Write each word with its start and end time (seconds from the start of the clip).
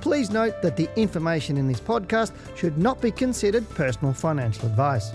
Please 0.00 0.30
note 0.30 0.62
that 0.62 0.76
the 0.76 0.88
information 0.96 1.56
in 1.56 1.66
this 1.66 1.80
podcast 1.80 2.32
should 2.56 2.78
not 2.78 3.00
be 3.00 3.10
considered 3.10 3.68
personal 3.70 4.12
financial 4.12 4.66
advice. 4.66 5.10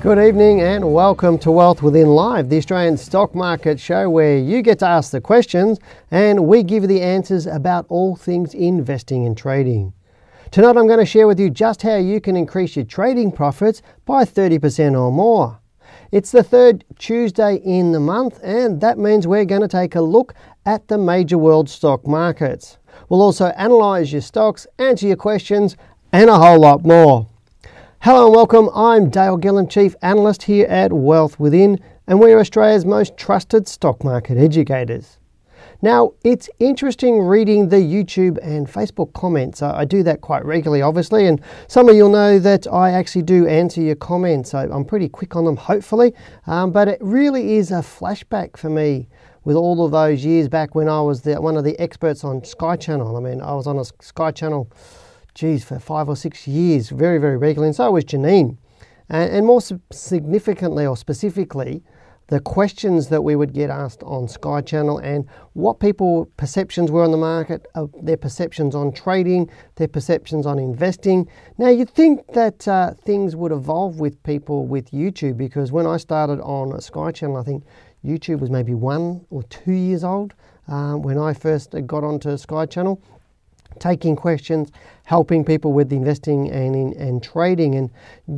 Good 0.00 0.18
evening 0.18 0.60
and 0.60 0.92
welcome 0.92 1.38
to 1.38 1.50
Wealth 1.50 1.82
Within 1.82 2.08
Live, 2.08 2.50
the 2.50 2.58
Australian 2.58 2.98
stock 2.98 3.34
market 3.34 3.80
show 3.80 4.10
where 4.10 4.36
you 4.36 4.60
get 4.60 4.78
to 4.80 4.86
ask 4.86 5.10
the 5.10 5.20
questions 5.20 5.78
and 6.10 6.46
we 6.46 6.62
give 6.62 6.82
you 6.82 6.88
the 6.88 7.00
answers 7.00 7.46
about 7.46 7.86
all 7.88 8.14
things 8.14 8.52
investing 8.52 9.26
and 9.26 9.36
trading. 9.36 9.94
Tonight 10.50 10.76
I'm 10.76 10.86
going 10.86 10.98
to 10.98 11.06
share 11.06 11.26
with 11.26 11.40
you 11.40 11.50
just 11.50 11.82
how 11.82 11.96
you 11.96 12.20
can 12.20 12.36
increase 12.36 12.76
your 12.76 12.84
trading 12.84 13.32
profits 13.32 13.80
by 14.04 14.24
30% 14.24 14.92
or 14.92 15.10
more. 15.10 15.58
It's 16.14 16.30
the 16.30 16.44
third 16.44 16.84
Tuesday 16.96 17.56
in 17.56 17.90
the 17.90 17.98
month, 17.98 18.38
and 18.44 18.80
that 18.80 18.98
means 18.98 19.26
we're 19.26 19.44
going 19.44 19.62
to 19.62 19.66
take 19.66 19.96
a 19.96 20.00
look 20.00 20.32
at 20.64 20.86
the 20.86 20.96
major 20.96 21.36
world 21.36 21.68
stock 21.68 22.06
markets. 22.06 22.78
We'll 23.08 23.20
also 23.20 23.52
analyse 23.56 24.12
your 24.12 24.20
stocks, 24.20 24.64
answer 24.78 25.08
your 25.08 25.16
questions, 25.16 25.76
and 26.12 26.30
a 26.30 26.38
whole 26.38 26.60
lot 26.60 26.84
more. 26.84 27.26
Hello 27.98 28.26
and 28.26 28.36
welcome. 28.36 28.70
I'm 28.76 29.10
Dale 29.10 29.36
Gillen, 29.36 29.66
Chief 29.66 29.96
Analyst 30.02 30.44
here 30.44 30.66
at 30.66 30.92
Wealth 30.92 31.40
Within, 31.40 31.80
and 32.06 32.20
we're 32.20 32.38
Australia's 32.38 32.84
most 32.84 33.16
trusted 33.16 33.66
stock 33.66 34.04
market 34.04 34.38
educators. 34.38 35.18
Now, 35.84 36.14
it's 36.24 36.48
interesting 36.60 37.20
reading 37.20 37.68
the 37.68 37.76
YouTube 37.76 38.38
and 38.40 38.66
Facebook 38.66 39.12
comments. 39.12 39.60
I 39.60 39.84
do 39.84 40.02
that 40.04 40.22
quite 40.22 40.42
regularly, 40.42 40.80
obviously, 40.80 41.26
and 41.26 41.42
some 41.68 41.90
of 41.90 41.94
you'll 41.94 42.08
know 42.08 42.38
that 42.38 42.66
I 42.66 42.92
actually 42.92 43.20
do 43.20 43.46
answer 43.46 43.82
your 43.82 43.94
comments. 43.94 44.54
I'm 44.54 44.86
pretty 44.86 45.10
quick 45.10 45.36
on 45.36 45.44
them, 45.44 45.58
hopefully, 45.58 46.14
um, 46.46 46.72
but 46.72 46.88
it 46.88 46.96
really 47.02 47.56
is 47.56 47.70
a 47.70 47.82
flashback 47.82 48.56
for 48.56 48.70
me 48.70 49.08
with 49.44 49.56
all 49.56 49.84
of 49.84 49.92
those 49.92 50.24
years 50.24 50.48
back 50.48 50.74
when 50.74 50.88
I 50.88 51.02
was 51.02 51.20
the, 51.20 51.38
one 51.38 51.54
of 51.54 51.64
the 51.64 51.78
experts 51.78 52.24
on 52.24 52.42
Sky 52.44 52.76
Channel. 52.76 53.14
I 53.14 53.20
mean, 53.20 53.42
I 53.42 53.52
was 53.52 53.66
on 53.66 53.78
a 53.78 53.84
Sky 53.84 54.30
Channel, 54.30 54.72
geez, 55.34 55.66
for 55.66 55.78
five 55.78 56.08
or 56.08 56.16
six 56.16 56.48
years, 56.48 56.88
very, 56.88 57.18
very 57.18 57.36
regularly, 57.36 57.68
and 57.68 57.76
so 57.76 57.90
was 57.90 58.04
Janine. 58.04 58.56
And, 59.10 59.30
and 59.30 59.46
more 59.46 59.60
significantly 59.92 60.86
or 60.86 60.96
specifically, 60.96 61.82
the 62.28 62.40
questions 62.40 63.08
that 63.08 63.22
we 63.22 63.36
would 63.36 63.52
get 63.52 63.70
asked 63.70 64.02
on 64.02 64.28
Sky 64.28 64.60
Channel 64.60 64.98
and 64.98 65.26
what 65.52 65.78
people 65.78 66.26
perceptions 66.36 66.90
were 66.90 67.02
on 67.02 67.10
the 67.10 67.16
market, 67.16 67.66
uh, 67.74 67.86
their 68.02 68.16
perceptions 68.16 68.74
on 68.74 68.92
trading, 68.92 69.50
their 69.76 69.88
perceptions 69.88 70.46
on 70.46 70.58
investing. 70.58 71.28
Now 71.58 71.68
you'd 71.68 71.90
think 71.90 72.26
that 72.32 72.66
uh, 72.66 72.94
things 72.94 73.36
would 73.36 73.52
evolve 73.52 74.00
with 74.00 74.22
people 74.22 74.66
with 74.66 74.90
YouTube 74.90 75.36
because 75.36 75.70
when 75.70 75.86
I 75.86 75.98
started 75.98 76.40
on 76.40 76.80
Sky 76.80 77.12
Channel, 77.12 77.36
I 77.36 77.42
think 77.42 77.64
YouTube 78.04 78.40
was 78.40 78.50
maybe 78.50 78.74
one 78.74 79.24
or 79.30 79.42
two 79.44 79.72
years 79.72 80.04
old 80.04 80.34
um, 80.68 81.02
when 81.02 81.18
I 81.18 81.34
first 81.34 81.74
got 81.86 82.04
onto 82.04 82.36
Sky 82.36 82.66
Channel 82.66 83.02
taking 83.78 84.16
questions, 84.16 84.70
helping 85.04 85.44
people 85.44 85.72
with 85.72 85.92
investing 85.92 86.50
and 86.50 86.74
in, 86.74 86.92
and 87.00 87.22
trading, 87.22 87.74
and 87.74 87.90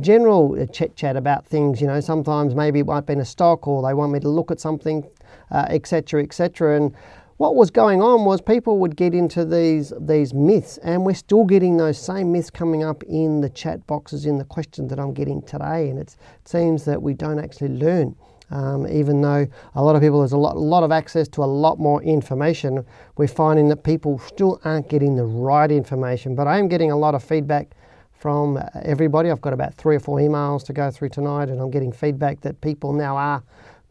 general 0.03 0.59
uh, 0.59 0.65
chit 0.67 0.95
chat 0.95 1.15
about 1.15 1.45
things. 1.45 1.81
You 1.81 1.87
know, 1.87 1.99
sometimes 1.99 2.55
maybe 2.55 2.79
it 2.79 2.85
might 2.85 3.05
be 3.05 3.13
in 3.13 3.19
a 3.19 3.25
stock, 3.25 3.67
or 3.67 3.87
they 3.87 3.93
want 3.93 4.11
me 4.11 4.19
to 4.19 4.29
look 4.29 4.51
at 4.51 4.59
something, 4.59 5.07
etc., 5.51 6.21
uh, 6.21 6.23
etc. 6.23 6.73
Et 6.73 6.77
and 6.77 6.95
what 7.37 7.55
was 7.55 7.69
going 7.69 8.01
on 8.01 8.25
was 8.25 8.41
people 8.41 8.79
would 8.79 8.95
get 8.95 9.13
into 9.13 9.45
these 9.45 9.93
these 9.99 10.33
myths, 10.33 10.77
and 10.79 11.05
we're 11.05 11.13
still 11.13 11.45
getting 11.45 11.77
those 11.77 11.97
same 11.97 12.31
myths 12.31 12.49
coming 12.49 12.83
up 12.83 13.03
in 13.03 13.41
the 13.41 13.49
chat 13.49 13.85
boxes 13.85 14.25
in 14.25 14.39
the 14.39 14.43
questions 14.43 14.89
that 14.89 14.99
I'm 14.99 15.13
getting 15.13 15.43
today, 15.43 15.89
and 15.89 15.99
it 15.99 16.15
seems 16.45 16.85
that 16.85 17.01
we 17.01 17.13
don't 17.13 17.39
actually 17.39 17.69
learn. 17.69 18.15
Um, 18.49 18.87
even 18.87 19.21
though 19.21 19.45
a 19.75 19.83
lot 19.83 19.95
of 19.95 20.01
people, 20.01 20.19
there's 20.19 20.31
a 20.31 20.37
lot, 20.37 20.57
lot 20.57 20.83
of 20.83 20.91
access 20.91 21.27
to 21.29 21.43
a 21.43 21.45
lot 21.45 21.79
more 21.79 22.01
information, 22.03 22.85
we're 23.17 23.27
finding 23.27 23.67
that 23.69 23.83
people 23.83 24.19
still 24.19 24.61
aren't 24.63 24.89
getting 24.89 25.15
the 25.15 25.25
right 25.25 25.71
information. 25.71 26.33
But 26.33 26.47
I 26.47 26.57
am 26.57 26.67
getting 26.67 26.91
a 26.91 26.97
lot 26.97 27.13
of 27.13 27.23
feedback 27.23 27.71
from 28.11 28.59
everybody. 28.81 29.29
I've 29.29 29.41
got 29.41 29.53
about 29.53 29.75
three 29.75 29.95
or 29.95 29.99
four 29.99 30.19
emails 30.19 30.63
to 30.65 30.73
go 30.73 30.89
through 30.89 31.09
tonight, 31.09 31.49
and 31.49 31.59
I'm 31.59 31.69
getting 31.69 31.91
feedback 31.91 32.41
that 32.41 32.59
people 32.61 32.93
now 32.93 33.17
are, 33.17 33.43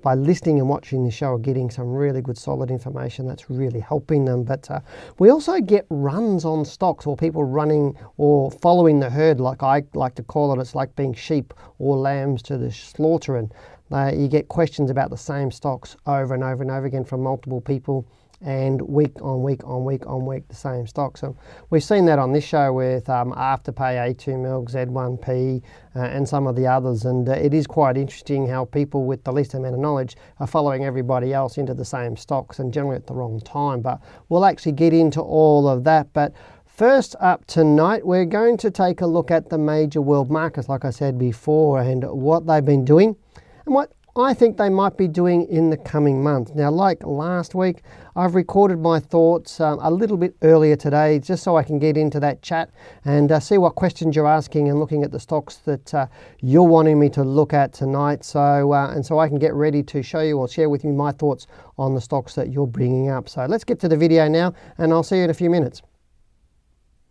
by 0.03 0.15
listening 0.15 0.59
and 0.59 0.69
watching 0.69 1.05
the 1.05 1.11
show, 1.11 1.33
are 1.34 1.39
getting 1.39 1.71
some 1.71 1.93
really 1.93 2.22
good, 2.22 2.39
solid 2.39 2.71
information 2.71 3.27
that's 3.27 3.50
really 3.50 3.81
helping 3.81 4.25
them. 4.25 4.45
But 4.45 4.71
uh, 4.71 4.81
we 5.19 5.31
also 5.31 5.61
get 5.61 5.84
runs 5.91 6.45
on 6.45 6.65
stocks, 6.65 7.06
or 7.06 7.16
people 7.16 7.45
running 7.45 7.97
or 8.16 8.50
following 8.50 9.00
the 9.00 9.11
herd, 9.11 9.41
like 9.41 9.62
I 9.62 9.83
like 9.95 10.15
to 10.16 10.22
call 10.22 10.53
it. 10.53 10.61
It's 10.61 10.75
like 10.75 10.95
being 10.97 11.15
sheep 11.15 11.53
or 11.78 11.97
lambs 11.97 12.43
to 12.43 12.56
the 12.56 12.71
slaughter. 12.71 13.37
And 13.37 13.53
uh, 13.93 14.11
you 14.15 14.29
get 14.29 14.49
questions 14.49 14.91
about 14.91 15.11
the 15.11 15.17
same 15.17 15.51
stocks 15.51 15.97
over 16.07 16.35
and 16.35 16.43
over 16.43 16.63
and 16.63 16.71
over 16.71 16.87
again 16.87 17.05
from 17.05 17.23
multiple 17.23 17.61
people 17.61 18.07
and 18.43 18.83
week 18.83 19.21
on 19.23 19.43
week 19.43 19.65
on 19.65 19.85
week 19.85 20.07
on 20.07 20.27
week 20.27 20.47
the 20.49 20.55
same 20.55 20.87
stocks. 20.87 21.21
So 21.21 21.37
we've 21.71 21.83
seen 21.83 22.05
that 22.07 22.19
on 22.19 22.33
this 22.33 22.45
show 22.45 22.73
with 22.73 23.09
um, 23.09 23.33
Afterpay, 23.33 24.15
A2 24.15 24.39
Milk, 24.41 24.71
Z1P, 24.71 25.63
uh, 25.95 25.99
and 26.01 26.29
some 26.29 26.47
of 26.47 26.55
the 26.55 26.67
others. 26.67 27.05
And 27.05 27.29
uh, 27.29 27.33
it 27.33 27.55
is 27.55 27.67
quite 27.67 27.97
interesting 27.97 28.47
how 28.47 28.67
people 28.67 29.05
with 29.05 29.25
the 29.25 29.33
least 29.33 29.55
amount 29.55 29.75
of 29.75 29.81
knowledge 29.81 30.17
are 30.39 30.47
following 30.47 30.85
everybody 30.85 31.33
else 31.33 31.57
into 31.57 31.73
the 31.73 31.85
same 31.85 32.17
stocks 32.17 32.59
and 32.59 32.73
generally 32.73 32.97
at 32.97 33.07
the 33.07 33.15
wrong 33.15 33.41
time. 33.41 33.81
But 33.81 34.01
we'll 34.29 34.45
actually 34.45 34.73
get 34.73 34.93
into 34.93 35.21
all 35.21 35.69
of 35.69 35.85
that. 35.85 36.13
But 36.13 36.33
First 36.67 37.17
up 37.21 37.47
tonight, 37.47 38.07
we're 38.07 38.27
going 38.27 38.59
to 38.59 38.71
take 38.71 39.01
a 39.01 39.07
look 39.07 39.31
at 39.31 39.49
the 39.49 39.57
major 39.57 40.03
world 40.03 40.31
markets, 40.31 40.69
like 40.69 40.85
I 40.85 40.91
said 40.91 41.19
before, 41.19 41.81
and 41.81 42.05
what 42.05 42.47
they've 42.47 42.63
been 42.63 42.85
doing 42.85 43.17
and 43.66 43.75
what 43.75 43.93
I 44.19 44.32
think 44.32 44.56
they 44.56 44.71
might 44.71 44.97
be 44.97 45.09
doing 45.09 45.47
in 45.49 45.69
the 45.69 45.77
coming 45.77 46.22
months. 46.22 46.53
Now, 46.54 46.71
like 46.71 47.04
last 47.04 47.54
week, 47.54 47.82
I've 48.15 48.34
recorded 48.34 48.78
my 48.78 48.99
thoughts 48.99 49.60
um, 49.60 49.78
a 49.82 49.91
little 49.91 50.16
bit 50.16 50.34
earlier 50.41 50.75
today 50.75 51.19
just 51.19 51.43
so 51.43 51.56
I 51.59 51.62
can 51.62 51.78
get 51.78 51.99
into 51.99 52.19
that 52.21 52.41
chat 52.41 52.71
and 53.04 53.31
uh, 53.31 53.41
see 53.41 53.59
what 53.59 53.75
questions 53.75 54.16
you're 54.16 54.27
asking 54.27 54.71
and 54.71 54.81
looking 54.81 55.03
at 55.03 55.12
the 55.12 55.21
stocks 55.21 55.56
that 55.66 55.93
uh, 55.93 56.06
you're 56.41 56.62
wanting 56.62 56.99
me 56.99 57.10
to 57.10 57.22
look 57.25 57.53
at 57.53 57.75
tonight. 57.75 58.25
So, 58.25 58.72
uh, 58.72 58.91
and 58.91 59.04
so 59.04 59.19
I 59.19 59.28
can 59.28 59.38
get 59.38 59.53
ready 59.53 59.83
to 59.83 60.03
show 60.03 60.21
you 60.21 60.38
or 60.38 60.48
share 60.48 60.71
with 60.71 60.83
you 60.83 60.94
my 60.94 61.12
thoughts 61.12 61.47
on 61.77 61.94
the 61.94 62.00
stocks 62.00 62.34
that 62.37 62.50
you're 62.50 62.66
bringing 62.66 63.10
up. 63.10 63.28
So, 63.28 63.44
let's 63.44 63.65
get 63.65 63.78
to 63.81 63.88
the 63.88 63.98
video 63.98 64.28
now, 64.28 64.54
and 64.78 64.94
I'll 64.94 65.03
see 65.03 65.19
you 65.19 65.25
in 65.25 65.31
a 65.31 65.34
few 65.34 65.50
minutes. 65.50 65.83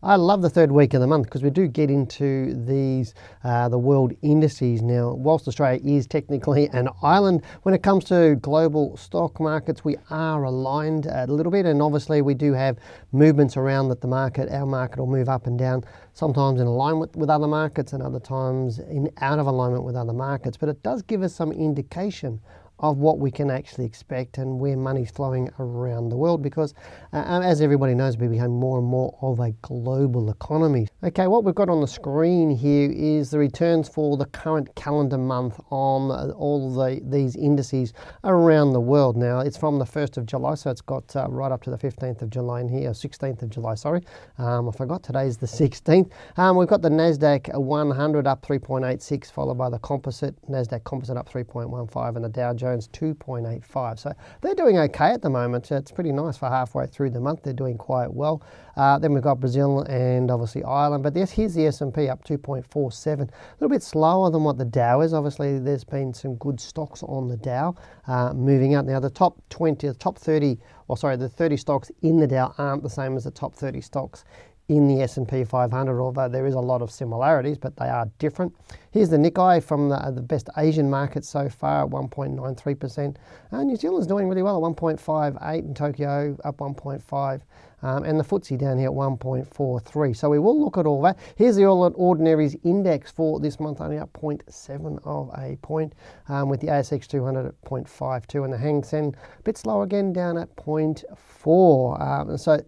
I 0.05 0.17
love 0.17 0.43
the 0.43 0.51
third 0.51 0.71
week 0.71 0.93
of 0.93 1.01
the 1.01 1.07
month 1.07 1.23
because 1.23 1.41
we 1.41 1.49
do 1.49 1.67
get 1.67 1.89
into 1.89 2.53
these 2.67 3.15
uh, 3.43 3.69
the 3.69 3.79
world 3.79 4.13
indices 4.21 4.83
now. 4.83 5.15
Whilst 5.15 5.47
Australia 5.47 5.81
is 5.83 6.05
technically 6.05 6.69
an 6.73 6.89
island, 7.01 7.41
when 7.63 7.73
it 7.73 7.81
comes 7.81 8.03
to 8.05 8.35
global 8.35 8.95
stock 8.97 9.39
markets, 9.39 9.83
we 9.83 9.95
are 10.11 10.43
aligned 10.43 11.07
a 11.07 11.25
little 11.25 11.51
bit, 11.51 11.65
and 11.65 11.81
obviously 11.81 12.21
we 12.21 12.35
do 12.35 12.53
have 12.53 12.77
movements 13.13 13.57
around 13.57 13.89
that 13.89 14.01
the 14.01 14.07
market, 14.07 14.47
our 14.51 14.67
market, 14.67 14.99
will 14.99 15.07
move 15.07 15.27
up 15.27 15.47
and 15.47 15.57
down. 15.57 15.83
Sometimes 16.13 16.61
in 16.61 16.67
alignment 16.67 17.15
with 17.15 17.31
other 17.31 17.47
markets, 17.47 17.91
and 17.91 18.03
other 18.03 18.19
times 18.19 18.77
in 18.77 19.09
out 19.21 19.39
of 19.39 19.47
alignment 19.47 19.85
with 19.85 19.95
other 19.95 20.13
markets. 20.13 20.55
But 20.55 20.69
it 20.69 20.83
does 20.83 21.01
give 21.01 21.23
us 21.23 21.33
some 21.33 21.51
indication 21.51 22.39
of 22.79 22.97
what 22.97 23.19
we 23.19 23.31
can 23.31 23.49
actually 23.49 23.85
expect 23.85 24.37
and 24.37 24.59
where 24.59 24.75
money's 24.75 25.09
flowing 25.09 25.49
around 25.59 26.09
the 26.09 26.17
world 26.17 26.41
because, 26.41 26.73
uh, 27.13 27.41
as 27.43 27.61
everybody 27.61 27.95
knows, 27.95 28.17
we 28.17 28.27
become 28.27 28.51
more 28.51 28.79
and 28.79 28.87
more 28.87 29.17
of 29.21 29.39
a 29.39 29.51
global 29.61 30.29
economy. 30.29 30.87
Okay, 31.03 31.27
what 31.27 31.43
we've 31.43 31.55
got 31.55 31.69
on 31.69 31.79
the 31.79 31.87
screen 31.87 32.49
here 32.49 32.91
is 32.91 33.31
the 33.31 33.37
returns 33.37 33.87
for 33.87 34.17
the 34.17 34.25
current 34.25 34.73
calendar 34.75 35.17
month 35.17 35.59
on 35.69 36.31
all 36.31 36.73
the, 36.73 37.01
these 37.05 37.35
indices 37.35 37.93
around 38.25 38.73
the 38.73 38.81
world. 38.81 39.15
Now, 39.15 39.39
it's 39.39 39.57
from 39.57 39.79
the 39.79 39.85
1st 39.85 40.17
of 40.17 40.25
July, 40.25 40.55
so 40.55 40.69
it's 40.69 40.81
got 40.81 41.15
uh, 41.15 41.27
right 41.29 41.51
up 41.51 41.63
to 41.63 41.69
the 41.69 41.77
15th 41.77 42.21
of 42.21 42.29
July 42.29 42.59
in 42.61 42.67
here, 42.67 42.91
16th 42.91 43.41
of 43.41 43.49
July, 43.49 43.75
sorry. 43.75 44.01
Um, 44.37 44.67
I 44.67 44.71
forgot 44.73 45.01
today's 45.01 45.37
the 45.37 45.47
16th. 45.47 46.11
Um, 46.35 46.57
we've 46.57 46.67
got 46.67 46.81
the 46.81 46.89
NASDAQ 46.89 47.57
100 47.57 48.27
up 48.27 48.45
3.86, 48.45 49.31
followed 49.31 49.57
by 49.57 49.69
the 49.69 49.79
composite, 49.79 50.35
NASDAQ 50.49 50.83
composite 50.83 51.15
up 51.15 51.29
3.15, 51.29 52.15
and 52.15 52.25
the 52.25 52.29
Dow 52.29 52.53
Jones 52.53 52.64
Jones 52.65 52.87
2.85. 52.87 53.99
So 53.99 54.11
they're 54.41 54.55
doing 54.55 54.79
okay 54.79 55.11
at 55.11 55.21
the 55.21 55.29
moment. 55.29 55.71
It's 55.71 55.91
pretty 55.91 56.11
nice 56.11 56.35
for 56.35 56.49
halfway 56.49 56.87
through 56.87 57.11
the 57.11 57.19
month. 57.19 57.43
They're 57.43 57.53
doing 57.53 57.77
quite 57.77 58.11
well. 58.11 58.41
Uh, 58.75 58.97
then 58.97 59.13
we've 59.13 59.21
got 59.21 59.39
Brazil 59.39 59.81
and 59.81 60.31
obviously 60.31 60.63
Ireland. 60.63 61.03
But 61.03 61.13
this, 61.13 61.29
here's 61.29 61.53
the 61.53 61.67
S&P 61.67 62.09
up 62.09 62.25
2.47. 62.25 63.21
A 63.21 63.29
little 63.59 63.69
bit 63.69 63.83
slower 63.83 64.31
than 64.31 64.43
what 64.43 64.57
the 64.57 64.65
Dow 64.65 65.01
is. 65.01 65.13
Obviously, 65.13 65.59
there's 65.59 65.83
been 65.83 66.11
some 66.11 66.35
good 66.37 66.59
stocks 66.59 67.03
on 67.03 67.27
the 67.27 67.37
Dow 67.37 67.75
uh, 68.07 68.33
moving 68.33 68.73
up. 68.73 68.85
Now, 68.85 68.99
the 68.99 69.11
top 69.11 69.39
20, 69.51 69.87
the 69.87 69.93
top 69.93 70.17
30, 70.17 70.57
or 70.87 70.97
sorry, 70.97 71.17
the 71.17 71.29
30 71.29 71.57
stocks 71.57 71.91
in 72.01 72.19
the 72.19 72.25
Dow 72.27 72.55
aren't 72.57 72.81
the 72.81 72.89
same 72.89 73.15
as 73.15 73.25
the 73.25 73.31
top 73.31 73.53
30 73.53 73.79
stocks 73.81 74.25
in 74.67 74.87
the 74.87 75.01
S&P 75.01 75.43
500, 75.43 76.01
although 76.01 76.27
there 76.27 76.47
is 76.47 76.55
a 76.55 76.59
lot 76.59 76.81
of 76.81 76.89
similarities, 76.89 77.57
but 77.57 77.75
they 77.77 77.87
are 77.87 78.09
different. 78.17 78.55
Here's 78.91 79.09
the 79.09 79.17
Nikkei 79.17 79.61
from 79.63 79.89
the, 79.89 80.11
the 80.15 80.21
best 80.21 80.49
Asian 80.57 80.89
markets 80.89 81.29
so 81.29 81.49
far 81.49 81.83
at 81.85 81.91
1.93%. 81.91 83.15
Uh, 83.51 83.63
New 83.63 83.75
Zealand's 83.75 84.07
doing 84.07 84.27
really 84.27 84.41
well 84.41 84.65
at 84.65 84.75
1.58 84.75 85.59
in 85.59 85.73
Tokyo, 85.73 86.37
up 86.43 86.57
1.5. 86.57 87.41
Um, 87.81 88.03
and 88.03 88.19
the 88.19 88.23
FTSE 88.23 88.57
down 88.57 88.79
here 88.79 88.87
at 88.87 88.95
1.43. 88.95 90.15
So 90.15 90.29
we 90.29 90.39
will 90.39 90.59
look 90.59 90.77
at 90.77 90.87
all 90.87 91.01
that. 91.03 91.19
Here's 91.35 91.55
the 91.55 91.65
All 91.65 91.93
Ordinaries 91.95 92.55
Index 92.63 93.11
for 93.11 93.39
this 93.39 93.59
month, 93.59 93.79
only 93.79 93.99
up 93.99 94.11
0.7 94.13 94.99
of 95.05 95.29
a 95.37 95.55
point, 95.57 95.93
um, 96.27 96.49
with 96.49 96.61
the 96.61 96.67
ASX 96.67 97.05
200 97.05 97.45
at 97.45 97.61
0.52 97.61 98.43
and 98.43 98.51
the 98.51 98.57
Hang 98.57 98.81
Seng 98.81 99.13
a 99.37 99.41
bit 99.43 99.57
slow 99.57 99.83
again 99.83 100.13
down 100.13 100.35
at 100.37 100.55
0.4. 100.55 102.01
Um, 102.01 102.37
so 102.37 102.59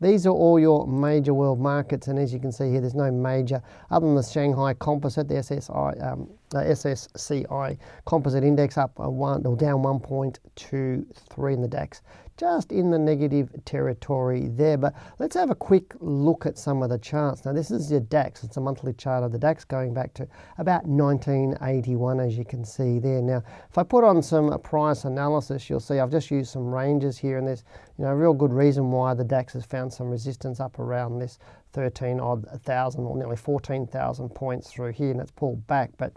these 0.00 0.26
are 0.26 0.30
all 0.30 0.58
your 0.58 0.86
major 0.86 1.32
world 1.32 1.60
markets, 1.60 2.08
and 2.08 2.18
as 2.18 2.32
you 2.32 2.40
can 2.40 2.52
see 2.52 2.70
here, 2.70 2.80
there's 2.80 2.94
no 2.94 3.10
major, 3.10 3.62
other 3.90 4.06
than 4.06 4.14
the 4.14 4.22
Shanghai 4.22 4.74
Composite, 4.74 5.28
the 5.28 5.34
SSI, 5.34 6.12
um, 6.12 6.28
SSCI 6.50 7.78
Composite 8.04 8.44
Index 8.44 8.76
up 8.78 8.98
one 8.98 9.44
or 9.46 9.56
down 9.56 9.82
1.23 9.82 11.54
in 11.54 11.62
the 11.62 11.68
DAX 11.68 12.02
just 12.36 12.72
in 12.72 12.90
the 12.90 12.98
negative 12.98 13.50
territory 13.64 14.48
there. 14.48 14.76
But 14.76 14.94
let's 15.18 15.36
have 15.36 15.50
a 15.50 15.54
quick 15.54 15.94
look 16.00 16.46
at 16.46 16.58
some 16.58 16.82
of 16.82 16.90
the 16.90 16.98
charts. 16.98 17.44
Now, 17.44 17.52
this 17.52 17.70
is 17.70 17.90
your 17.90 18.00
DAX. 18.00 18.44
It's 18.44 18.56
a 18.56 18.60
monthly 18.60 18.92
chart 18.92 19.22
of 19.22 19.32
the 19.32 19.38
DAX 19.38 19.64
going 19.64 19.94
back 19.94 20.14
to 20.14 20.26
about 20.58 20.84
1981, 20.86 22.20
as 22.20 22.36
you 22.36 22.44
can 22.44 22.64
see 22.64 22.98
there. 22.98 23.22
Now, 23.22 23.42
if 23.68 23.78
I 23.78 23.82
put 23.82 24.04
on 24.04 24.22
some 24.22 24.58
price 24.60 25.04
analysis, 25.04 25.70
you'll 25.70 25.80
see 25.80 25.98
I've 25.98 26.10
just 26.10 26.30
used 26.30 26.50
some 26.50 26.72
ranges 26.72 27.18
here, 27.18 27.38
and 27.38 27.46
there's 27.46 27.64
you 27.98 28.04
know 28.04 28.10
a 28.10 28.16
real 28.16 28.34
good 28.34 28.52
reason 28.52 28.90
why 28.90 29.14
the 29.14 29.24
DAX 29.24 29.52
has 29.52 29.64
found 29.64 29.92
some 29.92 30.10
resistance 30.10 30.60
up 30.60 30.78
around 30.78 31.18
this 31.18 31.38
13 31.72 32.20
odd 32.20 32.46
thousand 32.62 33.04
or 33.04 33.16
nearly 33.16 33.36
14,000 33.36 34.28
points 34.30 34.70
through 34.70 34.92
here, 34.92 35.10
and 35.10 35.20
it's 35.20 35.30
pulled 35.32 35.66
back. 35.66 35.90
But 35.98 36.12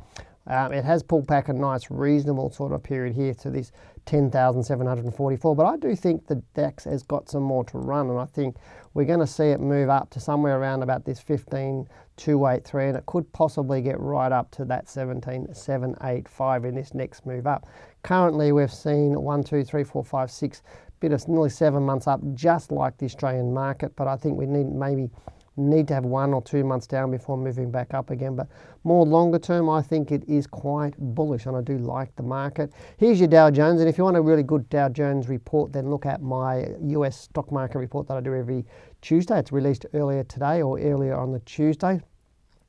um, 0.48 0.72
it 0.72 0.86
has 0.86 1.04
pulled 1.04 1.28
back 1.28 1.50
a 1.50 1.54
nice, 1.54 1.92
reasonable 1.92 2.52
sort 2.52 2.72
of 2.72 2.82
period 2.82 3.16
here 3.16 3.34
to 3.36 3.50
this 3.50 3.72
10,744. 4.08 5.56
But 5.56 5.66
I 5.66 5.78
do 5.78 5.96
think 5.96 6.26
the 6.26 6.42
DAX 6.56 6.86
has 6.86 7.04
got 7.04 7.30
some 7.30 7.44
more 7.44 7.64
to 7.66 7.78
run, 7.78 8.10
and 8.10 8.18
I 8.20 8.26
think 8.26 8.56
we're 8.94 9.06
going 9.06 9.20
to 9.20 9.28
see 9.28 9.50
it 9.50 9.60
move 9.60 9.90
up 9.90 10.10
to 10.12 10.20
somewhere 10.20 10.60
around 10.60 10.82
about 10.82 11.06
this 11.06 11.20
15,283, 11.20 12.88
and 12.88 12.98
it 12.98 13.06
could 13.06 13.32
possibly 13.34 13.82
get 13.82 14.00
right 14.00 14.32
up 14.32 14.50
to 14.52 14.66
that 14.66 14.90
17,785 14.90 16.66
in 16.66 16.74
this 16.74 16.94
next 16.96 17.26
move 17.26 17.46
up. 17.46 17.68
Currently, 18.02 18.52
we've 18.54 18.74
seen 18.74 19.22
one, 19.22 19.44
two, 19.44 19.64
three, 19.64 19.84
four, 19.84 20.04
five, 20.04 20.32
six, 20.32 20.64
bit 21.00 21.12
of 21.12 21.28
nearly 21.28 21.50
seven 21.50 21.84
months 21.84 22.08
up, 22.08 22.22
just 22.34 22.72
like 22.72 22.98
the 22.98 23.06
Australian 23.06 23.54
market. 23.54 23.96
But 23.96 24.08
I 24.08 24.16
think 24.16 24.38
we 24.38 24.48
need 24.48 24.68
maybe 24.68 25.10
need 25.58 25.88
to 25.90 25.94
have 25.96 26.06
one 26.06 26.34
or 26.34 26.42
two 26.42 26.64
months 26.64 26.88
down 26.88 27.12
before 27.12 27.38
moving 27.38 27.72
back 27.72 27.94
up 27.94 28.10
again. 28.12 28.36
But 28.36 28.48
more 28.84 29.06
longer 29.06 29.40
term, 29.40 29.70
I 29.70 29.82
think 29.82 30.12
it 30.12 30.24
is 30.30 30.48
quite 30.48 30.94
bullish, 30.98 31.46
and 31.46 31.58
I 31.58 31.62
do 31.62 31.78
like 31.78 32.16
the 32.16 32.24
market. 32.24 32.72
Here's 32.98 33.20
your 33.20 33.28
Dow 33.28 33.50
Jones, 33.50 33.82
and 33.82 33.90
if 33.90 33.98
you 33.98 34.04
want 34.04 34.18
a 34.18 34.22
really 34.22 34.44
good 34.44 34.70
Dow 34.70 34.90
Jones 34.90 35.28
report, 35.28 35.74
then 35.74 35.90
look 35.90 36.06
at 36.06 36.22
my 36.22 36.68
US 36.82 37.20
stock 37.20 37.52
market 37.52 37.80
report 37.80 38.08
that 38.08 38.18
I 38.18 38.22
do 38.22 38.36
every 38.36 38.66
Tuesday. 39.02 39.40
It's 39.40 39.52
released 39.52 39.86
earlier 39.94 40.24
today 40.24 40.62
or 40.62 40.80
earlier 40.80 41.16
on 41.16 41.32
the 41.32 41.40
Tuesday 41.40 42.02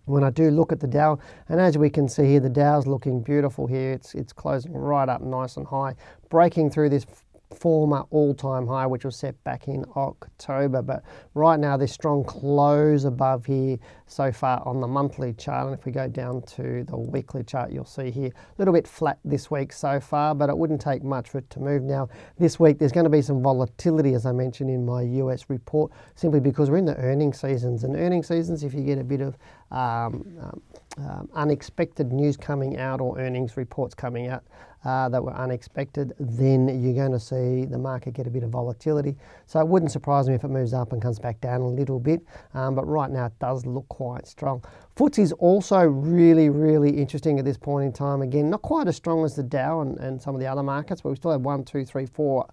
when 0.08 0.24
I 0.24 0.30
do 0.30 0.50
look 0.50 0.72
at 0.72 0.80
the 0.80 0.86
Dow, 0.86 1.18
and 1.48 1.60
as 1.60 1.76
we 1.76 1.90
can 1.90 2.08
see 2.08 2.24
here, 2.24 2.40
the 2.40 2.48
Dow's 2.48 2.86
looking 2.86 3.22
beautiful 3.22 3.66
here. 3.66 3.92
It's 3.92 4.14
it's 4.14 4.32
closing 4.32 4.72
right 4.72 5.08
up 5.08 5.20
nice 5.20 5.56
and 5.56 5.66
high, 5.66 5.94
breaking 6.30 6.70
through 6.70 6.88
this 6.88 7.06
former 7.54 8.04
all-time 8.10 8.66
high 8.66 8.86
which 8.86 9.04
was 9.04 9.16
set 9.16 9.42
back 9.44 9.68
in 9.68 9.84
October. 9.96 10.82
But 10.82 11.02
right 11.34 11.58
now 11.58 11.76
this 11.76 11.92
strong 11.92 12.24
close 12.24 13.04
above 13.04 13.46
here 13.46 13.78
so 14.06 14.30
far 14.32 14.62
on 14.66 14.80
the 14.80 14.86
monthly 14.86 15.32
chart. 15.32 15.66
And 15.66 15.78
if 15.78 15.84
we 15.84 15.92
go 15.92 16.08
down 16.08 16.42
to 16.42 16.84
the 16.84 16.96
weekly 16.96 17.42
chart 17.42 17.72
you'll 17.72 17.84
see 17.84 18.10
here 18.10 18.28
a 18.28 18.54
little 18.58 18.74
bit 18.74 18.86
flat 18.86 19.18
this 19.24 19.50
week 19.50 19.72
so 19.72 20.00
far 20.00 20.34
but 20.34 20.48
it 20.48 20.56
wouldn't 20.56 20.80
take 20.80 21.02
much 21.02 21.30
for 21.30 21.38
it 21.38 21.50
to 21.50 21.60
move. 21.60 21.82
Now 21.82 22.08
this 22.38 22.60
week 22.60 22.78
there's 22.78 22.92
going 22.92 23.04
to 23.04 23.10
be 23.10 23.22
some 23.22 23.42
volatility 23.42 24.14
as 24.14 24.26
I 24.26 24.32
mentioned 24.32 24.70
in 24.70 24.84
my 24.84 25.02
US 25.02 25.48
report 25.48 25.92
simply 26.14 26.40
because 26.40 26.70
we're 26.70 26.78
in 26.78 26.84
the 26.84 26.96
earning 26.96 27.32
seasons. 27.32 27.84
And 27.84 27.96
earning 27.96 28.22
seasons 28.22 28.64
if 28.64 28.74
you 28.74 28.82
get 28.82 28.98
a 28.98 29.04
bit 29.04 29.20
of 29.20 29.36
um, 29.70 30.24
um, 30.40 30.62
um, 30.98 31.28
unexpected 31.34 32.12
news 32.12 32.36
coming 32.36 32.78
out 32.78 33.00
or 33.00 33.18
earnings 33.18 33.56
reports 33.56 33.94
coming 33.94 34.28
out 34.28 34.44
uh, 34.84 35.08
that 35.08 35.22
were 35.22 35.34
unexpected, 35.34 36.12
then 36.18 36.82
you're 36.82 36.94
going 36.94 37.12
to 37.12 37.20
see 37.20 37.64
the 37.64 37.78
market 37.78 38.14
get 38.14 38.26
a 38.26 38.30
bit 38.30 38.42
of 38.42 38.50
volatility. 38.50 39.16
So 39.46 39.60
it 39.60 39.68
wouldn't 39.68 39.92
surprise 39.92 40.28
me 40.28 40.34
if 40.34 40.44
it 40.44 40.48
moves 40.48 40.72
up 40.72 40.92
and 40.92 41.02
comes 41.02 41.18
back 41.18 41.40
down 41.40 41.60
a 41.60 41.68
little 41.68 41.98
bit, 41.98 42.20
um, 42.54 42.74
but 42.74 42.86
right 42.86 43.10
now 43.10 43.26
it 43.26 43.38
does 43.38 43.66
look 43.66 43.88
quite 43.88 44.26
strong. 44.26 44.62
FTSE 44.96 45.18
is 45.20 45.32
also 45.32 45.80
really, 45.80 46.48
really 46.50 46.90
interesting 46.90 47.38
at 47.38 47.44
this 47.44 47.56
point 47.56 47.86
in 47.86 47.92
time. 47.92 48.22
Again, 48.22 48.50
not 48.50 48.62
quite 48.62 48.88
as 48.88 48.96
strong 48.96 49.24
as 49.24 49.36
the 49.36 49.42
Dow 49.42 49.80
and, 49.80 49.98
and 49.98 50.20
some 50.20 50.34
of 50.34 50.40
the 50.40 50.46
other 50.46 50.62
markets, 50.62 51.00
but 51.00 51.10
we 51.10 51.16
still 51.16 51.30
have 51.30 51.42
one, 51.42 51.64
two, 51.64 51.84
three, 51.84 52.06
four 52.06 52.48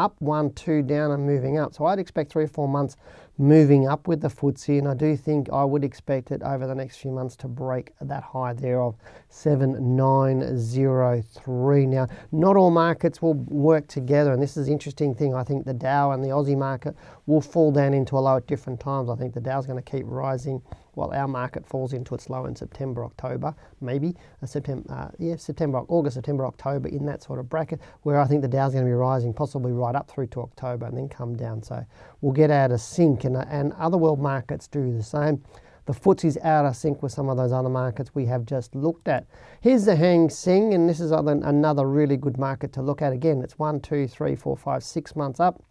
up 0.00 0.16
one, 0.20 0.52
two 0.54 0.82
down 0.82 1.10
and 1.10 1.26
moving 1.26 1.58
up. 1.58 1.74
So 1.74 1.84
I'd 1.84 1.98
expect 1.98 2.32
three 2.32 2.44
or 2.44 2.48
four 2.48 2.66
months 2.66 2.96
moving 3.36 3.86
up 3.88 4.08
with 4.08 4.20
the 4.20 4.28
FTSE, 4.28 4.78
and 4.78 4.88
I 4.88 4.94
do 4.94 5.16
think 5.16 5.50
I 5.50 5.64
would 5.64 5.82
expect 5.84 6.30
it 6.30 6.42
over 6.42 6.66
the 6.66 6.74
next 6.74 6.96
few 6.96 7.10
months 7.10 7.36
to 7.36 7.48
break 7.48 7.92
that 8.00 8.22
high 8.22 8.52
there 8.52 8.82
of 8.82 8.96
7903. 9.28 11.86
Now, 11.86 12.06
not 12.32 12.56
all 12.56 12.70
markets 12.70 13.22
will 13.22 13.34
work 13.34 13.86
together, 13.88 14.32
and 14.32 14.42
this 14.42 14.56
is 14.56 14.66
an 14.66 14.72
interesting 14.72 15.14
thing. 15.14 15.34
I 15.34 15.44
think 15.44 15.64
the 15.64 15.72
Dow 15.72 16.10
and 16.12 16.22
the 16.22 16.28
Aussie 16.28 16.58
market 16.58 16.94
will 17.26 17.40
fall 17.40 17.72
down 17.72 17.94
into 17.94 18.18
a 18.18 18.20
low 18.20 18.36
at 18.36 18.46
different 18.46 18.80
times. 18.80 19.08
I 19.08 19.16
think 19.16 19.32
the 19.32 19.40
Dow's 19.40 19.66
going 19.66 19.82
to 19.82 19.90
keep 19.90 20.04
rising 20.06 20.60
while 21.00 21.18
our 21.18 21.26
market 21.26 21.66
falls 21.66 21.94
into 21.94 22.14
its 22.14 22.28
low 22.28 22.44
in 22.44 22.54
September, 22.54 23.06
October, 23.06 23.54
maybe 23.80 24.14
uh, 24.42 24.46
September, 24.46 24.84
uh, 24.92 25.08
yeah, 25.18 25.34
September, 25.34 25.78
August, 25.88 26.14
September, 26.14 26.44
October, 26.44 26.90
in 26.90 27.06
that 27.06 27.22
sort 27.22 27.38
of 27.38 27.48
bracket, 27.48 27.80
where 28.02 28.20
I 28.20 28.26
think 28.26 28.42
the 28.42 28.48
Dow's 28.48 28.72
going 28.72 28.84
to 28.84 28.88
be 28.88 28.92
rising, 28.92 29.32
possibly 29.32 29.72
right 29.72 29.94
up 29.94 30.10
through 30.10 30.26
to 30.28 30.42
October, 30.42 30.84
and 30.84 30.96
then 30.98 31.08
come 31.08 31.34
down. 31.34 31.62
So 31.62 31.86
we'll 32.20 32.34
get 32.34 32.50
out 32.50 32.70
of 32.70 32.82
sync, 32.82 33.24
and, 33.24 33.34
and 33.34 33.72
other 33.78 33.96
world 33.96 34.20
markets 34.20 34.68
do 34.68 34.94
the 34.94 35.02
same. 35.02 35.42
The 35.86 35.94
FTSE's 35.94 36.36
out 36.44 36.66
of 36.66 36.76
sync 36.76 37.02
with 37.02 37.12
some 37.12 37.30
of 37.30 37.38
those 37.38 37.50
other 37.50 37.70
markets 37.70 38.14
we 38.14 38.26
have 38.26 38.44
just 38.44 38.74
looked 38.74 39.08
at. 39.08 39.26
Here's 39.62 39.86
the 39.86 39.96
Hang 39.96 40.28
Seng, 40.28 40.74
and 40.74 40.86
this 40.86 41.00
is 41.00 41.12
another 41.12 41.88
really 41.88 42.18
good 42.18 42.36
market 42.36 42.74
to 42.74 42.82
look 42.82 43.00
at. 43.00 43.14
Again, 43.14 43.40
it's 43.42 43.58
one, 43.58 43.80
two, 43.80 44.06
three, 44.06 44.36
four, 44.36 44.54
five, 44.54 44.84
six 44.84 45.16
months 45.16 45.40
up. 45.40 45.62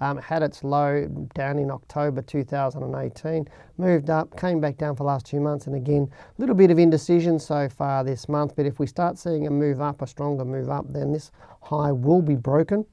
Um, 0.00 0.16
had 0.16 0.42
its 0.42 0.64
low 0.64 1.06
down 1.34 1.58
in 1.58 1.70
October 1.70 2.22
2018, 2.22 3.46
moved 3.76 4.08
up, 4.08 4.34
came 4.38 4.60
back 4.60 4.78
down 4.78 4.96
for 4.96 5.04
the 5.04 5.08
last 5.08 5.26
two 5.26 5.40
months, 5.40 5.66
and 5.66 5.76
again, 5.76 6.10
a 6.10 6.40
little 6.40 6.54
bit 6.54 6.70
of 6.70 6.78
indecision 6.78 7.38
so 7.38 7.68
far 7.68 8.02
this 8.02 8.28
month. 8.28 8.56
But 8.56 8.64
if 8.64 8.78
we 8.78 8.86
start 8.86 9.18
seeing 9.18 9.46
a 9.46 9.50
move 9.50 9.80
up, 9.80 10.00
a 10.00 10.06
stronger 10.06 10.44
move 10.44 10.70
up, 10.70 10.86
then 10.88 11.12
this 11.12 11.30
high 11.62 11.92
will 11.92 12.22
be 12.22 12.34
broken. 12.34 12.86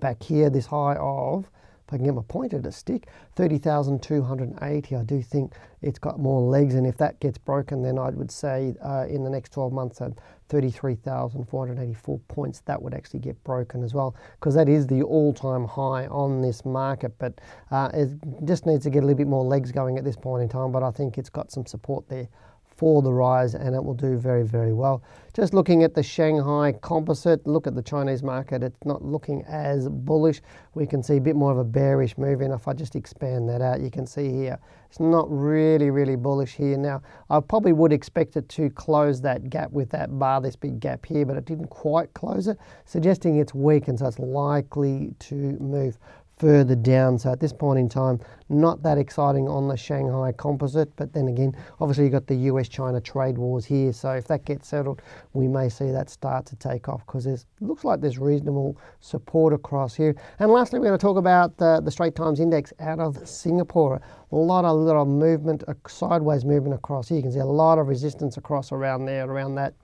Back 0.00 0.22
here, 0.22 0.48
this 0.48 0.66
high 0.66 0.96
of 0.96 1.50
if 1.86 1.92
I 1.92 1.96
can 1.98 2.06
get 2.06 2.14
my 2.14 2.22
pointer 2.26 2.62
to 2.62 2.72
stick, 2.72 3.08
30,280. 3.36 4.96
I 4.96 5.02
do 5.02 5.20
think 5.22 5.52
it's 5.82 5.98
got 5.98 6.18
more 6.18 6.40
legs, 6.40 6.74
and 6.74 6.86
if 6.86 6.96
that 6.96 7.20
gets 7.20 7.36
broken, 7.36 7.82
then 7.82 7.98
I 7.98 8.08
would 8.08 8.30
say 8.30 8.74
uh, 8.82 9.04
in 9.06 9.22
the 9.22 9.28
next 9.28 9.52
12 9.52 9.72
months 9.72 10.00
at 10.00 10.12
33,484 10.54 12.18
points, 12.28 12.60
that 12.60 12.80
would 12.80 12.94
actually 12.94 13.18
get 13.18 13.42
broken 13.42 13.82
as 13.82 13.92
well, 13.92 14.14
because 14.38 14.54
that 14.54 14.68
is 14.68 14.86
the 14.86 15.02
all-time 15.02 15.64
high 15.66 16.06
on 16.06 16.40
this 16.40 16.64
market. 16.64 17.12
But 17.18 17.40
uh, 17.72 17.90
it 17.92 18.10
just 18.44 18.64
needs 18.64 18.84
to 18.84 18.90
get 18.90 19.02
a 19.02 19.06
little 19.06 19.18
bit 19.18 19.26
more 19.26 19.42
legs 19.42 19.72
going 19.72 19.98
at 19.98 20.04
this 20.04 20.14
point 20.14 20.44
in 20.44 20.48
time. 20.48 20.70
But 20.70 20.84
I 20.84 20.92
think 20.92 21.18
it's 21.18 21.28
got 21.28 21.50
some 21.50 21.66
support 21.66 22.08
there 22.08 22.28
for 22.76 23.02
the 23.02 23.12
rise 23.12 23.54
and 23.54 23.74
it 23.74 23.82
will 23.82 23.94
do 23.94 24.16
very, 24.16 24.44
very 24.44 24.72
well. 24.72 25.02
Just 25.32 25.54
looking 25.54 25.82
at 25.82 25.94
the 25.94 26.02
Shanghai 26.02 26.72
composite, 26.82 27.46
look 27.46 27.66
at 27.66 27.74
the 27.74 27.82
Chinese 27.82 28.22
market, 28.22 28.62
it's 28.62 28.84
not 28.84 29.04
looking 29.04 29.44
as 29.44 29.88
bullish. 29.88 30.40
We 30.74 30.86
can 30.86 31.02
see 31.02 31.16
a 31.16 31.20
bit 31.20 31.36
more 31.36 31.52
of 31.52 31.58
a 31.58 31.64
bearish 31.64 32.16
move 32.18 32.40
and 32.40 32.52
if 32.52 32.66
I 32.66 32.72
just 32.72 32.96
expand 32.96 33.48
that 33.48 33.60
out, 33.60 33.80
you 33.80 33.90
can 33.90 34.06
see 34.06 34.30
here, 34.30 34.58
it's 34.94 35.00
not 35.00 35.26
really, 35.28 35.90
really 35.90 36.14
bullish 36.14 36.54
here. 36.54 36.76
Now, 36.76 37.02
I 37.28 37.40
probably 37.40 37.72
would 37.72 37.92
expect 37.92 38.36
it 38.36 38.48
to 38.50 38.70
close 38.70 39.20
that 39.22 39.50
gap 39.50 39.72
with 39.72 39.90
that 39.90 40.20
bar, 40.20 40.40
this 40.40 40.54
big 40.54 40.78
gap 40.78 41.04
here, 41.04 41.26
but 41.26 41.36
it 41.36 41.46
didn't 41.46 41.66
quite 41.66 42.14
close 42.14 42.46
it, 42.46 42.58
suggesting 42.84 43.38
it's 43.38 43.52
weak 43.52 43.88
and 43.88 43.98
so 43.98 44.06
it's 44.06 44.20
likely 44.20 45.12
to 45.18 45.34
move 45.34 45.98
further 46.36 46.74
down. 46.74 47.18
So 47.18 47.32
at 47.32 47.40
this 47.40 47.52
point 47.52 47.78
in 47.78 47.88
time, 47.88 48.20
not 48.48 48.82
that 48.82 48.98
exciting 48.98 49.48
on 49.48 49.68
the 49.68 49.76
Shanghai 49.76 50.32
composite. 50.32 50.94
But 50.96 51.12
then 51.12 51.28
again, 51.28 51.56
obviously 51.80 52.04
you've 52.04 52.12
got 52.12 52.26
the 52.26 52.36
US 52.52 52.68
China 52.68 53.00
trade 53.00 53.38
wars 53.38 53.64
here. 53.64 53.92
So 53.92 54.10
if 54.10 54.26
that 54.28 54.44
gets 54.44 54.68
settled, 54.68 55.02
we 55.32 55.48
may 55.48 55.68
see 55.68 55.90
that 55.90 56.10
start 56.10 56.46
to 56.46 56.56
take 56.56 56.88
off 56.88 57.06
because 57.06 57.26
it 57.26 57.44
looks 57.60 57.84
like 57.84 58.00
there's 58.00 58.18
reasonable 58.18 58.76
support 59.00 59.52
across 59.52 59.94
here. 59.94 60.14
And 60.38 60.50
lastly, 60.50 60.78
we're 60.78 60.86
going 60.86 60.98
to 60.98 61.02
talk 61.02 61.16
about 61.16 61.56
the, 61.56 61.80
the 61.80 61.90
Straits 61.90 62.16
Times 62.16 62.40
Index 62.40 62.72
out 62.80 63.00
of 63.00 63.26
Singapore. 63.28 64.00
A 64.32 64.36
lot 64.36 64.64
of 64.64 64.76
little 64.76 65.06
movement, 65.06 65.62
a 65.68 65.76
sideways 65.88 66.44
movement 66.44 66.74
across 66.74 67.08
here. 67.08 67.16
You 67.16 67.22
can 67.22 67.32
see 67.32 67.38
a 67.38 67.46
lot 67.46 67.78
of 67.78 67.88
resistance 67.88 68.36
across 68.36 68.72
around 68.72 69.06
there, 69.06 69.24
around 69.26 69.54
that 69.56 69.74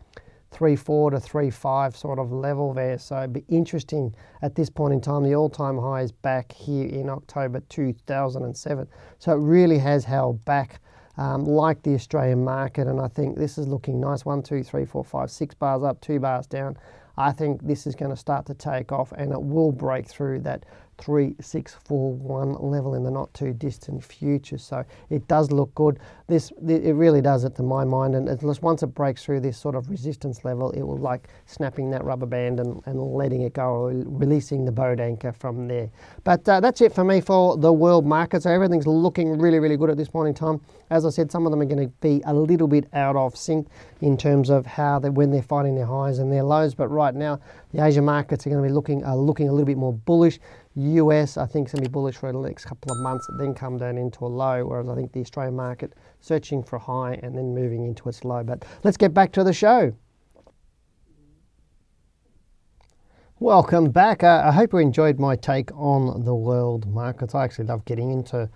three 0.50 0.76
four 0.76 1.10
to 1.10 1.20
three 1.20 1.50
five 1.50 1.96
sort 1.96 2.18
of 2.18 2.32
level 2.32 2.74
there. 2.74 2.98
So 2.98 3.18
it'd 3.18 3.32
be 3.32 3.44
interesting 3.48 4.14
at 4.42 4.54
this 4.54 4.70
point 4.70 4.94
in 4.94 5.00
time. 5.00 5.22
The 5.22 5.34
all-time 5.34 5.78
high 5.78 6.02
is 6.02 6.12
back 6.12 6.52
here 6.52 6.88
in 6.88 7.08
October 7.08 7.60
2007. 7.68 8.88
So 9.18 9.32
it 9.32 9.36
really 9.36 9.78
has 9.78 10.04
held 10.04 10.44
back. 10.44 10.80
Um, 11.16 11.44
like 11.44 11.82
the 11.82 11.92
Australian 11.94 12.44
market, 12.44 12.86
and 12.86 12.98
I 12.98 13.08
think 13.08 13.36
this 13.36 13.58
is 13.58 13.66
looking 13.66 14.00
nice. 14.00 14.24
One, 14.24 14.42
two, 14.42 14.62
three, 14.62 14.86
four, 14.86 15.04
five, 15.04 15.30
six 15.30 15.54
bars 15.54 15.82
up, 15.82 16.00
two 16.00 16.18
bars 16.18 16.46
down. 16.46 16.78
I 17.20 17.32
think 17.32 17.66
this 17.66 17.86
is 17.86 17.94
going 17.94 18.10
to 18.10 18.16
start 18.16 18.46
to 18.46 18.54
take 18.54 18.92
off 18.92 19.12
and 19.12 19.30
it 19.32 19.42
will 19.42 19.72
break 19.72 20.06
through 20.06 20.40
that 20.40 20.64
3641 21.00 22.54
level 22.70 22.94
in 22.94 23.02
the 23.02 23.10
not 23.10 23.32
too 23.34 23.52
distant 23.52 24.04
future. 24.04 24.58
So 24.58 24.84
it 25.08 25.26
does 25.28 25.50
look 25.50 25.74
good. 25.74 25.98
This 26.26 26.52
it 26.66 26.94
really 26.94 27.20
does 27.20 27.44
it 27.44 27.56
to 27.56 27.62
my 27.62 27.84
mind. 27.84 28.14
And 28.14 28.28
unless 28.28 28.62
once 28.62 28.82
it 28.82 28.88
breaks 28.88 29.24
through 29.24 29.40
this 29.40 29.58
sort 29.58 29.74
of 29.74 29.88
resistance 29.90 30.44
level, 30.44 30.70
it 30.72 30.82
will 30.82 30.98
like 30.98 31.28
snapping 31.46 31.90
that 31.90 32.04
rubber 32.04 32.26
band 32.26 32.60
and, 32.60 32.80
and 32.86 33.00
letting 33.00 33.42
it 33.42 33.54
go, 33.54 33.64
or 33.64 33.88
releasing 33.90 34.64
the 34.64 34.72
boat 34.72 35.00
anchor 35.00 35.32
from 35.32 35.68
there. 35.68 35.90
But 36.24 36.48
uh, 36.48 36.60
that's 36.60 36.80
it 36.80 36.94
for 36.94 37.04
me 37.04 37.20
for 37.20 37.56
the 37.56 37.72
world 37.72 38.06
market. 38.06 38.42
So 38.42 38.50
everything's 38.50 38.86
looking 38.86 39.38
really, 39.38 39.58
really 39.58 39.76
good 39.76 39.90
at 39.90 39.96
this 39.96 40.08
point 40.08 40.28
in 40.28 40.34
time. 40.34 40.60
As 40.90 41.06
I 41.06 41.10
said, 41.10 41.30
some 41.30 41.46
of 41.46 41.52
them 41.52 41.60
are 41.60 41.66
going 41.66 41.88
to 41.88 41.92
be 42.00 42.22
a 42.26 42.34
little 42.34 42.68
bit 42.68 42.86
out 42.92 43.16
of 43.16 43.36
sync 43.36 43.68
in 44.00 44.16
terms 44.16 44.50
of 44.50 44.66
how 44.66 44.98
they 44.98 45.10
when 45.10 45.30
they're 45.30 45.42
fighting 45.42 45.74
their 45.74 45.86
highs 45.86 46.18
and 46.18 46.32
their 46.32 46.42
lows. 46.42 46.74
But 46.74 46.88
right 46.88 47.14
now, 47.14 47.40
the 47.72 47.84
Asia 47.84 48.02
markets 48.02 48.46
are 48.46 48.50
going 48.50 48.62
to 48.62 48.68
be 48.68 48.72
looking 48.72 49.04
uh, 49.04 49.14
looking 49.14 49.48
a 49.48 49.52
little 49.52 49.66
bit 49.66 49.78
more 49.78 49.92
bullish. 49.92 50.38
US, 50.76 51.36
I 51.36 51.46
think, 51.46 51.68
is 51.68 51.72
going 51.72 51.82
to 51.82 51.90
be 51.90 51.92
bullish 51.92 52.16
for 52.16 52.32
the 52.32 52.38
next 52.38 52.64
couple 52.64 52.92
of 52.92 52.98
months, 53.02 53.28
then 53.38 53.54
come 53.54 53.76
down 53.76 53.98
into 53.98 54.24
a 54.24 54.28
low, 54.28 54.64
whereas 54.64 54.88
I 54.88 54.94
think 54.94 55.12
the 55.12 55.20
Australian 55.20 55.56
market 55.56 55.94
searching 56.20 56.62
for 56.62 56.76
a 56.76 56.80
high 56.80 57.18
and 57.22 57.36
then 57.36 57.54
moving 57.54 57.84
into 57.84 58.08
its 58.08 58.24
low. 58.24 58.44
But 58.44 58.64
let's 58.84 58.96
get 58.96 59.12
back 59.12 59.32
to 59.32 59.42
the 59.42 59.52
show. 59.52 59.92
Welcome 63.40 63.90
back. 63.90 64.22
Uh, 64.22 64.42
I 64.44 64.52
hope 64.52 64.74
you 64.74 64.80
enjoyed 64.80 65.18
my 65.18 65.34
take 65.34 65.72
on 65.74 66.24
the 66.26 66.34
world 66.34 66.86
markets. 66.86 67.34
I 67.34 67.42
actually 67.42 67.64
love 67.64 67.84
getting 67.86 68.10
into 68.10 68.50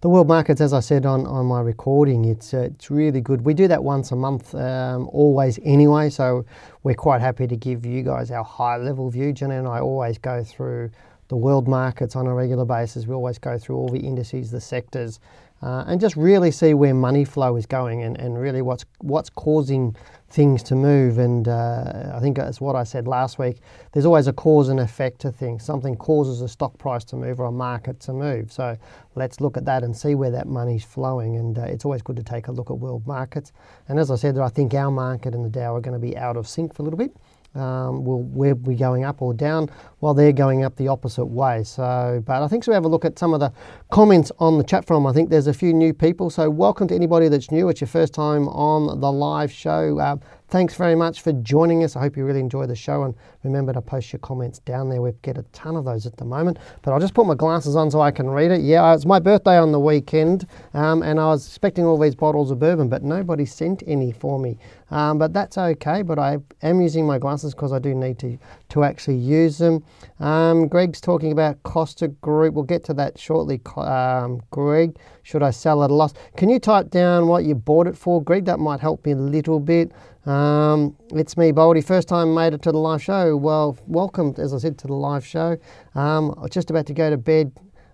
the 0.00 0.08
world 0.08 0.28
markets, 0.28 0.62
as 0.62 0.72
I 0.72 0.80
said 0.80 1.04
on, 1.04 1.26
on 1.26 1.44
my 1.44 1.60
recording. 1.60 2.24
It's 2.24 2.54
uh, 2.54 2.70
it's 2.74 2.90
really 2.90 3.20
good. 3.20 3.42
We 3.42 3.52
do 3.52 3.68
that 3.68 3.84
once 3.84 4.12
a 4.12 4.16
month, 4.16 4.54
um, 4.54 5.10
always 5.12 5.58
anyway. 5.62 6.08
So 6.08 6.46
we're 6.82 6.94
quite 6.94 7.20
happy 7.20 7.46
to 7.46 7.54
give 7.54 7.84
you 7.84 8.02
guys 8.02 8.30
our 8.30 8.42
high 8.42 8.78
level 8.78 9.10
view. 9.10 9.34
Jenna 9.34 9.58
and 9.58 9.68
I 9.68 9.80
always 9.80 10.16
go 10.16 10.42
through 10.42 10.90
the 11.30 11.36
world 11.36 11.68
markets 11.68 12.16
on 12.16 12.26
a 12.26 12.34
regular 12.34 12.64
basis. 12.64 13.06
We 13.06 13.14
always 13.14 13.38
go 13.38 13.56
through 13.56 13.76
all 13.76 13.88
the 13.88 14.00
indices, 14.00 14.50
the 14.50 14.60
sectors, 14.60 15.20
uh, 15.62 15.84
and 15.86 16.00
just 16.00 16.16
really 16.16 16.50
see 16.50 16.74
where 16.74 16.92
money 16.92 17.24
flow 17.24 17.54
is 17.56 17.66
going 17.66 18.02
and, 18.02 18.18
and 18.18 18.38
really 18.38 18.62
what's 18.62 18.84
what's 18.98 19.30
causing 19.30 19.94
things 20.28 20.62
to 20.64 20.74
move. 20.74 21.18
And 21.18 21.46
uh, 21.46 22.12
I 22.14 22.18
think 22.20 22.36
that's 22.36 22.60
what 22.60 22.74
I 22.74 22.82
said 22.82 23.06
last 23.06 23.38
week. 23.38 23.60
There's 23.92 24.06
always 24.06 24.26
a 24.26 24.32
cause 24.32 24.70
and 24.70 24.80
effect 24.80 25.20
to 25.20 25.30
things. 25.30 25.64
Something 25.64 25.96
causes 25.96 26.40
a 26.40 26.48
stock 26.48 26.76
price 26.78 27.04
to 27.04 27.16
move 27.16 27.38
or 27.38 27.44
a 27.44 27.52
market 27.52 28.00
to 28.00 28.12
move. 28.12 28.50
So 28.50 28.76
let's 29.14 29.40
look 29.40 29.56
at 29.56 29.64
that 29.66 29.84
and 29.84 29.96
see 29.96 30.14
where 30.16 30.30
that 30.32 30.48
money's 30.48 30.84
flowing. 30.84 31.36
And 31.36 31.58
uh, 31.58 31.62
it's 31.62 31.84
always 31.84 32.02
good 32.02 32.16
to 32.16 32.24
take 32.24 32.48
a 32.48 32.52
look 32.52 32.70
at 32.70 32.78
world 32.78 33.06
markets. 33.06 33.52
And 33.88 34.00
as 34.00 34.10
I 34.10 34.16
said, 34.16 34.36
I 34.38 34.48
think 34.48 34.74
our 34.74 34.90
market 34.90 35.34
and 35.34 35.44
the 35.44 35.50
Dow 35.50 35.76
are 35.76 35.80
going 35.80 36.00
to 36.00 36.04
be 36.04 36.16
out 36.16 36.36
of 36.36 36.48
sync 36.48 36.74
for 36.74 36.82
a 36.82 36.84
little 36.84 36.98
bit 36.98 37.14
um, 37.54 38.04
will 38.04 38.22
we'll 38.22 38.54
be 38.54 38.74
going 38.74 39.04
up 39.04 39.22
or 39.22 39.34
down 39.34 39.68
while 39.98 40.14
they're 40.14 40.32
going 40.32 40.64
up 40.64 40.76
the 40.76 40.88
opposite 40.88 41.26
way. 41.26 41.64
So, 41.64 42.22
but 42.24 42.42
I 42.42 42.48
think 42.48 42.64
so. 42.64 42.72
We 42.72 42.74
have 42.74 42.84
a 42.84 42.88
look 42.88 43.04
at 43.04 43.18
some 43.18 43.34
of 43.34 43.40
the 43.40 43.52
comments 43.90 44.30
on 44.38 44.58
the 44.58 44.64
chat 44.64 44.86
from. 44.86 45.06
I 45.06 45.12
think 45.12 45.30
there's 45.30 45.46
a 45.46 45.54
few 45.54 45.72
new 45.72 45.92
people. 45.92 46.30
So, 46.30 46.48
welcome 46.48 46.88
to 46.88 46.94
anybody 46.94 47.28
that's 47.28 47.50
new. 47.50 47.68
It's 47.68 47.80
your 47.80 47.88
first 47.88 48.14
time 48.14 48.48
on 48.48 49.00
the 49.00 49.12
live 49.12 49.52
show. 49.52 49.98
Uh, 49.98 50.16
Thanks 50.50 50.74
very 50.74 50.96
much 50.96 51.20
for 51.20 51.32
joining 51.32 51.84
us. 51.84 51.94
I 51.94 52.00
hope 52.00 52.16
you 52.16 52.24
really 52.24 52.40
enjoy 52.40 52.66
the 52.66 52.74
show 52.74 53.04
and 53.04 53.14
remember 53.44 53.72
to 53.72 53.80
post 53.80 54.12
your 54.12 54.18
comments 54.18 54.58
down 54.58 54.88
there. 54.88 55.00
We 55.00 55.12
get 55.22 55.38
a 55.38 55.44
ton 55.52 55.76
of 55.76 55.84
those 55.84 56.06
at 56.06 56.16
the 56.16 56.24
moment. 56.24 56.58
But 56.82 56.92
I'll 56.92 56.98
just 56.98 57.14
put 57.14 57.24
my 57.24 57.36
glasses 57.36 57.76
on 57.76 57.88
so 57.88 58.00
I 58.00 58.10
can 58.10 58.28
read 58.28 58.50
it. 58.50 58.60
Yeah, 58.60 58.92
it's 58.92 59.06
my 59.06 59.20
birthday 59.20 59.56
on 59.56 59.70
the 59.70 59.78
weekend 59.78 60.48
um, 60.74 61.04
and 61.04 61.20
I 61.20 61.26
was 61.26 61.46
expecting 61.46 61.84
all 61.84 61.96
these 61.96 62.16
bottles 62.16 62.50
of 62.50 62.58
bourbon, 62.58 62.88
but 62.88 63.04
nobody 63.04 63.46
sent 63.46 63.84
any 63.86 64.10
for 64.10 64.40
me. 64.40 64.58
Um, 64.90 65.18
but 65.18 65.32
that's 65.32 65.56
okay. 65.58 66.02
But 66.02 66.18
I 66.18 66.38
am 66.62 66.80
using 66.80 67.06
my 67.06 67.18
glasses 67.18 67.54
because 67.54 67.72
I 67.72 67.78
do 67.78 67.94
need 67.94 68.18
to, 68.20 68.38
to 68.70 68.84
actually 68.84 69.16
use 69.16 69.58
them. 69.58 69.84
Um, 70.18 70.68
Greg's 70.68 71.00
talking 71.00 71.32
about 71.32 71.62
Costa 71.62 72.08
Group. 72.08 72.54
We'll 72.54 72.64
get 72.64 72.84
to 72.84 72.94
that 72.94 73.18
shortly, 73.18 73.60
um, 73.76 74.42
Greg. 74.50 74.96
Should 75.22 75.42
I 75.42 75.50
sell 75.50 75.84
at 75.84 75.90
a 75.90 75.94
loss? 75.94 76.14
Can 76.36 76.48
you 76.48 76.58
type 76.58 76.90
down 76.90 77.28
what 77.28 77.44
you 77.44 77.54
bought 77.54 77.86
it 77.86 77.96
for, 77.96 78.22
Greg? 78.22 78.44
That 78.46 78.58
might 78.58 78.80
help 78.80 79.04
me 79.06 79.12
a 79.12 79.16
little 79.16 79.60
bit. 79.60 79.92
Um, 80.26 80.96
it's 81.12 81.36
me, 81.36 81.50
Boldy. 81.50 81.84
First 81.84 82.08
time 82.08 82.34
made 82.34 82.52
it 82.52 82.62
to 82.62 82.72
the 82.72 82.78
live 82.78 83.02
show. 83.02 83.36
Well, 83.36 83.78
welcome, 83.86 84.34
as 84.38 84.52
I 84.52 84.58
said, 84.58 84.78
to 84.78 84.86
the 84.86 84.94
live 84.94 85.24
show. 85.24 85.56
Um, 85.94 86.34
I 86.36 86.42
was 86.42 86.50
just 86.50 86.70
about 86.70 86.86
to 86.86 86.94
go 86.94 87.08
to 87.10 87.16
bed, 87.16 87.52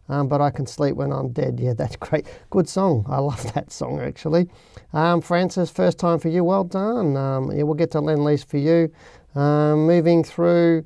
um, 0.08 0.28
but 0.28 0.40
I 0.40 0.50
can 0.50 0.66
sleep 0.66 0.96
when 0.96 1.12
I'm 1.12 1.30
dead. 1.30 1.58
Yeah, 1.60 1.74
that's 1.74 1.96
great. 1.96 2.26
Good 2.50 2.68
song. 2.68 3.04
I 3.08 3.18
love 3.18 3.52
that 3.54 3.72
song, 3.72 4.00
actually. 4.00 4.48
Um, 4.92 5.20
Francis, 5.20 5.70
first 5.70 5.98
time 5.98 6.18
for 6.18 6.28
you. 6.28 6.44
Well 6.44 6.64
done. 6.64 7.16
Um, 7.16 7.50
yeah, 7.50 7.62
we'll 7.62 7.74
get 7.74 7.90
to 7.92 8.00
Lend 8.00 8.24
Lease 8.24 8.44
for 8.44 8.58
you. 8.58 8.92
Um, 9.34 9.86
moving 9.86 10.24
through. 10.24 10.84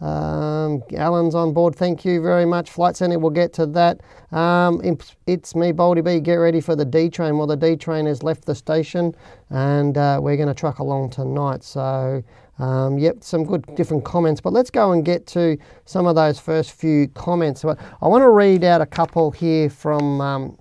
Um, 0.00 0.82
Alan's 0.96 1.34
on 1.34 1.52
board. 1.52 1.74
Thank 1.74 2.04
you 2.04 2.22
very 2.22 2.44
much. 2.44 2.70
Flight 2.70 2.96
Centre, 2.96 3.18
we'll 3.18 3.30
get 3.30 3.52
to 3.54 3.66
that. 3.66 4.00
Um, 4.30 4.80
it's 5.26 5.56
me, 5.56 5.72
Baldy 5.72 6.02
B. 6.02 6.20
Get 6.20 6.34
ready 6.34 6.60
for 6.60 6.76
the 6.76 6.84
D 6.84 7.08
train. 7.08 7.36
Well, 7.36 7.48
the 7.48 7.56
D 7.56 7.76
train 7.76 8.06
has 8.06 8.22
left 8.22 8.44
the 8.44 8.54
station 8.54 9.14
and 9.50 9.98
uh, 9.98 10.20
we're 10.22 10.36
going 10.36 10.48
to 10.48 10.54
truck 10.54 10.78
along 10.78 11.10
tonight. 11.10 11.64
So, 11.64 12.22
um, 12.58 12.98
yep, 12.98 13.22
some 13.22 13.44
good 13.44 13.74
different 13.74 14.04
comments. 14.04 14.40
But 14.40 14.52
let's 14.52 14.70
go 14.70 14.92
and 14.92 15.04
get 15.04 15.26
to 15.28 15.56
some 15.84 16.06
of 16.06 16.16
those 16.16 16.38
first 16.38 16.72
few 16.72 17.08
comments. 17.08 17.62
But 17.62 17.78
I 18.02 18.08
want 18.08 18.22
to 18.22 18.30
read 18.30 18.64
out 18.64 18.80
a 18.80 18.86
couple 18.86 19.30
here 19.30 19.70
from. 19.70 20.20
Um, 20.20 20.58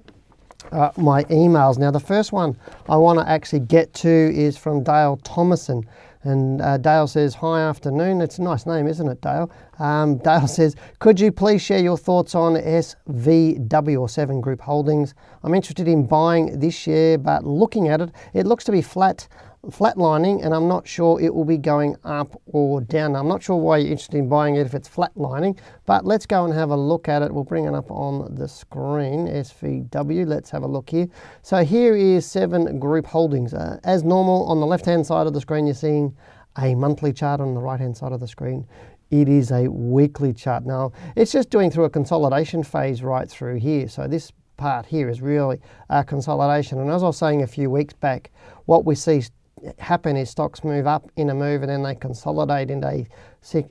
uh, 0.72 0.92
my 0.98 1.24
emails. 1.26 1.78
Now, 1.78 1.92
the 1.92 2.00
first 2.00 2.34
one 2.34 2.58
I 2.90 2.98
want 2.98 3.20
to 3.20 3.30
actually 3.30 3.62
get 3.62 3.94
to 3.96 4.10
is 4.10 4.58
from 4.58 4.84
Dale 4.84 5.18
Thomason. 5.24 5.86
And 6.24 6.62
uh, 6.62 6.78
Dale 6.78 7.08
says, 7.08 7.36
Hi, 7.36 7.62
afternoon. 7.62 8.22
It's 8.22 8.38
a 8.38 8.42
nice 8.42 8.66
name, 8.66 8.88
isn't 8.88 9.08
it, 9.08 9.22
Dale? 9.22 9.50
Um, 9.80 10.18
Dale 10.24 10.48
says, 10.48 10.76
Could 11.00 11.20
you 11.20 11.32
please 11.32 11.62
share 11.62 11.80
your 11.80 11.98
thoughts 11.98 12.36
on 12.36 12.56
SVW 12.56 14.00
or 14.00 14.10
Seven 14.10 14.42
Group 14.42 14.60
Holdings? 14.60 15.14
I'm 15.44 15.54
interested 15.54 15.88
in 15.88 16.06
buying 16.06 16.60
this 16.60 16.76
share, 16.76 17.18
but 17.18 17.46
looking 17.46 17.88
at 17.88 18.02
it, 18.02 18.12
it 18.34 18.46
looks 18.46 18.66
to 18.66 18.72
be 18.72 18.82
flat 18.82 19.28
flatlining 19.70 20.44
and 20.44 20.54
I'm 20.54 20.68
not 20.68 20.88
sure 20.88 21.20
it 21.22 21.34
will 21.34 21.46
be 21.46 21.58
going 21.58 21.96
up 22.04 22.42
or 22.48 22.82
down. 22.82 23.16
I'm 23.16 23.28
not 23.28 23.44
sure 23.44 23.58
why 23.58 23.78
you're 23.78 23.92
interested 23.92 24.18
in 24.18 24.30
buying 24.30 24.56
it 24.56 24.66
if 24.66 24.74
it's 24.74 24.90
flatlining, 24.90 25.58
but 25.86 26.06
let's 26.06 26.26
go 26.26 26.46
and 26.46 26.54
have 26.54 26.70
a 26.70 26.76
look 26.76 27.08
at 27.08 27.22
it. 27.22 27.34
We'll 27.34 27.44
bring 27.44 27.66
it 27.66 27.74
up 27.74 27.92
on 27.92 28.34
the 28.36 28.48
screen, 28.48 29.28
SVW. 29.28 30.26
Let's 30.26 30.50
have 30.52 30.64
a 30.64 30.68
look 30.68 30.90
here. 30.90 31.08
So 31.42 31.64
here 31.64 31.96
is 31.96 32.26
seven 32.26 32.80
group 32.80 33.06
holdings. 33.06 33.54
Uh, 33.54 33.80
as 33.84 34.04
normal, 34.04 34.46
on 34.48 34.60
the 34.60 34.66
left-hand 34.66 35.06
side 35.06 35.28
of 35.28 35.34
the 35.34 35.42
screen, 35.42 35.66
you're 35.66 35.76
seeing 35.76 36.16
a 36.58 36.74
monthly 36.76 37.14
chart 37.14 37.40
on 37.40 37.54
the 37.54 37.62
right-hand 37.62 37.96
side 37.96 38.12
of 38.12 38.20
the 38.20 38.28
screen. 38.28 38.66
It 39.12 39.30
is 39.30 39.52
a 39.52 39.70
weekly 39.70 40.34
chart. 40.34 40.66
Now, 40.66 40.92
it's 41.16 41.32
just 41.32 41.50
doing 41.50 41.72
through 41.72 41.86
a 41.86 41.90
consolidation 41.90 42.64
phase 42.64 43.04
right 43.04 43.30
through 43.30 43.60
here. 43.60 43.88
So 43.88 44.08
this 44.08 44.32
part 44.58 44.86
here 44.86 45.08
is 45.08 45.22
really 45.22 45.62
a 45.90 46.04
consolidation. 46.04 46.80
And 46.80 46.90
as 46.90 47.04
I 47.04 47.08
was 47.08 47.18
saying 47.18 47.44
a 47.44 47.48
few 47.48 47.70
weeks 47.70 47.94
back, 47.94 48.32
what 48.66 48.86
we 48.86 48.96
see 48.96 49.24
happen 49.80 50.16
is 50.18 50.30
stocks 50.30 50.64
move 50.64 50.88
up 50.88 51.10
in 51.16 51.30
a 51.30 51.34
move 51.34 51.62
and 51.62 51.70
then 51.70 51.84
they 51.84 51.96
consolidate 51.96 52.70
in 52.70 52.84
a 52.84 53.06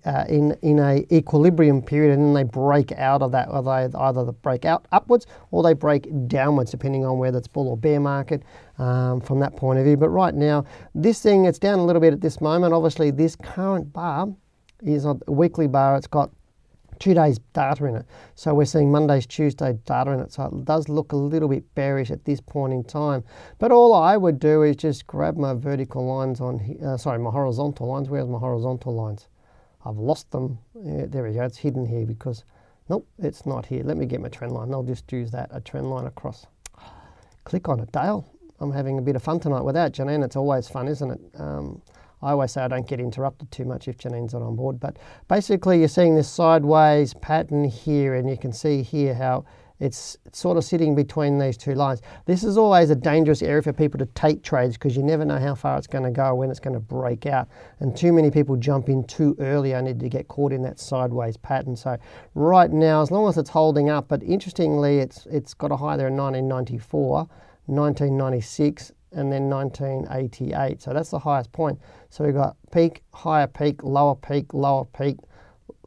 uh, 0.05 0.25
in 0.28 0.57
in 0.62 0.78
a 0.78 1.05
equilibrium 1.12 1.83
period 1.83 2.12
and 2.12 2.23
then 2.23 2.35
they 2.35 2.43
break 2.43 2.93
out 2.93 3.23
of 3.23 3.33
that 3.33 3.49
or 3.49 3.62
they 3.62 3.99
either 3.99 4.33
break 4.33 4.64
out 4.64 4.87
upwards 4.93 5.26
or 5.50 5.62
they 5.62 5.75
break 5.75 6.09
downwards 6.28 6.71
depending 6.71 7.05
on 7.05 7.19
whether 7.19 7.38
it's 7.38 7.49
bull 7.49 7.69
or 7.69 7.76
bear 7.76 8.00
market 8.00 8.43
um, 8.78 9.21
from 9.21 9.38
that 9.40 9.55
point 9.57 9.78
of 9.78 9.85
view. 9.85 9.97
But 9.97 10.09
right 10.09 10.35
now 10.35 10.64
this 10.95 11.21
thing 11.21 11.45
it's 11.45 11.59
down 11.59 11.78
a 11.78 11.85
little 11.85 12.00
bit 12.00 12.12
at 12.12 12.21
this 12.21 12.40
moment. 12.40 12.73
Obviously 12.73 13.11
this 13.11 13.37
current 13.37 13.93
bar 13.93 14.28
is 14.83 15.05
a 15.05 15.16
weekly 15.26 15.66
bar. 15.66 15.97
It's 15.97 16.07
got 16.07 16.31
two 16.98 17.14
days 17.14 17.38
data 17.52 17.84
in 17.86 17.96
it. 17.96 18.06
So 18.34 18.54
we're 18.54 18.64
seeing 18.64 18.90
Monday's, 18.90 19.26
Tuesday 19.26 19.78
data 19.84 20.10
in 20.12 20.20
it. 20.20 20.32
So 20.32 20.44
it 20.44 20.64
does 20.64 20.88
look 20.88 21.12
a 21.12 21.16
little 21.16 21.48
bit 21.48 21.74
bearish 21.74 22.10
at 22.10 22.24
this 22.24 22.40
point 22.40 22.72
in 22.72 22.84
time. 22.84 23.24
But 23.58 23.72
all 23.72 23.94
I 23.94 24.16
would 24.16 24.38
do 24.38 24.62
is 24.62 24.76
just 24.76 25.06
grab 25.06 25.36
my 25.36 25.54
vertical 25.54 26.06
lines 26.06 26.40
on, 26.40 26.60
uh, 26.84 26.96
sorry, 26.96 27.18
my 27.18 27.30
horizontal 27.30 27.86
lines. 27.88 28.08
Where's 28.08 28.28
my 28.28 28.38
horizontal 28.38 28.94
lines? 28.94 29.28
I've 29.84 29.98
lost 29.98 30.30
them. 30.32 30.58
Yeah, 30.74 31.06
there 31.06 31.22
we 31.22 31.32
go. 31.32 31.44
It's 31.44 31.58
hidden 31.58 31.86
here 31.86 32.06
because, 32.06 32.44
nope, 32.88 33.06
it's 33.18 33.46
not 33.46 33.66
here. 33.66 33.84
Let 33.84 33.96
me 33.96 34.06
get 34.06 34.20
my 34.20 34.28
trend 34.28 34.52
line. 34.52 34.72
I'll 34.72 34.82
just 34.82 35.10
use 35.12 35.30
that, 35.30 35.48
a 35.52 35.60
trend 35.60 35.88
line 35.88 36.06
across. 36.06 36.46
Click 37.44 37.68
on 37.68 37.78
it, 37.80 37.92
Dale. 37.92 38.28
I'm 38.58 38.72
having 38.72 38.98
a 38.98 39.02
bit 39.02 39.16
of 39.16 39.22
fun 39.22 39.38
tonight 39.38 39.62
with 39.62 39.74
that, 39.74 39.92
Janine. 39.92 40.24
It's 40.24 40.34
always 40.34 40.66
fun, 40.66 40.88
isn't 40.88 41.10
it? 41.10 41.20
Um, 41.38 41.82
I 42.23 42.30
always 42.30 42.52
say 42.52 42.62
I 42.62 42.68
don't 42.68 42.88
get 42.88 43.00
interrupted 43.00 43.50
too 43.50 43.64
much 43.64 43.88
if 43.88 43.99
Janine's 43.99 44.32
not 44.32 44.42
on 44.42 44.56
board. 44.56 44.80
But 44.80 44.99
basically, 45.28 45.78
you're 45.78 45.88
seeing 45.88 46.14
this 46.14 46.28
sideways 46.28 47.14
pattern 47.14 47.64
here, 47.64 48.14
and 48.14 48.28
you 48.28 48.37
can 48.37 48.52
see 48.52 48.82
here 48.82 49.14
how 49.14 49.44
it's 49.78 50.16
sort 50.32 50.56
of 50.56 50.64
sitting 50.64 50.94
between 50.94 51.38
these 51.38 51.56
two 51.56 51.75
lines. 51.75 52.00
This 52.25 52.44
is 52.44 52.56
always 52.56 52.90
a 52.90 52.96
dangerous 52.96 53.42
area 53.42 53.61
for 53.61 53.73
people 53.73 53.99
to 53.99 54.06
take 54.06 54.42
trades 54.42 54.76
because 54.76 54.96
you 54.96 55.02
never 55.02 55.25
know 55.25 55.38
how 55.38 55.54
far 55.54 55.76
it's 55.76 55.87
going 55.87 56.04
to 56.04 56.11
go, 56.11 56.35
when 56.35 56.50
it's 56.50 56.61
going 56.61 56.75
to 56.75 56.80
break 56.80 57.26
out. 57.26 57.49
And 57.80 57.94
too 57.96 58.12
many 58.12 58.30
people 58.30 58.56
jump 58.56 58.88
in 58.88 59.04
too 59.04 59.37
early 59.38 59.75
only 59.75 59.92
to 59.92 60.08
get 60.08 60.28
caught 60.28 60.52
in 60.52 60.62
that 60.62 60.80
sideways 60.80 61.37
pattern. 61.37 61.76
So 61.76 61.99
right 62.35 62.70
now, 62.70 63.02
as 63.02 63.11
long 63.11 63.28
as 63.28 63.37
it's 63.37 63.50
holding 63.50 63.90
up, 63.90 64.08
but 64.08 64.23
interestingly, 64.23 64.99
it's 64.99 65.26
it's 65.26 65.52
got 65.52 65.70
a 65.70 65.76
high 65.76 65.96
there 65.96 66.08
in 66.08 66.16
1994, 66.16 67.28
1996, 67.66 68.92
and 69.16 69.32
then 69.32 69.49
1988. 69.49 70.80
So 70.80 70.92
that's 70.92 71.11
the 71.11 71.18
highest 71.18 71.50
point. 71.52 71.78
So 72.11 72.25
we've 72.25 72.35
got 72.35 72.56
peak, 72.70 73.02
higher 73.12 73.46
peak, 73.46 73.82
lower 73.82 74.14
peak, 74.14 74.54
lower 74.54 74.85
peak, 74.85 75.16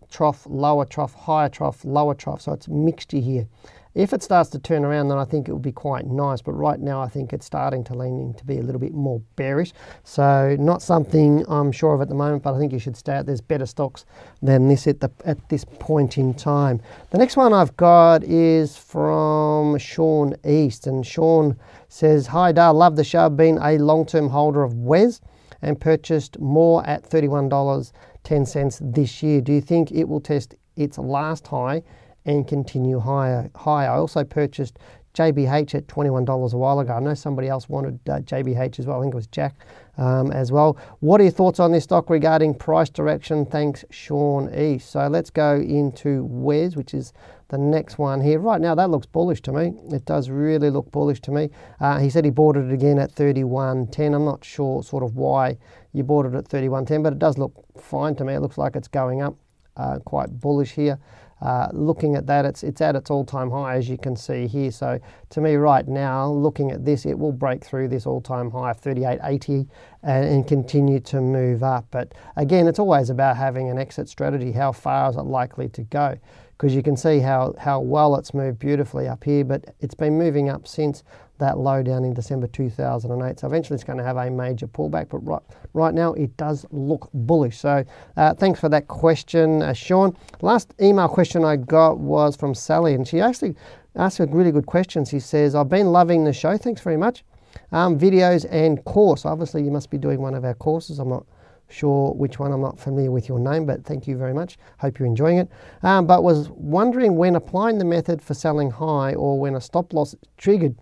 trough, 0.09 0.45
lower 0.49 0.85
trough, 0.85 1.13
higher 1.13 1.49
trough, 1.49 1.85
lower 1.85 2.15
trough. 2.15 2.41
So 2.41 2.53
it's 2.53 2.67
mixture 2.67 3.19
here. 3.19 3.47
If 3.95 4.13
it 4.13 4.21
starts 4.21 4.49
to 4.51 4.59
turn 4.59 4.85
around, 4.85 5.07
then 5.07 5.17
I 5.17 5.25
think 5.25 5.49
it 5.49 5.51
will 5.51 5.59
be 5.59 5.71
quite 5.71 6.05
nice. 6.05 6.41
But 6.41 6.53
right 6.53 6.79
now, 6.79 7.01
I 7.01 7.07
think 7.07 7.33
it's 7.33 7.45
starting 7.45 7.83
to 7.85 7.93
lean 7.95 8.19
in 8.19 8.33
to 8.35 8.45
be 8.45 8.59
a 8.59 8.61
little 8.61 8.79
bit 8.79 8.93
more 8.93 9.19
bearish. 9.35 9.73
So 10.03 10.55
not 10.59 10.81
something 10.81 11.43
I'm 11.47 11.71
sure 11.71 11.95
of 11.95 12.01
at 12.01 12.07
the 12.07 12.15
moment, 12.15 12.43
but 12.43 12.53
I 12.53 12.59
think 12.59 12.71
you 12.71 12.79
should 12.79 12.95
stay 12.95 13.13
out. 13.13 13.25
There's 13.25 13.41
better 13.41 13.65
stocks 13.65 14.05
than 14.41 14.67
this 14.67 14.85
at 14.87 14.99
the 14.99 15.09
at 15.25 15.49
this 15.49 15.65
point 15.65 16.17
in 16.17 16.33
time. 16.33 16.81
The 17.09 17.17
next 17.17 17.35
one 17.35 17.51
I've 17.51 17.75
got 17.77 18.23
is 18.23 18.77
from 18.77 19.77
Sean 19.79 20.35
East, 20.45 20.85
and 20.85 21.05
Sean 21.05 21.57
says, 21.87 22.27
"Hi 22.27 22.51
Dale, 22.51 22.73
love 22.73 22.95
the 22.95 23.03
show. 23.03 23.27
Been 23.29 23.57
a 23.61 23.77
long-term 23.79 24.29
holder 24.29 24.63
of 24.63 24.75
Wes." 24.75 25.19
And 25.61 25.77
purchased 25.81 26.39
more 26.39 26.85
at 26.87 27.03
$31.10 27.03 28.79
this 28.81 29.21
year. 29.21 29.41
Do 29.41 29.51
you 29.51 29.59
think 29.59 29.91
it 29.91 30.07
will 30.07 30.21
test 30.21 30.55
its 30.77 30.97
last 30.97 31.47
high 31.47 31.83
and 32.29 32.47
continue 32.47 32.99
higher. 32.99 33.49
Higher. 33.55 33.89
I 33.89 33.97
also 33.97 34.23
purchased 34.23 34.77
JBH 35.15 35.73
at 35.73 35.87
$21 35.87 36.53
a 36.53 36.57
while 36.57 36.79
ago. 36.79 36.93
I 36.93 36.99
know 36.99 37.15
somebody 37.15 37.47
else 37.47 37.67
wanted 37.67 37.99
uh, 38.07 38.19
JBH 38.19 38.77
as 38.77 38.85
well. 38.85 38.99
I 38.99 39.01
think 39.01 39.15
it 39.15 39.17
was 39.17 39.25
Jack 39.25 39.55
um, 39.97 40.31
as 40.31 40.51
well. 40.51 40.77
What 40.99 41.19
are 41.19 41.23
your 41.23 41.31
thoughts 41.31 41.59
on 41.59 41.71
this 41.71 41.85
stock 41.85 42.07
regarding 42.07 42.53
price 42.53 42.89
direction? 42.89 43.47
Thanks, 43.47 43.83
Sean 43.89 44.53
East. 44.53 44.91
So 44.91 45.07
let's 45.07 45.31
go 45.31 45.55
into 45.55 46.23
Wes, 46.25 46.75
which 46.75 46.93
is 46.93 47.13
the 47.47 47.57
next 47.57 47.97
one 47.97 48.21
here. 48.21 48.37
Right 48.37 48.61
now, 48.61 48.75
that 48.75 48.91
looks 48.91 49.07
bullish 49.07 49.41
to 49.41 49.51
me. 49.51 49.73
It 49.91 50.05
does 50.05 50.29
really 50.29 50.69
look 50.69 50.91
bullish 50.91 51.21
to 51.21 51.31
me. 51.31 51.49
Uh, 51.79 51.97
he 51.97 52.11
said 52.11 52.25
he 52.25 52.31
bought 52.31 52.57
it 52.57 52.71
again 52.71 52.99
at 52.99 53.11
31.10. 53.11 54.13
I'm 54.13 54.23
not 54.25 54.45
sure 54.45 54.83
sort 54.83 55.01
of 55.03 55.15
why 55.15 55.57
you 55.93 56.03
bought 56.03 56.27
it 56.27 56.35
at 56.35 56.45
31.10, 56.45 57.01
but 57.01 57.13
it 57.13 57.19
does 57.19 57.39
look 57.39 57.53
fine 57.81 58.13
to 58.17 58.23
me. 58.23 58.35
It 58.35 58.41
looks 58.41 58.59
like 58.59 58.75
it's 58.75 58.87
going 58.87 59.23
up. 59.23 59.35
Uh, 59.75 59.97
quite 59.99 60.29
bullish 60.39 60.71
here. 60.71 60.99
Uh, 61.41 61.69
looking 61.71 62.15
at 62.15 62.27
that, 62.27 62.45
it's, 62.45 62.63
it's 62.63 62.81
at 62.81 62.95
its 62.95 63.09
all-time 63.09 63.49
high, 63.49 63.75
as 63.75 63.89
you 63.89 63.97
can 63.97 64.15
see 64.15 64.47
here. 64.47 64.71
So 64.71 64.99
to 65.29 65.41
me 65.41 65.55
right 65.55 65.87
now, 65.87 66.29
looking 66.29 66.71
at 66.71 66.85
this, 66.85 67.05
it 67.05 67.17
will 67.17 67.31
break 67.31 67.63
through 67.63 67.87
this 67.87 68.05
all-time 68.05 68.51
high 68.51 68.71
of 68.71 68.81
38.80 68.81 69.67
and, 70.03 70.25
and 70.25 70.47
continue 70.47 70.99
to 71.01 71.21
move 71.21 71.63
up. 71.63 71.85
But 71.91 72.13
again, 72.35 72.67
it's 72.67 72.79
always 72.79 73.09
about 73.09 73.37
having 73.37 73.69
an 73.69 73.77
exit 73.77 74.09
strategy. 74.09 74.51
How 74.51 74.71
far 74.71 75.09
is 75.09 75.15
it 75.15 75.21
likely 75.21 75.69
to 75.69 75.81
go? 75.83 76.17
Because 76.57 76.75
you 76.75 76.83
can 76.83 76.97
see 76.97 77.19
how, 77.19 77.55
how 77.57 77.79
well 77.79 78.15
it's 78.17 78.33
moved 78.33 78.59
beautifully 78.59 79.07
up 79.07 79.23
here, 79.23 79.45
but 79.45 79.75
it's 79.79 79.95
been 79.95 80.17
moving 80.17 80.49
up 80.49 80.67
since 80.67 81.03
that 81.39 81.57
low 81.57 81.81
down 81.81 82.05
in 82.05 82.13
December 82.13 82.47
2008. 82.47 83.39
So 83.39 83.47
eventually 83.47 83.75
it's 83.75 83.83
going 83.83 83.97
to 83.97 84.03
have 84.03 84.17
a 84.17 84.29
major 84.29 84.67
pullback, 84.67 85.09
but 85.09 85.19
right, 85.19 85.41
right 85.73 85.93
now 85.93 86.13
it 86.13 86.35
does 86.37 86.65
look 86.71 87.09
bullish. 87.13 87.57
So 87.57 87.83
uh, 88.17 88.33
thanks 88.35 88.59
for 88.59 88.69
that 88.69 88.87
question, 88.87 89.61
uh, 89.63 89.73
Sean. 89.73 90.15
Last 90.41 90.73
email 90.81 91.07
question 91.07 91.43
I 91.43 91.55
got 91.55 91.97
was 91.97 92.35
from 92.35 92.53
Sally, 92.53 92.93
and 92.93 93.07
she 93.07 93.19
actually 93.19 93.55
asked 93.95 94.19
a 94.19 94.25
really 94.27 94.51
good 94.51 94.65
question. 94.65 95.05
She 95.05 95.19
says, 95.19 95.55
I've 95.55 95.69
been 95.69 95.91
loving 95.91 96.23
the 96.23 96.33
show. 96.33 96.57
Thanks 96.57 96.81
very 96.81 96.97
much. 96.97 97.23
Um, 97.71 97.97
videos 97.97 98.45
and 98.51 98.83
course. 98.85 99.25
Obviously, 99.25 99.63
you 99.63 99.71
must 99.71 99.89
be 99.89 99.97
doing 99.97 100.21
one 100.21 100.35
of 100.35 100.45
our 100.45 100.53
courses. 100.53 100.99
I'm 100.99 101.09
not 101.09 101.25
sure 101.69 102.13
which 102.13 102.39
one. 102.39 102.51
I'm 102.51 102.61
not 102.61 102.79
familiar 102.79 103.11
with 103.11 103.29
your 103.29 103.39
name, 103.39 103.65
but 103.65 103.85
thank 103.85 104.07
you 104.07 104.17
very 104.17 104.33
much. 104.33 104.57
Hope 104.79 104.99
you're 104.99 105.07
enjoying 105.07 105.37
it. 105.37 105.49
Um, 105.83 106.05
but 106.05 106.23
was 106.23 106.49
wondering 106.49 107.15
when 107.15 107.35
applying 107.35 107.77
the 107.77 107.85
method 107.85 108.21
for 108.21 108.33
selling 108.33 108.71
high 108.71 109.13
or 109.13 109.39
when 109.39 109.55
a 109.55 109.61
stop 109.61 109.93
loss 109.93 110.15
triggered 110.37 110.75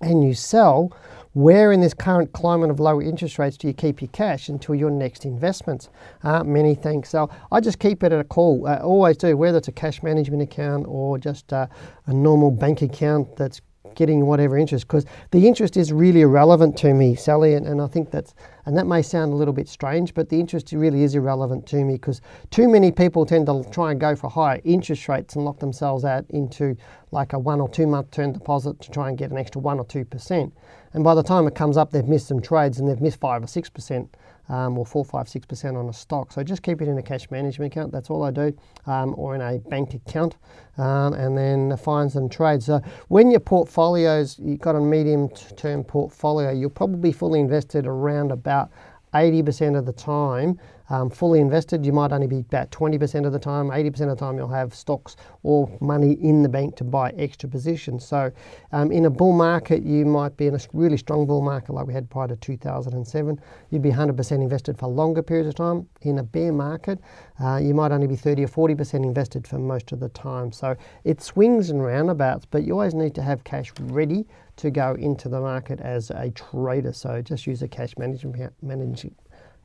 and 0.00 0.22
you 0.22 0.34
sell, 0.34 0.92
where 1.32 1.70
in 1.72 1.80
this 1.80 1.94
current 1.94 2.32
climate 2.32 2.70
of 2.70 2.80
low 2.80 3.00
interest 3.00 3.38
rates 3.38 3.56
do 3.56 3.68
you 3.68 3.74
keep 3.74 4.00
your 4.00 4.08
cash 4.08 4.48
until 4.48 4.74
your 4.74 4.90
next 4.90 5.24
investments? 5.24 5.88
Uh, 6.22 6.42
many 6.42 6.74
thanks. 6.74 7.10
So 7.10 7.30
I 7.52 7.60
just 7.60 7.78
keep 7.78 8.02
it 8.02 8.12
at 8.12 8.20
a 8.20 8.24
call. 8.24 8.66
I 8.66 8.78
always 8.78 9.16
do, 9.16 9.36
whether 9.36 9.58
it's 9.58 9.68
a 9.68 9.72
cash 9.72 10.02
management 10.02 10.42
account 10.42 10.86
or 10.88 11.18
just 11.18 11.52
uh, 11.52 11.66
a 12.06 12.12
normal 12.12 12.50
bank 12.50 12.82
account 12.82 13.36
that's 13.36 13.60
getting 13.94 14.26
whatever 14.26 14.56
interest 14.56 14.86
because 14.86 15.04
the 15.32 15.46
interest 15.46 15.76
is 15.76 15.92
really 15.92 16.20
irrelevant 16.20 16.76
to 16.78 16.94
me, 16.94 17.14
Sally, 17.14 17.54
and, 17.54 17.66
and 17.66 17.80
I 17.80 17.86
think 17.86 18.10
that's 18.10 18.34
and 18.68 18.76
that 18.76 18.86
may 18.86 19.00
sound 19.00 19.32
a 19.32 19.34
little 19.34 19.54
bit 19.54 19.66
strange, 19.66 20.12
but 20.12 20.28
the 20.28 20.38
interest 20.38 20.72
really 20.72 21.02
is 21.02 21.14
irrelevant 21.14 21.64
to 21.68 21.82
me 21.82 21.94
because 21.94 22.20
too 22.50 22.68
many 22.68 22.92
people 22.92 23.24
tend 23.24 23.46
to 23.46 23.64
try 23.72 23.92
and 23.92 23.98
go 23.98 24.14
for 24.14 24.28
higher 24.28 24.60
interest 24.62 25.08
rates 25.08 25.36
and 25.36 25.44
lock 25.46 25.58
themselves 25.58 26.04
out 26.04 26.26
into 26.28 26.76
like 27.10 27.32
a 27.32 27.38
one 27.38 27.62
or 27.62 27.68
two 27.70 27.86
month 27.86 28.10
term 28.10 28.30
deposit 28.30 28.78
to 28.82 28.90
try 28.90 29.08
and 29.08 29.16
get 29.16 29.30
an 29.30 29.38
extra 29.38 29.58
one 29.58 29.78
or 29.78 29.86
two 29.86 30.04
percent. 30.04 30.52
And 30.92 31.02
by 31.02 31.14
the 31.14 31.22
time 31.22 31.46
it 31.46 31.54
comes 31.54 31.78
up, 31.78 31.92
they've 31.92 32.04
missed 32.04 32.28
some 32.28 32.42
trades 32.42 32.78
and 32.78 32.86
they've 32.86 33.00
missed 33.00 33.20
five 33.20 33.42
or 33.42 33.46
six 33.46 33.70
percent 33.70 34.14
um, 34.48 34.78
or 34.78 34.86
four, 34.86 35.04
five, 35.04 35.28
six 35.28 35.46
percent 35.46 35.76
on 35.76 35.88
a 35.88 35.92
stock. 35.92 36.32
So 36.32 36.42
just 36.42 36.62
keep 36.62 36.80
it 36.82 36.88
in 36.88 36.98
a 36.98 37.02
cash 37.02 37.30
management 37.30 37.72
account. 37.72 37.92
That's 37.92 38.10
all 38.10 38.22
I 38.22 38.30
do, 38.30 38.56
um, 38.86 39.14
or 39.16 39.34
in 39.34 39.40
a 39.40 39.58
bank 39.58 39.94
account, 39.94 40.36
um, 40.76 41.12
and 41.14 41.36
then 41.36 41.76
find 41.76 42.10
some 42.10 42.28
trades. 42.28 42.66
So 42.66 42.80
when 43.08 43.30
your 43.30 43.40
portfolios, 43.40 44.38
you've 44.38 44.60
got 44.60 44.76
a 44.76 44.80
medium-term 44.80 45.84
portfolio, 45.84 46.50
you'll 46.50 46.70
probably 46.70 46.98
be 46.98 47.12
fully 47.12 47.40
invested 47.40 47.86
around 47.86 48.32
about 48.32 48.70
80% 49.14 49.76
of 49.76 49.86
the 49.86 49.92
time 49.92 50.58
um, 50.90 51.10
fully 51.10 51.40
invested. 51.40 51.84
You 51.84 51.92
might 51.92 52.12
only 52.12 52.26
be 52.26 52.40
about 52.40 52.70
20% 52.70 53.26
of 53.26 53.32
the 53.32 53.38
time, 53.38 53.68
80% 53.68 54.02
of 54.02 54.08
the 54.08 54.16
time 54.16 54.36
you'll 54.36 54.48
have 54.48 54.74
stocks 54.74 55.16
or 55.42 55.70
money 55.80 56.12
in 56.20 56.42
the 56.42 56.48
bank 56.48 56.76
to 56.76 56.84
buy 56.84 57.10
extra 57.10 57.48
positions. 57.48 58.06
So 58.06 58.30
um, 58.72 58.90
in 58.92 59.04
a 59.06 59.10
bull 59.10 59.32
market, 59.32 59.82
you 59.82 60.04
might 60.04 60.36
be 60.36 60.46
in 60.46 60.54
a 60.54 60.60
really 60.72 60.96
strong 60.96 61.26
bull 61.26 61.42
market 61.42 61.72
like 61.72 61.86
we 61.86 61.94
had 61.94 62.08
prior 62.10 62.28
to 62.28 62.36
2007. 62.36 63.40
You'd 63.70 63.82
be 63.82 63.90
100% 63.90 64.32
invested 64.32 64.78
for 64.78 64.88
longer 64.88 65.22
periods 65.22 65.48
of 65.48 65.54
time. 65.54 65.86
In 66.02 66.18
a 66.18 66.22
bear 66.22 66.52
market, 66.52 67.00
uh, 67.40 67.56
you 67.56 67.74
might 67.74 67.92
only 67.92 68.06
be 68.06 68.16
30 68.16 68.44
or 68.44 68.48
40% 68.48 68.94
invested 68.94 69.46
for 69.46 69.58
most 69.58 69.92
of 69.92 70.00
the 70.00 70.08
time. 70.10 70.52
So 70.52 70.76
it 71.04 71.20
swings 71.22 71.70
and 71.70 71.82
roundabouts, 71.82 72.46
but 72.46 72.64
you 72.64 72.72
always 72.72 72.94
need 72.94 73.14
to 73.16 73.22
have 73.22 73.44
cash 73.44 73.72
ready 73.80 74.26
to 74.56 74.70
go 74.70 74.94
into 74.94 75.28
the 75.28 75.40
market 75.40 75.80
as 75.80 76.10
a 76.10 76.30
trader. 76.30 76.92
So 76.92 77.22
just 77.22 77.46
use 77.46 77.62
a 77.62 77.68
cash 77.68 77.96
management 77.96 78.52
management 78.62 79.16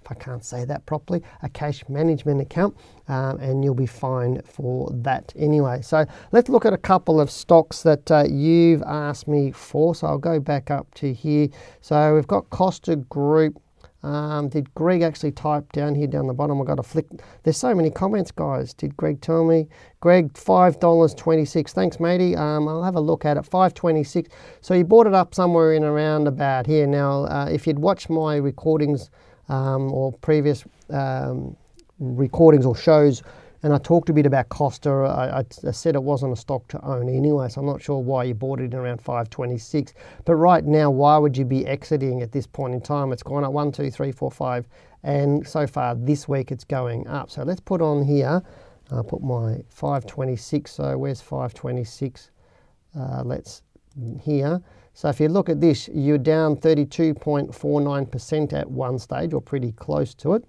if 0.04 0.12
I 0.12 0.16
can't 0.16 0.44
say 0.44 0.66
that 0.66 0.86
properly, 0.86 1.22
a 1.42 1.50
cash 1.50 1.84
management 1.88 2.42
account, 2.42 2.76
um, 3.08 3.40
and 3.40 3.64
you'll 3.64 3.74
be 3.74 3.86
fine 3.86 4.42
for 4.44 4.90
that 4.92 5.34
anyway. 5.38 5.82
So 5.82 6.06
let's 6.32 6.50
look 6.50 6.66
at 6.66 6.74
a 6.74 6.78
couple 6.78 7.22
of 7.22 7.32
stocks 7.32 7.84
that 7.84 8.12
uh, 8.12 8.26
you've 8.30 8.82
asked 8.84 9.28
me 9.28 9.52
for. 9.52 9.96
So 9.96 10.08
I'll 10.08 10.18
go 10.18 10.40
back 10.40 10.72
up 10.72 10.94
to 10.96 11.14
here. 11.14 11.48
So 11.82 12.16
we've 12.16 12.28
got 12.28 12.50
Costa 12.50 12.98
Group. 12.98 13.60
Um, 14.04 14.50
did 14.50 14.74
Greg 14.76 15.02
actually 15.02 15.32
type 15.32 15.72
down 15.72 15.96
here 15.96 16.08
down 16.08 16.28
the 16.28 16.34
bottom? 16.34 16.60
I've 16.60 16.68
got 16.68 16.76
to 16.76 16.84
flick. 16.84 17.06
There's 17.44 17.56
so 17.56 17.74
many 17.74 17.90
comments, 17.90 18.32
guys. 18.32 18.74
Did 18.74 18.98
Greg 18.98 19.22
tell 19.22 19.46
me? 19.46 19.70
Greg, 20.02 20.34
$5.26. 20.34 21.70
Thanks, 21.70 22.02
matey. 22.02 22.36
Um, 22.36 22.68
I'll 22.68 22.84
have 22.84 22.96
a 22.96 23.00
look 23.00 23.24
at 23.24 23.38
it. 23.38 23.46
526 23.46 24.30
So 24.60 24.74
you 24.74 24.84
bought 24.84 25.08
it 25.08 25.14
up 25.14 25.34
somewhere 25.34 25.74
in 25.74 25.86
around 25.86 26.28
about 26.28 26.68
here. 26.68 26.86
Now, 26.86 27.24
uh, 27.28 27.48
if 27.50 27.66
you'd 27.66 27.80
watched 27.80 28.10
my 28.10 28.36
recordings 28.36 29.10
um, 29.50 29.92
or 29.92 30.12
previous 30.14 30.64
um, 30.90 31.56
recordings 32.00 32.66
or 32.66 32.76
shows 32.76 33.24
and 33.64 33.74
I 33.74 33.78
talked 33.78 34.10
a 34.10 34.14
bit 34.14 34.26
about 34.26 34.50
Costa. 34.50 34.90
I, 34.92 35.40
I, 35.40 35.72
said 35.72 35.96
it 35.96 36.04
wasn't 36.04 36.34
a 36.34 36.36
stock 36.36 36.68
to 36.68 36.86
own 36.86 37.08
anyway, 37.08 37.48
so 37.48 37.62
I'm 37.62 37.68
not 37.68 37.82
sure 37.82 37.98
why 37.98 38.26
you 38.26 38.34
bought 38.34 38.60
it 38.60 38.74
in 38.74 38.76
around 38.76 39.02
526. 39.02 39.94
But 40.26 40.36
right 40.36 40.66
now, 40.66 40.92
why 40.92 41.18
would 41.18 41.38
you 41.38 41.46
be 41.46 41.66
exiting 41.66 42.22
at 42.22 42.34
this 42.34 42.46
point 42.46 42.74
in 42.74 42.82
time? 42.82 43.14
It's 43.14 43.24
gone 43.24 43.46
up 43.46 43.54
one, 43.54 43.72
two, 43.72 43.90
three, 43.90 44.12
four, 44.12 44.30
five, 44.30 44.68
and 45.04 45.48
so 45.48 45.66
far 45.66 45.96
this 45.96 46.28
week 46.28 46.52
it's 46.52 46.66
going 46.66 47.08
up. 47.08 47.32
So 47.32 47.44
let's 47.44 47.62
put 47.62 47.82
on 47.82 48.04
here. 48.04 48.44
I'll 48.92 49.04
put 49.04 49.24
my 49.24 49.64
526. 49.70 50.70
So 50.70 50.98
where's 50.98 51.22
526? 51.22 52.32
Uh, 53.00 53.24
let's 53.24 53.62
here. 54.22 54.62
So 54.94 55.10
if 55.10 55.20
you 55.20 55.28
look 55.28 55.50
at 55.50 55.60
this, 55.60 55.90
you're 55.92 56.20
down 56.20 56.56
32.49% 56.58 58.54
at 58.54 58.70
one 58.70 59.00
stage, 59.00 59.34
or 59.34 59.42
pretty 59.42 59.72
close 59.72 60.14
to 60.16 60.34
it. 60.34 60.46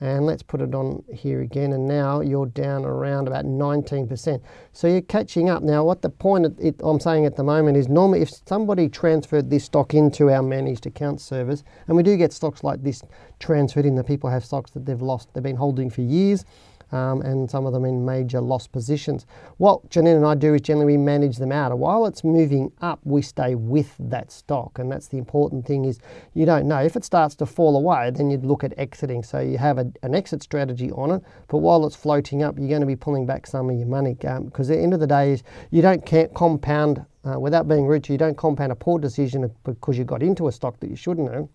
And 0.00 0.26
let's 0.26 0.42
put 0.42 0.60
it 0.60 0.74
on 0.74 1.02
here 1.10 1.40
again 1.40 1.72
and 1.72 1.88
now 1.88 2.20
you're 2.20 2.44
down 2.44 2.84
around 2.84 3.28
about 3.28 3.46
19% 3.46 4.42
so 4.70 4.86
you're 4.88 5.00
catching 5.00 5.48
up. 5.48 5.62
Now 5.62 5.84
what 5.84 6.02
the 6.02 6.10
point 6.10 6.54
it, 6.60 6.74
I'm 6.80 7.00
saying 7.00 7.24
at 7.24 7.36
the 7.36 7.42
moment 7.42 7.78
is 7.78 7.88
normally 7.88 8.20
if 8.20 8.30
somebody 8.46 8.90
transferred 8.90 9.48
this 9.48 9.64
stock 9.64 9.94
into 9.94 10.28
our 10.30 10.42
managed 10.42 10.84
account 10.84 11.22
service 11.22 11.64
and 11.88 11.96
we 11.96 12.02
do 12.02 12.14
get 12.18 12.34
stocks 12.34 12.62
like 12.62 12.82
this 12.82 13.02
transferred 13.38 13.86
in 13.86 13.94
the 13.94 14.04
people 14.04 14.28
have 14.28 14.44
stocks 14.44 14.70
that 14.72 14.84
they've 14.84 15.00
lost 15.00 15.32
they've 15.32 15.42
been 15.42 15.56
holding 15.56 15.88
for 15.88 16.02
years 16.02 16.44
um, 16.92 17.20
and 17.22 17.50
some 17.50 17.66
of 17.66 17.72
them 17.72 17.84
in 17.84 18.04
major 18.04 18.40
loss 18.40 18.66
positions. 18.66 19.26
What 19.58 19.88
Janine 19.90 20.16
and 20.16 20.26
I 20.26 20.34
do 20.34 20.54
is 20.54 20.60
generally 20.60 20.86
we 20.86 20.96
manage 20.96 21.36
them 21.36 21.52
out. 21.52 21.76
While 21.76 22.06
it's 22.06 22.22
moving 22.22 22.72
up, 22.80 23.00
we 23.04 23.22
stay 23.22 23.54
with 23.54 23.94
that 23.98 24.30
stock. 24.30 24.78
And 24.78 24.90
that's 24.90 25.08
the 25.08 25.18
important 25.18 25.66
thing 25.66 25.84
is 25.84 25.98
you 26.34 26.46
don't 26.46 26.66
know. 26.66 26.78
If 26.78 26.96
it 26.96 27.04
starts 27.04 27.34
to 27.36 27.46
fall 27.46 27.76
away, 27.76 28.10
then 28.10 28.30
you'd 28.30 28.44
look 28.44 28.62
at 28.62 28.72
exiting. 28.78 29.22
So 29.22 29.40
you 29.40 29.58
have 29.58 29.78
a, 29.78 29.90
an 30.02 30.14
exit 30.14 30.42
strategy 30.42 30.92
on 30.92 31.10
it. 31.10 31.22
But 31.48 31.58
while 31.58 31.84
it's 31.86 31.96
floating 31.96 32.42
up, 32.42 32.58
you're 32.58 32.68
going 32.68 32.80
to 32.80 32.86
be 32.86 32.96
pulling 32.96 33.26
back 33.26 33.46
some 33.46 33.68
of 33.68 33.76
your 33.76 33.88
money. 33.88 34.14
Because 34.14 34.70
um, 34.70 34.72
at 34.72 34.76
the 34.76 34.78
end 34.78 34.94
of 34.94 35.00
the 35.00 35.06
day 35.06 35.32
is 35.32 35.42
you 35.70 35.82
don't 35.82 36.04
compound, 36.34 37.04
uh, 37.24 37.38
without 37.38 37.66
being 37.66 37.86
rude, 37.86 38.08
you 38.08 38.18
don't 38.18 38.36
compound 38.36 38.70
a 38.70 38.76
poor 38.76 38.98
decision 38.98 39.50
because 39.64 39.98
you 39.98 40.04
got 40.04 40.22
into 40.22 40.46
a 40.46 40.52
stock 40.52 40.78
that 40.80 40.88
you 40.88 40.96
shouldn't 40.96 41.32
have 41.32 41.48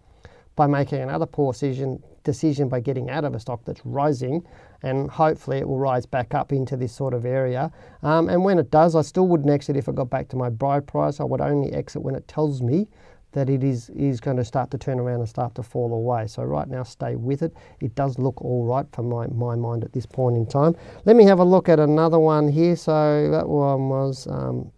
by 0.56 0.68
making 0.68 1.00
another 1.00 1.26
poor 1.26 1.54
decision, 1.54 2.04
decision 2.24 2.68
by 2.68 2.80
getting 2.80 3.10
out 3.10 3.24
of 3.24 3.34
a 3.34 3.40
stock 3.40 3.64
that's 3.66 3.82
rising 3.86 4.46
and 4.84 5.10
hopefully 5.10 5.58
it 5.58 5.68
will 5.68 5.80
rise 5.80 6.06
back 6.06 6.34
up 6.34 6.52
into 6.52 6.76
this 6.76 6.94
sort 6.94 7.14
of 7.14 7.26
area. 7.26 7.72
Um, 8.04 8.30
and 8.30 8.44
when 8.44 8.60
it 8.60 8.72
does, 8.72 8.96
I 8.96 9.02
still 9.02 9.28
wouldn't 9.28 9.50
exit 9.50 9.78
if 9.78 9.88
it 9.88 9.96
got 9.96 10.10
back 10.10 10.28
to 10.30 10.36
my 10.36 10.50
buy 10.50 10.80
price. 10.80 11.20
I 11.20 11.24
would 11.24 11.42
only 11.42 11.72
exit 11.74 12.02
when 12.02 12.16
it 12.16 12.28
tells 12.28 12.62
me 12.62 12.88
that 13.34 13.50
it 13.50 13.64
is, 13.64 13.90
is 13.92 14.20
going 14.20 14.38
to 14.38 14.44
start 14.44 14.70
to 14.72 14.78
turn 14.78 15.00
around 15.00 15.20
and 15.20 15.30
start 15.30 15.56
to 15.56 15.64
fall 15.64 15.94
away. 15.94 16.28
So 16.28 16.44
right 16.44 16.68
now, 16.68 16.84
stay 16.84 17.16
with 17.16 17.44
it. 17.44 17.56
It 17.80 17.96
does 17.96 18.20
look 18.20 18.42
all 18.42 18.66
right 18.66 18.86
for 18.92 19.04
my, 19.04 19.28
my 19.28 19.56
mind 19.56 19.84
at 19.84 19.94
this 19.94 20.06
point 20.06 20.36
in 20.36 20.46
time. 20.46 20.76
Let 21.06 21.16
me 21.16 21.24
have 21.26 21.40
a 21.40 21.44
look 21.44 21.70
at 21.70 21.80
another 21.80 22.20
one 22.20 22.48
here. 22.50 22.76
So 22.76 23.30
that 23.32 23.48
one 23.48 23.88
was, 23.90 24.28
um, 24.28 24.72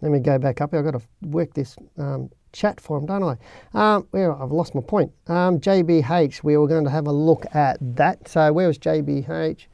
let 0.00 0.10
me 0.10 0.18
go 0.18 0.38
back 0.38 0.60
up 0.60 0.70
here. 0.70 0.80
I've 0.80 0.92
got 0.92 0.98
to 0.98 1.06
work 1.28 1.54
this 1.54 1.76
um, 1.96 2.30
chat 2.52 2.80
for 2.80 2.98
them, 2.98 3.06
don't 3.06 3.22
I? 3.22 3.36
Um, 3.74 4.08
well, 4.12 4.38
I've 4.40 4.52
lost 4.52 4.74
my 4.74 4.80
point. 4.80 5.12
Um, 5.26 5.60
JBH, 5.60 6.42
we 6.42 6.56
were 6.56 6.68
going 6.68 6.84
to 6.84 6.90
have 6.90 7.06
a 7.06 7.12
look 7.12 7.46
at 7.54 7.78
that. 7.96 8.28
So 8.28 8.52
where 8.52 8.66
was 8.66 8.78
JBH? 8.78 9.66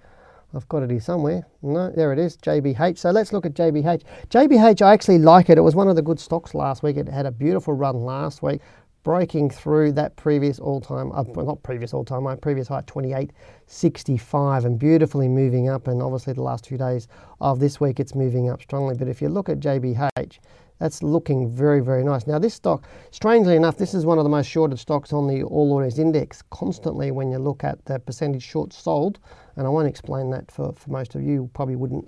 I've 0.54 0.68
got 0.68 0.82
it 0.82 0.90
here 0.90 1.00
somewhere. 1.00 1.46
No, 1.62 1.90
there 1.90 2.12
it 2.12 2.18
is, 2.18 2.36
JBH. 2.38 2.98
So 2.98 3.10
let's 3.10 3.32
look 3.32 3.44
at 3.44 3.54
JBH. 3.54 4.02
JBH, 4.30 4.80
I 4.82 4.92
actually 4.92 5.18
like 5.18 5.50
it. 5.50 5.58
It 5.58 5.62
was 5.62 5.74
one 5.74 5.88
of 5.88 5.96
the 5.96 6.02
good 6.02 6.18
stocks 6.18 6.54
last 6.54 6.82
week. 6.82 6.96
It 6.96 7.08
had 7.08 7.26
a 7.26 7.30
beautiful 7.30 7.74
run 7.74 7.96
last 7.96 8.42
week, 8.42 8.62
breaking 9.02 9.50
through 9.50 9.92
that 9.92 10.16
previous 10.16 10.58
all-time, 10.58 11.12
uh, 11.12 11.24
not 11.36 11.62
previous 11.62 11.92
all-time, 11.92 12.22
my 12.22 12.36
previous 12.36 12.68
high, 12.68 12.80
28.65, 12.82 14.64
and 14.64 14.78
beautifully 14.78 15.28
moving 15.28 15.68
up. 15.68 15.88
And 15.88 16.00
obviously 16.02 16.32
the 16.32 16.42
last 16.42 16.64
two 16.64 16.78
days 16.78 17.08
of 17.40 17.60
this 17.60 17.78
week, 17.78 18.00
it's 18.00 18.14
moving 18.14 18.48
up 18.48 18.62
strongly. 18.62 18.94
But 18.96 19.08
if 19.08 19.20
you 19.20 19.28
look 19.28 19.48
at 19.48 19.60
JBH, 19.60 20.38
that's 20.78 21.02
looking 21.02 21.50
very, 21.50 21.80
very 21.80 22.04
nice. 22.04 22.26
Now, 22.26 22.38
this 22.38 22.54
stock, 22.54 22.86
strangely 23.10 23.56
enough, 23.56 23.76
this 23.76 23.94
is 23.94 24.04
one 24.04 24.18
of 24.18 24.24
the 24.24 24.30
most 24.30 24.46
shorted 24.46 24.78
stocks 24.78 25.12
on 25.12 25.26
the 25.26 25.42
All 25.42 25.72
Ords 25.72 25.98
Index 25.98 26.42
constantly 26.50 27.10
when 27.10 27.30
you 27.30 27.38
look 27.38 27.64
at 27.64 27.84
the 27.86 27.98
percentage 27.98 28.42
short 28.42 28.72
sold. 28.72 29.18
And 29.56 29.66
I 29.66 29.70
won't 29.70 29.88
explain 29.88 30.30
that 30.30 30.50
for, 30.50 30.72
for 30.72 30.90
most 30.90 31.14
of 31.14 31.22
you, 31.22 31.50
probably 31.54 31.76
wouldn't. 31.76 32.06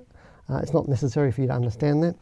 Uh, 0.50 0.59
it's 0.59 0.72
not 0.72 0.88
necessary 0.88 1.33
for 1.33 1.40
you 1.40 1.46
to 1.46 1.52
understand 1.52 2.02
that. 2.02 2.14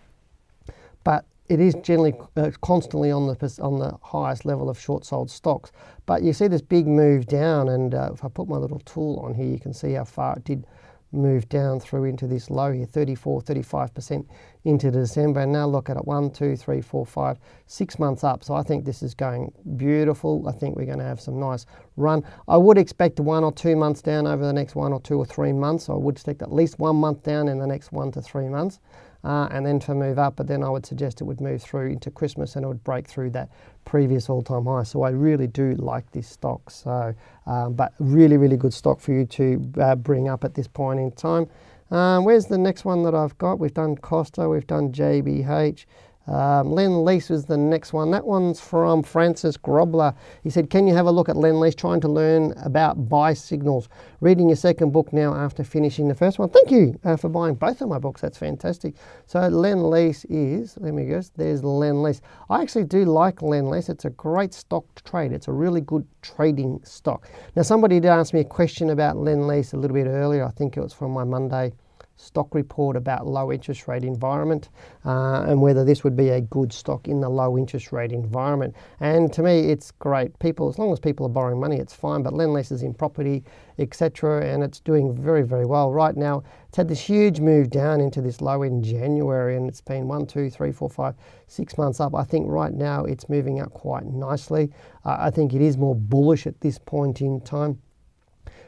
But 1.05 1.25
it 1.49 1.61
is 1.61 1.75
generally 1.83 2.15
uh, 2.37 2.51
constantly 2.61 3.11
on 3.13 3.27
the 3.27 3.59
on 3.63 3.79
the 3.79 3.97
highest 4.03 4.45
level 4.45 4.69
of 4.69 4.79
short 4.79 5.05
sold 5.05 5.31
stocks. 5.31 5.71
But 6.05 6.23
you 6.23 6.33
see 6.33 6.49
this 6.49 6.63
big 6.63 6.87
move 6.87 7.27
down, 7.27 7.69
and 7.69 7.95
uh, 7.95 8.11
if 8.13 8.25
I 8.25 8.29
put 8.29 8.49
my 8.49 8.57
little 8.57 8.81
tool 8.81 9.21
on 9.21 9.35
here, 9.35 9.47
you 9.47 9.61
can 9.61 9.73
see 9.73 9.93
how 9.93 10.05
far 10.05 10.37
it 10.37 10.45
did 10.45 10.67
move 11.13 11.49
down 11.49 11.81
through 11.81 12.05
into 12.05 12.27
this 12.27 12.51
low 12.51 12.73
here, 12.73 12.87
34, 12.87 13.43
35% 13.43 14.27
into 14.67 14.91
December. 14.91 15.41
And 15.41 15.53
now 15.53 15.67
look 15.67 15.89
at 15.89 15.97
it, 15.97 16.05
one, 16.05 16.31
two, 16.31 16.57
three, 16.57 16.81
four, 16.81 17.07
five, 17.07 17.39
six 17.67 17.99
months 17.99 18.25
up. 18.25 18.43
So 18.43 18.55
I 18.55 18.63
think 18.63 18.85
this 18.85 19.03
is 19.03 19.15
going 19.15 19.53
beautiful. 19.77 20.47
I 20.49 20.53
think 20.53 20.77
we're 20.77 20.87
going 20.87 20.99
to 20.99 21.05
have 21.05 21.21
some 21.21 21.39
nice 21.39 21.67
run. 21.97 22.25
I 22.49 22.57
would 22.57 22.77
expect 22.77 23.21
one 23.21 23.45
or 23.45 23.53
two 23.53 23.77
months 23.77 24.03
down 24.03 24.27
over 24.27 24.45
the 24.45 24.53
next 24.53 24.75
one 24.75 24.93
or 24.93 25.01
two 25.01 25.19
or 25.19 25.25
three 25.25 25.53
months. 25.53 25.85
So 25.85 25.95
I 25.95 25.97
would 25.97 26.17
expect 26.17 26.43
at 26.43 26.53
least 26.53 26.79
one 26.79 26.97
month 26.97 27.23
down 27.23 27.49
in 27.49 27.59
the 27.59 27.67
next 27.67 27.93
one 27.93 28.11
to 28.13 28.21
three 28.21 28.49
months 28.49 28.81
uh, 29.25 29.49
and 29.51 29.65
then 29.65 29.79
to 29.81 29.95
move 29.95 30.19
up. 30.19 30.37
But 30.37 30.49
then 30.49 30.63
I 30.63 30.69
would 30.69 30.85
suggest 30.85 31.21
it 31.21 31.25
would 31.25 31.41
move 31.41 31.63
through 31.63 31.91
into 31.91 32.11
Christmas 32.11 32.57
and 32.57 32.65
it 32.65 32.69
would 32.69 32.85
break 32.85 33.07
through 33.07 33.31
that 33.31 33.51
previous 33.85 34.29
all-time 34.29 34.67
high. 34.67 34.83
So 34.83 35.03
I 35.03 35.11
really 35.11 35.47
do 35.47 35.75
like 35.75 36.11
this 36.11 36.29
stock. 36.29 36.71
So, 36.71 37.15
um, 37.47 37.75
but 37.75 37.93
really, 38.01 38.37
really 38.37 38.57
good 38.57 38.75
stock 38.75 39.01
for 39.01 39.13
you 39.13 39.25
to 39.27 39.73
uh, 39.81 39.95
bring 39.95 40.29
up 40.29 40.45
at 40.45 40.55
this 40.55 40.67
point 40.67 40.99
in 40.99 41.13
time. 41.13 41.49
Um, 41.91 42.25
where's 42.25 42.47
the 42.47 42.59
next 42.59 42.85
one 42.85 43.03
that 43.05 43.15
I've 43.15 43.39
got? 43.39 43.59
We've 43.59 43.73
done 43.73 43.97
Costa, 43.97 44.49
we've 44.49 44.67
done 44.67 44.93
JBH. 44.93 45.87
Um, 46.29 46.73
Lendlease 46.73 47.31
was 47.31 47.45
the 47.45 47.57
next 47.57 47.93
one. 47.93 48.11
That 48.11 48.27
one's 48.27 48.61
from 48.61 49.03
Francis 49.03 49.57
Grobler. 49.57 50.15
He 50.43 50.51
said, 50.51 50.71
Can 50.71 50.87
you 50.87 50.95
have 50.95 51.07
a 51.07 51.11
look 51.11 51.29
at 51.29 51.37
Lendlease, 51.37 51.77
trying 51.77 52.01
to 52.01 52.09
learn 52.09 52.53
about 52.65 53.09
buy 53.09 53.33
signals? 53.33 53.89
Reading 54.21 54.49
your 54.49 54.57
second 54.57 54.93
book 54.93 55.13
now 55.13 55.35
after 55.35 55.63
finishing 55.63 56.09
the 56.09 56.15
first 56.15 56.39
one. 56.39 56.49
Thank 56.49 56.71
you 56.71 56.99
uh, 57.05 57.17
for 57.17 57.29
buying 57.29 57.55
both 57.55 57.81
of 57.81 57.89
my 57.89 57.99
books. 57.99 58.21
That's 58.21 58.39
fantastic. 58.39 58.95
So, 59.27 59.39
Lendlease 59.39 60.27
is, 60.29 60.77
let 60.81 60.95
me 60.95 61.05
guess, 61.05 61.31
there's 61.37 61.63
Lendlease. 61.63 62.21
I 62.51 62.61
actually 62.61 62.85
do 62.85 63.05
like 63.05 63.37
Lendlease. 63.37 63.89
It's 63.89 64.05
a 64.05 64.11
great 64.11 64.53
stock 64.53 64.85
to 64.97 65.05
trade, 65.05 65.33
it's 65.33 65.49
a 65.49 65.53
really 65.53 65.81
good 65.81 66.07
trading 66.23 66.81
stock. 66.83 67.29
Now, 67.55 67.63
somebody 67.63 68.01
did 68.01 68.09
ask 68.09 68.35
me 68.35 68.41
a 68.41 68.45
question 68.45 68.91
about 68.91 69.17
Lendlease 69.17 69.75
a 69.75 69.77
little 69.77 69.95
bit 69.95 70.07
earlier. 70.07 70.45
I 70.45 70.51
think 70.51 70.77
it 70.77 70.81
was 70.81 70.93
from 70.93 71.13
my 71.13 71.23
Monday 71.23 71.73
stock 72.17 72.55
report 72.55 72.97
about 72.97 73.27
low 73.27 73.53
interest 73.53 73.87
rate 73.89 74.03
environment 74.03 74.71
uh, 75.05 75.45
and 75.47 75.61
whether 75.61 75.85
this 75.85 76.03
would 76.03 76.17
be 76.17 76.31
a 76.31 76.41
good 76.41 76.73
stock 76.73 77.09
in 77.09 77.21
the 77.21 77.29
low 77.29 77.59
interest 77.59 77.93
rate 77.93 78.13
environment. 78.13 78.75
And 79.01 79.33
to 79.35 79.43
me, 79.43 79.71
it's 79.71 79.91
great. 79.91 80.39
People, 80.39 80.69
as 80.69 80.79
long 80.79 80.93
as 80.93 80.99
people 80.99 81.27
are 81.27 81.31
borrowing 81.31 81.61
money, 81.61 81.77
it's 81.77 81.95
fine. 81.95 82.23
But 82.23 82.33
Lendlease 82.33 82.73
is 82.73 82.83
in 82.83 82.95
property, 82.95 83.45
etc., 83.79 84.47
and 84.47 84.63
it's 84.63 84.81
doing 84.81 85.15
very, 85.15 85.43
very 85.43 85.67
well 85.67 85.93
right 85.93 86.17
now. 86.17 86.43
It's 86.69 86.77
had 86.77 86.89
this 86.89 87.01
huge 87.01 87.41
move 87.41 87.71
down 87.71 88.01
into 88.01 88.23
this 88.23 88.41
low 88.41 88.63
in 88.63 88.83
January, 88.83 89.57
and 89.57 89.69
it's 89.69 89.83
been 89.83 90.09
one, 90.09 90.27
two, 90.27 90.49
three, 90.49 90.73
four, 90.73 90.89
five, 90.89 91.15
six 91.47 91.77
months 91.77 92.01
up. 92.01 92.15
I 92.15 92.25
think 92.25 92.47
right 92.49 92.73
now 92.73 93.05
it's 93.05 93.29
moving 93.29 93.61
up 93.61 93.73
quite 93.73 94.07
nicely. 94.07 94.71
Uh, 95.05 95.17
I 95.19 95.31
think 95.31 95.53
it 95.53 95.61
is 95.61 95.77
more 95.77 95.95
bullish 95.95 96.47
at 96.47 96.61
this 96.61 96.79
point 96.79 97.21
in 97.21 97.41
time. 97.43 97.79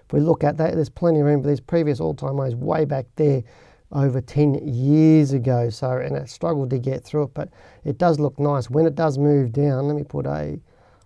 If 0.08 0.14
we 0.14 0.20
look 0.20 0.42
at 0.42 0.56
that, 0.56 0.74
there's 0.74 0.88
plenty 0.88 1.20
of 1.20 1.26
room 1.26 1.42
for 1.42 1.48
these 1.48 1.60
previous 1.60 2.00
all-time 2.00 2.38
highs 2.38 2.54
way 2.54 2.86
back 2.86 3.04
there 3.16 3.42
over 3.92 4.22
10 4.22 4.66
years 4.66 5.34
ago. 5.34 5.68
So, 5.68 5.98
and 5.98 6.16
it 6.16 6.30
struggled 6.30 6.70
to 6.70 6.78
get 6.78 7.04
through 7.04 7.24
it, 7.24 7.34
but 7.34 7.50
it 7.84 7.98
does 7.98 8.18
look 8.18 8.38
nice. 8.38 8.70
When 8.70 8.86
it 8.86 8.94
does 8.94 9.18
move 9.18 9.52
down, 9.52 9.86
let 9.86 9.96
me 9.96 10.04
put 10.04 10.24
a 10.24 10.58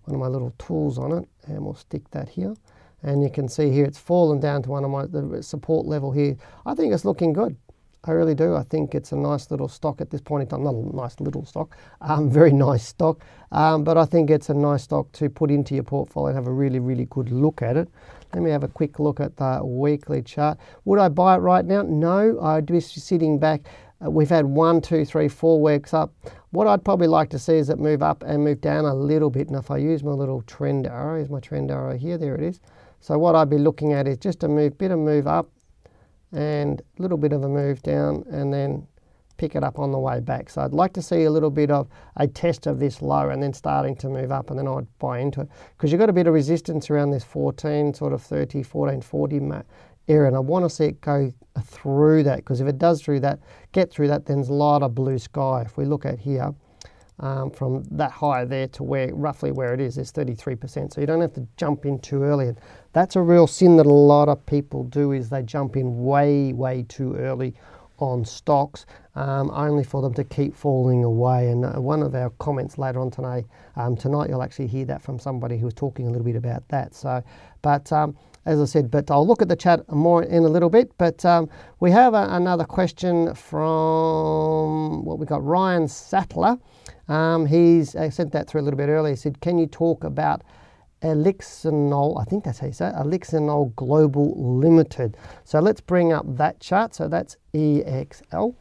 one 0.05 0.15
of 0.15 0.21
my 0.21 0.29
little 0.29 0.53
tools 0.57 0.99
on 0.99 1.11
it, 1.13 1.29
and 1.47 1.65
we'll 1.65 1.75
stick 1.75 2.09
that 2.13 2.29
here. 2.29 2.55
And 3.03 3.25
you 3.25 3.31
can 3.31 3.49
see 3.49 3.71
here 3.71 3.85
it's 3.85 3.99
fallen 3.99 4.39
down 4.39 4.63
to 4.63 4.71
one 4.71 4.85
of 4.85 4.91
my 4.91 5.07
the 5.07 5.43
support 5.43 5.85
level 5.87 6.13
here. 6.13 6.37
I 6.65 6.75
think 6.75 6.95
it's 6.95 7.05
looking 7.05 7.33
good. 7.33 7.57
I 8.05 8.13
really 8.13 8.35
do. 8.35 8.55
I 8.55 8.65
think 8.65 8.95
it's 8.97 9.13
a 9.13 9.17
nice 9.17 9.51
little 9.51 9.69
stock 9.69 10.01
at 10.01 10.11
this 10.11 10.21
point 10.21 10.43
in 10.43 10.49
time. 10.49 10.65
Not 10.65 10.75
a 10.75 10.97
nice 10.97 11.19
little 11.21 11.45
stock, 11.45 11.77
um, 12.01 12.31
very 12.41 12.53
nice 12.53 12.87
stock. 12.87 13.21
Um, 13.51 13.83
but 13.83 13.97
I 13.97 14.05
think 14.05 14.31
it's 14.31 14.49
a 14.49 14.55
nice 14.55 14.85
stock 14.85 15.11
to 15.13 15.29
put 15.29 15.51
into 15.51 15.75
your 15.75 15.85
portfolio 15.85 16.29
and 16.29 16.37
have 16.37 16.47
a 16.47 16.53
really, 16.53 16.79
really 16.79 17.07
good 17.11 17.31
look 17.31 17.63
at 17.63 17.77
it. 17.77 17.89
Let 18.35 18.43
me 18.43 18.51
have 18.51 18.65
a 18.65 18.69
quick 18.69 18.99
look 18.99 19.21
at 19.21 19.37
the 19.37 19.61
weekly 19.63 20.23
chart. 20.23 20.59
Would 20.87 20.99
I 20.99 21.09
buy 21.09 21.35
it 21.35 21.39
right 21.39 21.65
now? 21.65 21.83
No, 21.83 22.41
I'd 22.41 22.67
be 22.67 22.81
sitting 22.81 23.39
back. 23.39 23.67
Uh, 24.05 24.11
we've 24.11 24.31
had 24.31 24.47
one, 24.47 24.81
two, 24.81 25.05
three, 25.05 25.29
four 25.29 25.61
weeks 25.61 25.93
up. 25.93 26.15
What 26.51 26.67
I'd 26.67 26.85
probably 26.85 27.09
like 27.09 27.29
to 27.31 27.39
see 27.39 27.55
is 27.55 27.69
it 27.69 27.79
move 27.79 28.03
up 28.03 28.23
and 28.27 28.43
move 28.43 28.61
down 28.63 28.87
a 28.87 28.95
little 28.95 29.29
bit. 29.29 29.49
And 29.49 29.57
if 29.57 29.71
I 29.71 29.77
use 29.77 30.03
my 30.03 30.13
little 30.13 30.43
trend 30.43 30.87
arrow, 30.87 31.21
is 31.21 31.29
my 31.29 31.41
trend 31.41 31.71
arrow 31.71 31.97
here, 31.97 32.17
there 32.17 32.35
it 32.35 32.43
is. 32.43 32.61
So 33.01 33.19
what 33.19 33.35
I'd 33.35 33.51
be 33.51 33.59
looking 33.59 33.93
at 33.93 34.09
is 34.09 34.17
just 34.17 34.45
a 34.45 34.49
move, 34.49 34.79
bit 34.79 34.91
of 34.91 34.99
move 34.99 35.27
up 35.27 35.51
and 36.33 36.81
a 36.99 37.03
little 37.03 37.19
bit 37.19 37.33
of 37.33 37.43
a 37.43 37.49
move 37.49 37.83
down 37.83 38.25
and 38.31 38.53
then 38.53 38.87
pick 39.43 39.57
it 39.57 39.65
up 39.65 39.81
on 39.81 39.91
the 39.91 39.99
way 39.99 40.21
back. 40.21 40.49
So 40.49 40.63
I'd 40.63 40.73
like 40.73 40.93
to 40.93 41.03
see 41.03 41.25
a 41.25 41.31
little 41.31 41.51
bit 41.51 41.69
of 41.69 41.89
a 42.15 42.29
test 42.29 42.69
of 42.69 42.79
this 42.79 43.03
low 43.03 43.29
and 43.29 43.43
then 43.43 43.53
starting 43.53 43.97
to 43.97 44.09
move 44.09 44.31
up 44.31 44.51
and 44.51 44.59
then 44.59 44.69
I'd 44.69 44.87
buy 45.01 45.19
into 45.19 45.41
it. 45.41 45.49
Because 45.77 45.91
you've 45.91 45.99
got 45.99 46.09
a 46.09 46.13
bit 46.13 46.29
of 46.29 46.33
resistance 46.33 46.91
around 46.91 47.11
this 47.11 47.25
14, 47.25 47.93
sort 47.93 48.13
of 48.13 48.23
30, 48.23 48.63
14, 48.63 49.01
40 49.01 49.41
area 50.07 50.29
and 50.29 50.37
I 50.37 50.39
want 50.39 50.65
to 50.65 50.71
see 50.71 50.85
it 50.85 51.01
go 51.01 51.33
through 51.61 52.23
that 52.23 52.37
because 52.37 52.61
if 52.61 52.69
it 52.69 52.79
does 52.79 53.03
through 53.03 53.19
that, 53.21 53.41
get 53.73 53.91
through 53.91 54.07
that, 54.09 54.27
then 54.27 54.37
there's 54.37 54.49
a 54.49 54.53
lot 54.53 54.85
of 54.85 54.95
blue 54.95 55.19
sky. 55.19 55.63
If 55.67 55.77
we 55.77 55.87
look 55.87 56.07
at 56.07 56.21
here, 56.21 56.55
um, 57.19 57.51
from 57.51 57.83
that 57.91 58.13
high 58.13 58.45
there 58.45 58.69
to 58.69 58.85
where 58.85 59.13
roughly 59.13 59.51
where 59.51 59.75
it 59.75 59.81
is 59.81 59.99
is 59.99 60.13
33%. 60.13 60.95
So 60.95 61.01
you 61.01 61.07
don't 61.07 61.21
have 61.21 61.35
to 61.35 61.47
jump 61.57 61.85
in 61.85 61.99
too 61.99 62.23
early. 62.23 62.47
And 62.49 62.59
that's 62.93 63.17
a 63.17 63.21
real 63.21 63.49
sin 63.49 63.77
that 63.79 63.87
a 63.87 63.93
lot 63.93 64.29
of 64.29 64.45
people 64.47 64.85
do 64.85 65.11
is 65.11 65.31
they 65.31 65.43
jump 65.43 65.77
in 65.77 66.05
way, 66.05 66.53
way 66.53 66.85
too 66.89 67.17
early 67.17 67.55
on 68.03 68.25
stocks, 68.25 68.87
um, 69.15 69.51
only 69.53 69.85
for 69.85 70.03
them 70.03 70.15
to 70.15 70.25
keep 70.25 70.55
falling 70.55 71.05
away. 71.05 71.49
And 71.51 71.65
uh, 71.65 71.81
one 71.81 72.03
of 72.03 72.15
our 72.15 72.31
comments 72.39 72.79
later 72.79 73.01
on 73.01 73.11
tonight, 73.11 73.47
um, 73.77 73.97
tonight 73.97 74.29
you'll 74.31 74.43
actually 74.43 74.67
hear 74.67 74.85
that 74.87 75.03
from 75.03 75.19
somebody 75.19 75.59
who 75.59 75.67
was 75.67 75.75
talking 75.75 76.07
a 76.07 76.11
little 76.11 76.25
bit 76.25 76.37
about 76.37 76.67
that. 76.69 76.95
So, 76.95 77.23
but 77.63 77.93
um, 77.93 78.17
as 78.45 78.61
I 78.61 78.65
said, 78.65 78.91
but 78.91 79.11
I'll 79.11 79.27
look 79.27 79.43
at 79.43 79.49
the 79.49 79.57
chat 79.57 79.91
more 79.91 80.23
in 80.25 80.45
a 80.45 80.49
little 80.49 80.71
bit. 80.71 80.93
But 80.99 81.25
um, 81.25 81.49
we 81.81 81.91
have 81.93 82.15
a, 82.15 82.29
another 82.31 82.65
question 82.65 83.35
from 83.35 85.05
what 85.05 85.19
we 85.19 85.27
got, 85.27 85.45
Ryan 85.45 85.89
Sattler. 85.89 86.59
Um, 87.09 87.47
he's 87.47 87.95
I 87.97 88.09
sent 88.09 88.33
that 88.33 88.49
through 88.49 88.63
a 88.63 88.65
little 88.65 88.79
bit 88.79 88.89
earlier. 88.89 89.13
He 89.15 89.17
said, 89.17 89.41
"Can 89.41 89.59
you 89.59 89.67
talk 89.67 90.05
about 90.05 90.43
Elixinol, 91.03 92.21
I 92.21 92.25
think 92.25 92.45
that's 92.45 92.59
how 92.59 92.67
you 92.69 92.73
say 92.73 92.89
it, 92.89 92.95
Elixinol 92.95 93.75
Global 93.77 94.35
Limited. 94.59 95.17
So 95.45 95.61
let's 95.61 95.81
bring 95.81 96.13
up 96.13 96.25
that 96.37 96.61
chart. 96.61 96.95
So 96.95 97.09
that's 97.09 97.37
EXL. 97.55 98.55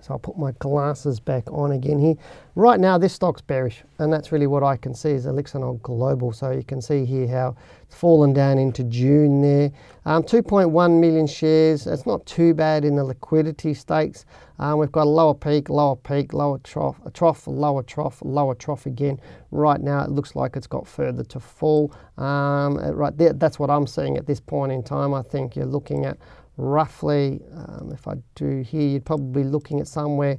So 0.00 0.14
I'll 0.14 0.18
put 0.18 0.38
my 0.38 0.52
glasses 0.52 1.18
back 1.18 1.50
on 1.50 1.72
again 1.72 1.98
here. 1.98 2.14
Right 2.54 2.78
now, 2.78 2.98
this 2.98 3.12
stock's 3.12 3.40
bearish, 3.40 3.82
and 3.98 4.12
that's 4.12 4.30
really 4.30 4.46
what 4.46 4.62
I 4.62 4.76
can 4.76 4.94
see 4.94 5.10
is 5.10 5.26
Elixinol 5.26 5.82
Global. 5.82 6.32
So 6.32 6.50
you 6.50 6.62
can 6.62 6.80
see 6.80 7.04
here 7.04 7.26
how 7.26 7.56
it's 7.82 7.96
fallen 7.96 8.32
down 8.32 8.58
into 8.58 8.84
June 8.84 9.42
there. 9.42 9.72
Um, 10.04 10.22
2.1 10.22 11.00
million 11.00 11.26
shares. 11.26 11.86
It's 11.86 12.06
not 12.06 12.24
too 12.26 12.54
bad 12.54 12.84
in 12.84 12.94
the 12.96 13.04
liquidity 13.04 13.74
stakes. 13.74 14.24
Um, 14.58 14.78
we've 14.78 14.92
got 14.92 15.04
a 15.04 15.10
lower 15.10 15.34
peak, 15.34 15.68
lower 15.68 15.96
peak, 15.96 16.32
lower 16.32 16.58
trough, 16.58 17.00
a 17.04 17.10
trough, 17.10 17.46
lower 17.46 17.82
trough, 17.82 18.20
lower 18.22 18.54
trough 18.54 18.86
again. 18.86 19.20
Right 19.50 19.80
now, 19.80 20.02
it 20.04 20.10
looks 20.10 20.34
like 20.34 20.56
it's 20.56 20.66
got 20.66 20.86
further 20.86 21.24
to 21.24 21.40
fall. 21.40 21.92
Um, 22.16 22.76
right 22.76 23.16
there, 23.16 23.32
that's 23.32 23.58
what 23.58 23.70
I'm 23.70 23.86
seeing 23.86 24.16
at 24.16 24.26
this 24.26 24.40
point 24.40 24.72
in 24.72 24.82
time. 24.82 25.14
I 25.14 25.22
think 25.22 25.56
you're 25.56 25.66
looking 25.66 26.04
at 26.06 26.18
roughly, 26.56 27.40
um, 27.54 27.90
if 27.92 28.08
I 28.08 28.14
do 28.34 28.62
here, 28.62 28.88
you'd 28.88 29.04
probably 29.04 29.42
be 29.42 29.48
looking 29.48 29.80
at 29.80 29.86
somewhere, 29.86 30.38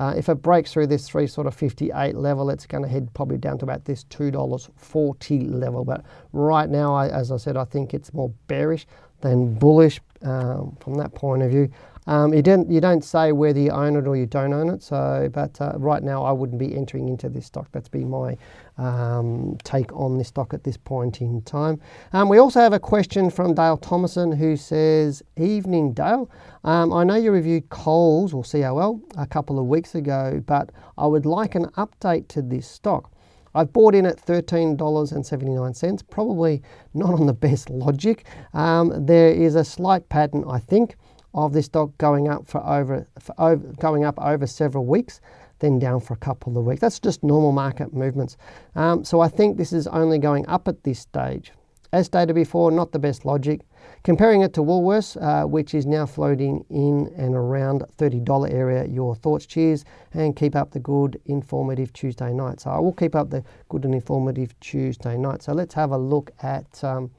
uh, 0.00 0.14
if 0.16 0.30
it 0.30 0.36
breaks 0.36 0.72
through 0.72 0.86
this 0.86 1.06
three 1.06 1.26
sort 1.26 1.46
of 1.46 1.54
58 1.54 2.14
level, 2.14 2.48
it's 2.48 2.64
going 2.64 2.82
to 2.82 2.88
head 2.88 3.12
probably 3.12 3.36
down 3.36 3.58
to 3.58 3.66
about 3.66 3.84
this 3.84 4.04
$2.40 4.04 5.52
level. 5.52 5.84
But 5.84 6.04
right 6.32 6.70
now, 6.70 6.94
I, 6.94 7.08
as 7.08 7.30
I 7.30 7.36
said, 7.36 7.58
I 7.58 7.64
think 7.64 7.92
it's 7.92 8.14
more 8.14 8.30
bearish 8.46 8.86
than 9.20 9.54
bullish 9.54 10.00
um, 10.22 10.74
from 10.80 10.94
that 10.94 11.14
point 11.14 11.42
of 11.42 11.50
view. 11.50 11.70
Um, 12.10 12.34
you 12.34 12.42
don't 12.42 12.68
you 12.68 12.80
don't 12.80 13.04
say 13.04 13.30
whether 13.30 13.60
you 13.60 13.70
own 13.70 13.94
it 13.94 14.04
or 14.08 14.16
you 14.16 14.26
don't 14.26 14.52
own 14.52 14.68
it. 14.68 14.82
So, 14.82 15.30
but 15.32 15.60
uh, 15.60 15.74
right 15.76 16.02
now 16.02 16.24
I 16.24 16.32
wouldn't 16.32 16.58
be 16.58 16.74
entering 16.74 17.08
into 17.08 17.28
this 17.28 17.46
stock. 17.46 17.68
That's 17.70 17.88
been 17.88 18.10
my 18.10 18.36
um, 18.78 19.56
take 19.62 19.92
on 19.92 20.18
this 20.18 20.26
stock 20.26 20.52
at 20.52 20.64
this 20.64 20.76
point 20.76 21.20
in 21.20 21.40
time. 21.42 21.80
Um, 22.12 22.28
we 22.28 22.38
also 22.38 22.58
have 22.58 22.72
a 22.72 22.80
question 22.80 23.30
from 23.30 23.54
Dale 23.54 23.76
Thomason 23.76 24.32
who 24.32 24.56
says, 24.56 25.22
"Evening, 25.36 25.92
Dale. 25.92 26.28
Um, 26.64 26.92
I 26.92 27.04
know 27.04 27.14
you 27.14 27.30
reviewed 27.30 27.68
Coles 27.68 28.34
or 28.34 28.42
COL 28.42 29.00
a 29.16 29.26
couple 29.26 29.60
of 29.60 29.66
weeks 29.66 29.94
ago, 29.94 30.42
but 30.44 30.70
I 30.98 31.06
would 31.06 31.26
like 31.26 31.54
an 31.54 31.66
update 31.76 32.26
to 32.28 32.42
this 32.42 32.66
stock." 32.66 33.12
I've 33.54 33.72
bought 33.72 33.94
in 33.96 34.06
at 34.06 34.24
$13.79, 34.24 36.08
probably 36.08 36.62
not 36.94 37.14
on 37.14 37.26
the 37.26 37.32
best 37.32 37.68
logic. 37.68 38.24
Um, 38.54 39.06
there 39.06 39.30
is 39.32 39.56
a 39.56 39.64
slight 39.64 40.08
pattern, 40.08 40.44
I 40.48 40.60
think, 40.60 40.96
of 41.34 41.52
this 41.52 41.66
stock 41.66 41.96
going 41.98 42.28
up 42.28 42.46
for 42.46 42.64
over, 42.66 43.06
for 43.18 43.34
over 43.40 43.66
going 43.74 44.04
up 44.04 44.18
over 44.20 44.46
several 44.46 44.86
weeks, 44.86 45.20
then 45.60 45.78
down 45.78 46.00
for 46.00 46.14
a 46.14 46.18
couple 46.18 46.58
of 46.58 46.64
weeks. 46.64 46.80
That's 46.80 46.98
just 46.98 47.22
normal 47.22 47.52
market 47.52 47.92
movements. 47.92 48.36
Um, 48.74 49.04
so 49.04 49.20
I 49.20 49.28
think 49.28 49.56
this 49.56 49.72
is 49.72 49.86
only 49.86 50.18
going 50.18 50.46
up 50.48 50.68
at 50.68 50.82
this 50.84 50.98
stage. 50.98 51.52
As 51.92 52.06
stated 52.06 52.34
before, 52.34 52.70
not 52.70 52.92
the 52.92 53.00
best 53.00 53.24
logic. 53.24 53.62
Comparing 54.04 54.42
it 54.42 54.54
to 54.54 54.60
Woolworths, 54.60 55.20
uh, 55.20 55.46
which 55.46 55.74
is 55.74 55.86
now 55.86 56.06
floating 56.06 56.64
in 56.70 57.12
and 57.16 57.34
around 57.34 57.84
$30 57.98 58.50
area, 58.50 58.86
your 58.86 59.16
thoughts, 59.16 59.44
cheers, 59.44 59.84
and 60.14 60.36
keep 60.36 60.54
up 60.54 60.70
the 60.70 60.78
good, 60.78 61.20
informative 61.26 61.92
Tuesday 61.92 62.32
night. 62.32 62.60
So 62.60 62.70
I 62.70 62.78
will 62.78 62.92
keep 62.92 63.16
up 63.16 63.30
the 63.30 63.42
good 63.68 63.84
and 63.84 63.94
informative 63.94 64.58
Tuesday 64.60 65.16
night. 65.16 65.42
So 65.42 65.52
let's 65.52 65.74
have 65.74 65.90
a 65.90 65.98
look 65.98 66.30
at 66.42 66.82
um, 66.84 67.10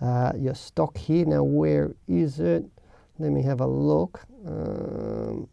uh, 0.00 0.32
your 0.36 0.54
stock 0.54 0.96
here. 0.96 1.24
Now, 1.24 1.44
where 1.44 1.94
is 2.08 2.40
it? 2.40 2.64
Let 3.18 3.32
me 3.32 3.42
have 3.42 3.60
a 3.60 3.66
look. 3.66 4.20
Um, 4.46 5.48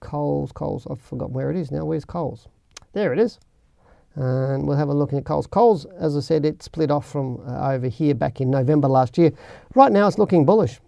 Coles, 0.00 0.52
Coles, 0.52 0.86
I've 0.90 1.00
forgotten 1.00 1.34
where 1.34 1.50
it 1.50 1.56
is 1.56 1.70
now. 1.70 1.84
Where's 1.84 2.04
Coles? 2.06 2.48
There 2.94 3.12
it 3.12 3.18
is. 3.18 3.38
And 4.14 4.66
we'll 4.66 4.78
have 4.78 4.88
a 4.88 4.94
look 4.94 5.12
at 5.12 5.24
Coles. 5.24 5.46
Coles, 5.46 5.84
as 5.98 6.16
I 6.16 6.20
said, 6.20 6.44
it 6.46 6.62
split 6.62 6.90
off 6.90 7.06
from 7.06 7.40
uh, 7.46 7.72
over 7.72 7.88
here 7.88 8.14
back 8.14 8.40
in 8.40 8.50
November 8.50 8.88
last 8.88 9.18
year. 9.18 9.32
Right 9.74 9.92
now 9.92 10.06
it's 10.08 10.18
looking 10.18 10.46
bullish. 10.46 10.80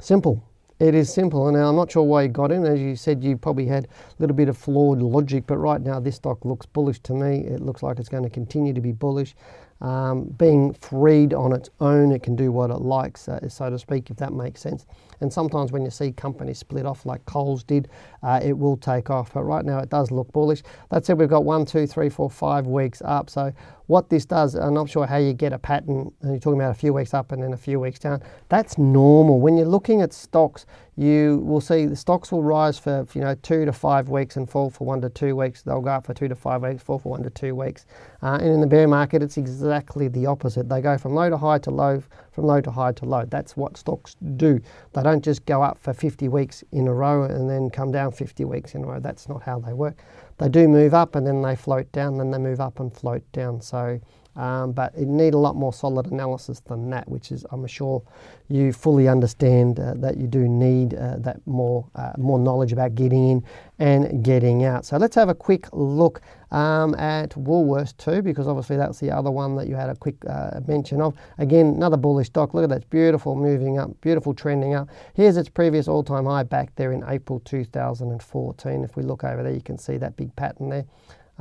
Simple. 0.00 0.42
It 0.80 0.96
is 0.96 1.12
simple, 1.12 1.46
and 1.46 1.56
I'm 1.56 1.76
not 1.76 1.92
sure 1.92 2.02
why 2.02 2.22
you 2.22 2.28
got 2.28 2.50
in. 2.50 2.66
As 2.66 2.80
you 2.80 2.96
said, 2.96 3.22
you 3.22 3.36
probably 3.36 3.66
had 3.66 3.84
a 3.84 3.88
little 4.18 4.34
bit 4.34 4.48
of 4.48 4.58
flawed 4.58 5.00
logic, 5.00 5.44
but 5.46 5.58
right 5.58 5.80
now 5.80 6.00
this 6.00 6.16
stock 6.16 6.44
looks 6.44 6.66
bullish 6.66 6.98
to 7.04 7.14
me. 7.14 7.44
It 7.44 7.60
looks 7.60 7.84
like 7.84 8.00
it's 8.00 8.08
going 8.08 8.24
to 8.24 8.30
continue 8.30 8.72
to 8.74 8.80
be 8.80 8.90
bullish. 8.90 9.36
Um, 9.82 10.26
being 10.38 10.72
freed 10.74 11.34
on 11.34 11.52
its 11.52 11.68
own, 11.80 12.12
it 12.12 12.22
can 12.22 12.36
do 12.36 12.52
what 12.52 12.70
it 12.70 12.80
likes, 12.80 13.28
uh, 13.28 13.48
so 13.48 13.68
to 13.68 13.76
speak, 13.76 14.10
if 14.10 14.16
that 14.18 14.32
makes 14.32 14.60
sense. 14.60 14.86
And 15.20 15.32
sometimes 15.32 15.72
when 15.72 15.84
you 15.84 15.90
see 15.90 16.12
companies 16.12 16.58
split 16.58 16.86
off 16.86 17.04
like 17.04 17.24
Coles 17.26 17.64
did, 17.64 17.88
uh, 18.22 18.38
it 18.42 18.56
will 18.56 18.76
take 18.76 19.10
off. 19.10 19.32
But 19.34 19.42
right 19.42 19.64
now 19.64 19.80
it 19.80 19.88
does 19.88 20.12
look 20.12 20.32
bullish. 20.32 20.62
That 20.90 21.04
said, 21.04 21.18
we've 21.18 21.28
got 21.28 21.44
one, 21.44 21.66
two, 21.66 21.88
three, 21.88 22.08
four, 22.08 22.30
five 22.30 22.68
weeks 22.68 23.02
up. 23.04 23.28
So 23.28 23.52
what 23.86 24.08
this 24.08 24.24
does, 24.24 24.54
I'm 24.54 24.74
not 24.74 24.88
sure 24.88 25.04
how 25.04 25.16
you 25.16 25.32
get 25.32 25.52
a 25.52 25.58
pattern, 25.58 26.12
and 26.22 26.30
you're 26.30 26.38
talking 26.38 26.60
about 26.60 26.70
a 26.70 26.78
few 26.78 26.92
weeks 26.92 27.12
up 27.12 27.32
and 27.32 27.42
then 27.42 27.52
a 27.52 27.56
few 27.56 27.80
weeks 27.80 27.98
down. 27.98 28.22
That's 28.50 28.78
normal. 28.78 29.40
When 29.40 29.56
you're 29.56 29.66
looking 29.66 30.00
at 30.00 30.12
stocks, 30.12 30.64
you 30.96 31.38
will 31.38 31.60
see 31.60 31.86
the 31.86 31.96
stocks 31.96 32.30
will 32.30 32.42
rise 32.42 32.78
for 32.78 33.06
you 33.14 33.22
know 33.22 33.34
two 33.36 33.64
to 33.64 33.72
five 33.72 34.10
weeks 34.10 34.36
and 34.36 34.48
fall 34.48 34.68
for 34.68 34.86
one 34.86 35.00
to 35.00 35.08
two 35.08 35.34
weeks. 35.34 35.62
They'll 35.62 35.80
go 35.80 35.90
up 35.90 36.06
for 36.06 36.12
two 36.12 36.28
to 36.28 36.34
five 36.34 36.62
weeks, 36.62 36.82
fall 36.82 36.98
for 36.98 37.10
one 37.10 37.22
to 37.22 37.30
two 37.30 37.54
weeks. 37.54 37.86
Uh, 38.22 38.38
and 38.40 38.48
in 38.48 38.60
the 38.60 38.66
bear 38.66 38.86
market, 38.86 39.22
it's 39.22 39.38
exactly 39.38 40.08
the 40.08 40.26
opposite. 40.26 40.68
They 40.68 40.82
go 40.82 40.98
from 40.98 41.14
low 41.14 41.30
to 41.30 41.38
high 41.38 41.58
to 41.60 41.70
low, 41.70 42.02
from 42.30 42.44
low 42.44 42.60
to 42.60 42.70
high 42.70 42.92
to 42.92 43.06
low. 43.06 43.24
That's 43.24 43.56
what 43.56 43.78
stocks 43.78 44.16
do. 44.36 44.60
They 44.92 45.02
don't 45.02 45.24
just 45.24 45.46
go 45.46 45.62
up 45.62 45.78
for 45.78 45.94
50 45.94 46.28
weeks 46.28 46.62
in 46.72 46.86
a 46.86 46.92
row 46.92 47.22
and 47.24 47.48
then 47.48 47.70
come 47.70 47.90
down 47.90 48.12
50 48.12 48.44
weeks 48.44 48.74
in 48.74 48.84
a 48.84 48.86
row. 48.86 49.00
That's 49.00 49.28
not 49.28 49.42
how 49.42 49.60
they 49.60 49.72
work. 49.72 49.96
They 50.38 50.48
do 50.50 50.68
move 50.68 50.92
up 50.92 51.14
and 51.14 51.26
then 51.26 51.40
they 51.40 51.56
float 51.56 51.90
down, 51.92 52.18
then 52.18 52.30
they 52.30 52.38
move 52.38 52.60
up 52.60 52.80
and 52.80 52.92
float 52.94 53.22
down. 53.32 53.62
So 53.62 53.98
um, 54.36 54.72
but 54.72 54.94
it 54.94 55.08
need 55.08 55.34
a 55.34 55.38
lot 55.38 55.56
more 55.56 55.72
solid 55.72 56.06
analysis 56.06 56.60
than 56.60 56.90
that, 56.90 57.08
which 57.08 57.32
is 57.32 57.44
I'm 57.50 57.66
sure 57.66 58.02
you 58.48 58.72
fully 58.72 59.08
understand 59.08 59.78
uh, 59.78 59.94
that 59.96 60.16
you 60.16 60.26
do 60.26 60.48
need 60.48 60.94
uh, 60.94 61.16
that 61.18 61.44
more 61.46 61.86
uh, 61.94 62.12
more 62.18 62.38
knowledge 62.38 62.72
about 62.72 62.94
getting 62.94 63.30
in 63.30 63.44
and 63.78 64.24
getting 64.24 64.64
out. 64.64 64.84
So 64.84 64.96
let's 64.96 65.14
have 65.16 65.28
a 65.28 65.34
quick 65.34 65.66
look 65.72 66.20
um, 66.50 66.94
at 66.94 67.30
Woolworths 67.30 67.96
too, 67.96 68.22
because 68.22 68.46
obviously 68.46 68.76
that's 68.76 69.00
the 69.00 69.10
other 69.10 69.30
one 69.30 69.56
that 69.56 69.68
you 69.68 69.74
had 69.74 69.90
a 69.90 69.96
quick 69.96 70.16
uh, 70.28 70.60
mention 70.66 71.00
of. 71.00 71.14
Again, 71.38 71.66
another 71.66 71.96
bullish 71.96 72.28
stock. 72.28 72.54
Look 72.54 72.64
at 72.64 72.70
that, 72.70 72.88
beautiful, 72.90 73.34
moving 73.34 73.78
up, 73.78 73.98
beautiful 74.00 74.34
trending 74.34 74.74
up. 74.74 74.88
Here's 75.14 75.36
its 75.36 75.48
previous 75.48 75.88
all-time 75.88 76.26
high 76.26 76.42
back 76.42 76.74
there 76.76 76.92
in 76.92 77.04
April 77.08 77.40
2014. 77.40 78.84
If 78.84 78.96
we 78.96 79.02
look 79.02 79.24
over 79.24 79.42
there, 79.42 79.52
you 79.52 79.62
can 79.62 79.78
see 79.78 79.96
that 79.96 80.16
big 80.16 80.34
pattern 80.36 80.68
there 80.68 80.84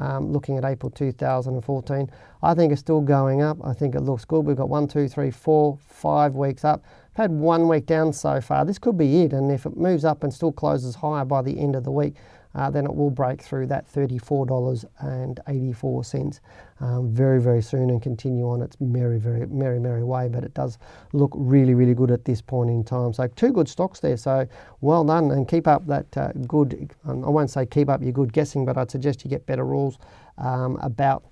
um, 0.02 0.34
looking 0.34 0.58
at 0.58 0.66
April 0.66 0.90
2014. 0.90 2.10
I 2.44 2.54
think 2.56 2.72
it's 2.72 2.82
still 2.82 3.02
going 3.02 3.44
up. 3.44 3.58
I 3.64 3.74
think 3.74 3.94
it 3.96 4.02
looks 4.02 4.26
good. 4.26 4.46
We've 4.46 4.58
got 4.58 4.70
one, 4.70 4.88
two, 4.88 5.08
three, 5.08 5.30
four, 5.30 5.78
five 5.88 6.34
weeks 6.36 6.66
up. 6.66 6.84
We've 7.12 7.18
had 7.18 7.30
one 7.32 7.68
week 7.68 7.86
down 7.86 8.12
so 8.12 8.42
far. 8.42 8.66
This 8.66 8.80
could 8.80 8.98
be 8.98 9.22
it. 9.22 9.34
And 9.34 9.52
if 9.52 9.68
it 9.68 9.78
moves 9.78 10.04
up 10.04 10.24
and 10.24 10.34
still 10.34 10.52
closes 10.52 10.96
higher 10.96 11.24
by 11.24 11.44
the 11.44 11.60
end 11.60 11.76
of 11.76 11.84
the 11.84 11.92
week, 11.92 12.16
uh, 12.56 12.70
then 12.70 12.86
it 12.86 12.94
will 12.94 13.12
break 13.12 13.42
through 13.42 13.68
that 13.68 13.90
$34.84 13.92 16.40
um, 16.82 17.14
very, 17.14 17.40
very 17.40 17.62
soon 17.62 17.90
and 17.90 18.02
continue 18.02 18.50
on 18.50 18.62
its 18.62 18.76
merry, 18.82 19.20
very, 19.20 19.46
merry, 19.46 19.80
merry 19.80 20.04
way. 20.04 20.28
But 20.28 20.44
it 20.44 20.54
does 20.54 20.78
look 21.14 21.32
really, 21.36 21.76
really 21.76 21.94
good 21.94 22.12
at 22.12 22.26
this 22.26 22.42
point 22.42 22.70
in 22.70 22.84
time. 22.84 23.14
So, 23.14 23.28
two 23.28 23.54
good 23.54 23.70
stocks 23.70 24.00
there. 24.00 24.18
So, 24.18 24.48
well 24.82 25.04
done 25.04 25.32
and 25.32 25.48
keep 25.48 25.68
up 25.68 25.86
that 25.88 26.18
uh, 26.18 26.32
good, 26.48 26.92
um, 27.06 27.24
I 27.24 27.30
won't 27.30 27.52
say 27.52 27.66
keep 27.66 27.88
up 27.88 28.02
your 28.02 28.12
good 28.12 28.34
guessing, 28.34 28.66
but 28.66 28.78
I'd 28.78 28.92
suggest 28.92 29.24
you 29.24 29.30
get 29.30 29.46
better 29.46 29.64
rules 29.64 30.00
um, 30.38 30.78
about 30.82 31.24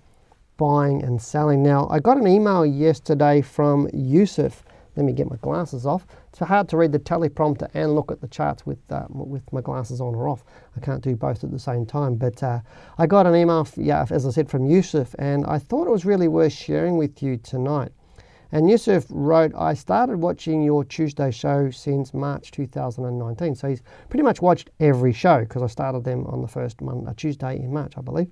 buying 0.57 1.03
and 1.03 1.21
selling. 1.21 1.63
Now, 1.63 1.87
I 1.89 1.99
got 1.99 2.17
an 2.17 2.27
email 2.27 2.65
yesterday 2.65 3.41
from 3.41 3.89
Yusuf. 3.93 4.63
Let 4.95 5.05
me 5.05 5.13
get 5.13 5.29
my 5.29 5.37
glasses 5.37 5.85
off. 5.85 6.05
It's 6.29 6.39
hard 6.39 6.69
to 6.69 6.77
read 6.77 6.91
the 6.91 6.99
teleprompter 6.99 7.69
and 7.73 7.95
look 7.95 8.11
at 8.11 8.21
the 8.21 8.27
charts 8.27 8.65
with 8.65 8.79
uh, 8.91 9.05
with 9.09 9.51
my 9.51 9.61
glasses 9.61 9.99
on 9.99 10.13
or 10.15 10.29
off. 10.29 10.43
I 10.77 10.79
can't 10.79 11.03
do 11.03 11.15
both 11.15 11.43
at 11.43 11.51
the 11.51 11.59
same 11.59 11.85
time. 11.85 12.15
But 12.15 12.41
uh, 12.43 12.59
I 12.97 13.07
got 13.07 13.25
an 13.25 13.35
email, 13.35 13.67
yeah, 13.75 14.05
as 14.09 14.25
I 14.25 14.29
said, 14.29 14.49
from 14.49 14.65
Yusuf, 14.65 15.15
and 15.17 15.45
I 15.45 15.57
thought 15.57 15.87
it 15.87 15.91
was 15.91 16.05
really 16.05 16.27
worth 16.27 16.53
sharing 16.53 16.97
with 16.97 17.23
you 17.23 17.37
tonight. 17.37 17.91
And 18.51 18.69
Yusuf 18.69 19.05
wrote, 19.09 19.53
I 19.55 19.75
started 19.75 20.17
watching 20.17 20.63
your 20.63 20.83
Tuesday 20.83 21.29
show 21.29 21.69
since 21.69 22.15
March 22.15 22.49
2019. 22.49 23.53
So 23.53 23.69
he's 23.69 23.83
pretty 24.09 24.23
much 24.23 24.41
watched 24.41 24.71
every 24.79 25.13
show 25.13 25.41
because 25.41 25.61
I 25.61 25.67
started 25.67 26.03
them 26.03 26.25
on 26.25 26.41
the 26.41 26.47
first 26.47 26.81
Monday, 26.81 27.11
Tuesday 27.15 27.57
in 27.57 27.71
March, 27.71 27.93
I 27.95 28.01
believe. 28.01 28.31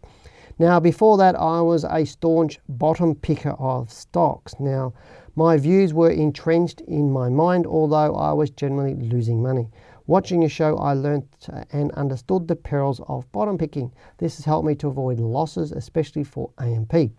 Now, 0.57 0.79
before 0.79 1.17
that, 1.17 1.35
I 1.35 1.61
was 1.61 1.85
a 1.87 2.03
staunch 2.03 2.59
bottom 2.67 3.13
picker 3.13 3.51
of 3.59 3.91
stocks. 3.91 4.55
Now, 4.59 4.93
my 5.37 5.55
views 5.55 5.93
were 5.93 6.09
entrenched 6.09 6.81
in 6.81 7.11
my 7.11 7.29
mind, 7.29 7.67
although 7.67 8.15
I 8.15 8.33
was 8.33 8.49
generally 8.49 8.95
losing 8.95 9.39
money. 9.39 9.69
Watching 10.07 10.41
your 10.41 10.49
show, 10.49 10.75
I 10.77 10.93
learnt 10.93 11.47
and 11.71 11.91
understood 11.91 12.47
the 12.47 12.55
perils 12.55 13.01
of 13.07 13.31
bottom 13.31 13.55
picking. 13.55 13.93
This 14.17 14.37
has 14.37 14.45
helped 14.45 14.65
me 14.65 14.73
to 14.75 14.87
avoid 14.87 15.19
losses, 15.19 15.71
especially 15.71 16.23
for 16.23 16.49
AMP. 16.57 17.11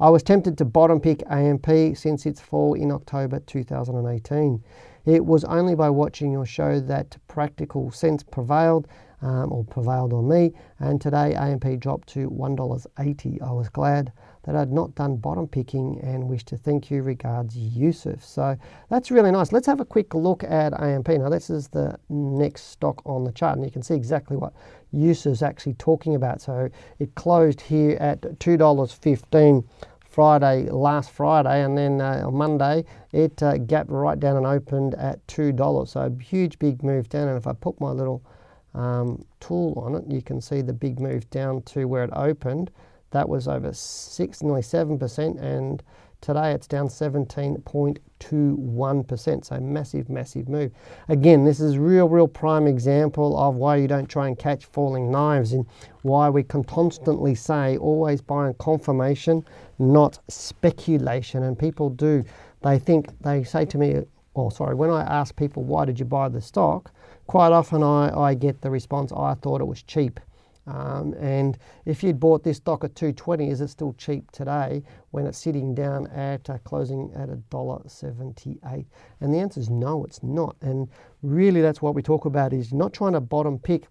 I 0.00 0.10
was 0.10 0.24
tempted 0.24 0.58
to 0.58 0.64
bottom 0.64 0.98
pick 0.98 1.22
AMP 1.30 1.96
since 1.96 2.26
its 2.26 2.40
fall 2.40 2.74
in 2.74 2.90
October 2.90 3.38
2018. 3.38 4.60
It 5.04 5.24
was 5.24 5.44
only 5.44 5.76
by 5.76 5.88
watching 5.88 6.32
your 6.32 6.46
show 6.46 6.80
that 6.80 7.16
practical 7.28 7.92
sense 7.92 8.24
prevailed 8.24 8.88
um, 9.20 9.52
or 9.52 9.62
prevailed 9.62 10.12
on 10.12 10.28
me, 10.28 10.52
and 10.80 11.00
today 11.00 11.34
AMP 11.34 11.78
dropped 11.78 12.08
to 12.08 12.28
$1.80. 12.28 13.40
I 13.40 13.52
was 13.52 13.68
glad 13.68 14.12
that 14.44 14.56
I'd 14.56 14.72
not 14.72 14.94
done 14.94 15.16
bottom 15.16 15.46
picking 15.46 16.00
and 16.02 16.28
wish 16.28 16.44
to 16.46 16.56
thank 16.56 16.90
you. 16.90 17.02
Regards, 17.02 17.56
Yusuf. 17.56 18.24
So 18.24 18.56
that's 18.90 19.10
really 19.10 19.30
nice. 19.30 19.52
Let's 19.52 19.66
have 19.66 19.80
a 19.80 19.84
quick 19.84 20.14
look 20.14 20.42
at 20.44 20.78
AMP. 20.80 21.08
Now, 21.08 21.28
this 21.28 21.50
is 21.50 21.68
the 21.68 21.98
next 22.08 22.70
stock 22.70 23.02
on 23.06 23.24
the 23.24 23.32
chart, 23.32 23.56
and 23.56 23.64
you 23.64 23.70
can 23.70 23.82
see 23.82 23.94
exactly 23.94 24.36
what 24.36 24.52
Yusuf's 24.92 25.42
actually 25.42 25.74
talking 25.74 26.14
about. 26.14 26.40
So 26.40 26.68
it 26.98 27.14
closed 27.14 27.60
here 27.60 27.96
at 28.00 28.20
$2.15. 28.20 29.64
Friday, 30.12 30.68
last 30.68 31.10
Friday, 31.10 31.64
and 31.64 31.78
then 31.78 31.98
uh, 31.98 32.22
on 32.26 32.34
Monday 32.34 32.84
it 33.12 33.42
uh, 33.42 33.56
gapped 33.56 33.88
right 33.88 34.20
down 34.20 34.36
and 34.36 34.44
opened 34.44 34.94
at 34.96 35.26
$2. 35.26 35.88
So 35.88 36.00
a 36.02 36.22
huge 36.22 36.58
big 36.58 36.82
move 36.82 37.08
down. 37.08 37.28
And 37.28 37.38
if 37.38 37.46
I 37.46 37.54
put 37.54 37.80
my 37.80 37.92
little 37.92 38.22
um, 38.74 39.24
tool 39.40 39.72
on 39.78 39.94
it, 39.94 40.04
you 40.06 40.20
can 40.20 40.42
see 40.42 40.60
the 40.60 40.74
big 40.74 41.00
move 41.00 41.30
down 41.30 41.62
to 41.62 41.86
where 41.86 42.04
it 42.04 42.10
opened 42.12 42.70
that 43.12 43.28
was 43.28 43.48
over 43.48 43.72
six, 43.72 44.42
nearly 44.42 44.62
seven 44.62 44.98
percent, 44.98 45.38
and 45.38 45.82
today 46.20 46.52
it's 46.52 46.66
down 46.66 46.88
17.21%. 46.88 49.44
So 49.44 49.60
massive, 49.60 50.08
massive 50.08 50.48
move. 50.48 50.72
Again, 51.08 51.44
this 51.44 51.60
is 51.60 51.78
real, 51.78 52.08
real 52.08 52.28
prime 52.28 52.66
example 52.66 53.38
of 53.38 53.54
why 53.54 53.76
you 53.76 53.86
don't 53.86 54.08
try 54.08 54.28
and 54.28 54.38
catch 54.38 54.64
falling 54.64 55.10
knives, 55.10 55.52
and 55.52 55.66
why 56.02 56.28
we 56.28 56.42
can 56.42 56.64
constantly 56.64 57.34
say 57.34 57.76
always 57.76 58.20
buy 58.20 58.46
on 58.46 58.54
confirmation, 58.54 59.44
not 59.78 60.18
speculation. 60.28 61.44
And 61.44 61.58
people 61.58 61.90
do. 61.90 62.24
They 62.62 62.78
think 62.78 63.08
they 63.20 63.44
say 63.44 63.64
to 63.66 63.78
me, 63.78 64.02
oh 64.36 64.48
sorry, 64.48 64.74
when 64.74 64.90
I 64.90 65.02
ask 65.02 65.36
people 65.36 65.64
why 65.64 65.84
did 65.84 65.98
you 65.98 66.06
buy 66.06 66.28
the 66.28 66.40
stock, 66.40 66.92
quite 67.26 67.52
often 67.52 67.82
I, 67.82 68.18
I 68.18 68.34
get 68.34 68.60
the 68.60 68.70
response, 68.70 69.12
I 69.12 69.34
thought 69.34 69.60
it 69.60 69.66
was 69.66 69.82
cheap. 69.82 70.20
Um, 70.66 71.14
and 71.14 71.58
if 71.84 72.02
you'd 72.02 72.20
bought 72.20 72.44
this 72.44 72.58
stock 72.58 72.84
at 72.84 72.94
220, 72.94 73.50
is 73.50 73.60
it 73.60 73.68
still 73.68 73.94
cheap 73.94 74.30
today 74.30 74.82
when 75.10 75.26
it's 75.26 75.38
sitting 75.38 75.74
down 75.74 76.06
at 76.08 76.48
uh, 76.48 76.58
closing 76.58 77.12
at 77.14 77.28
$1.78? 77.28 78.86
And 79.20 79.34
the 79.34 79.38
answer 79.38 79.60
is 79.60 79.70
no, 79.70 80.04
it's 80.04 80.22
not. 80.22 80.56
And 80.60 80.88
really, 81.22 81.60
that's 81.60 81.82
what 81.82 81.94
we 81.94 82.02
talk 82.02 82.26
about 82.26 82.52
is 82.52 82.72
not 82.72 82.92
trying 82.92 83.14
to 83.14 83.20
bottom 83.20 83.58
pick. 83.58 83.88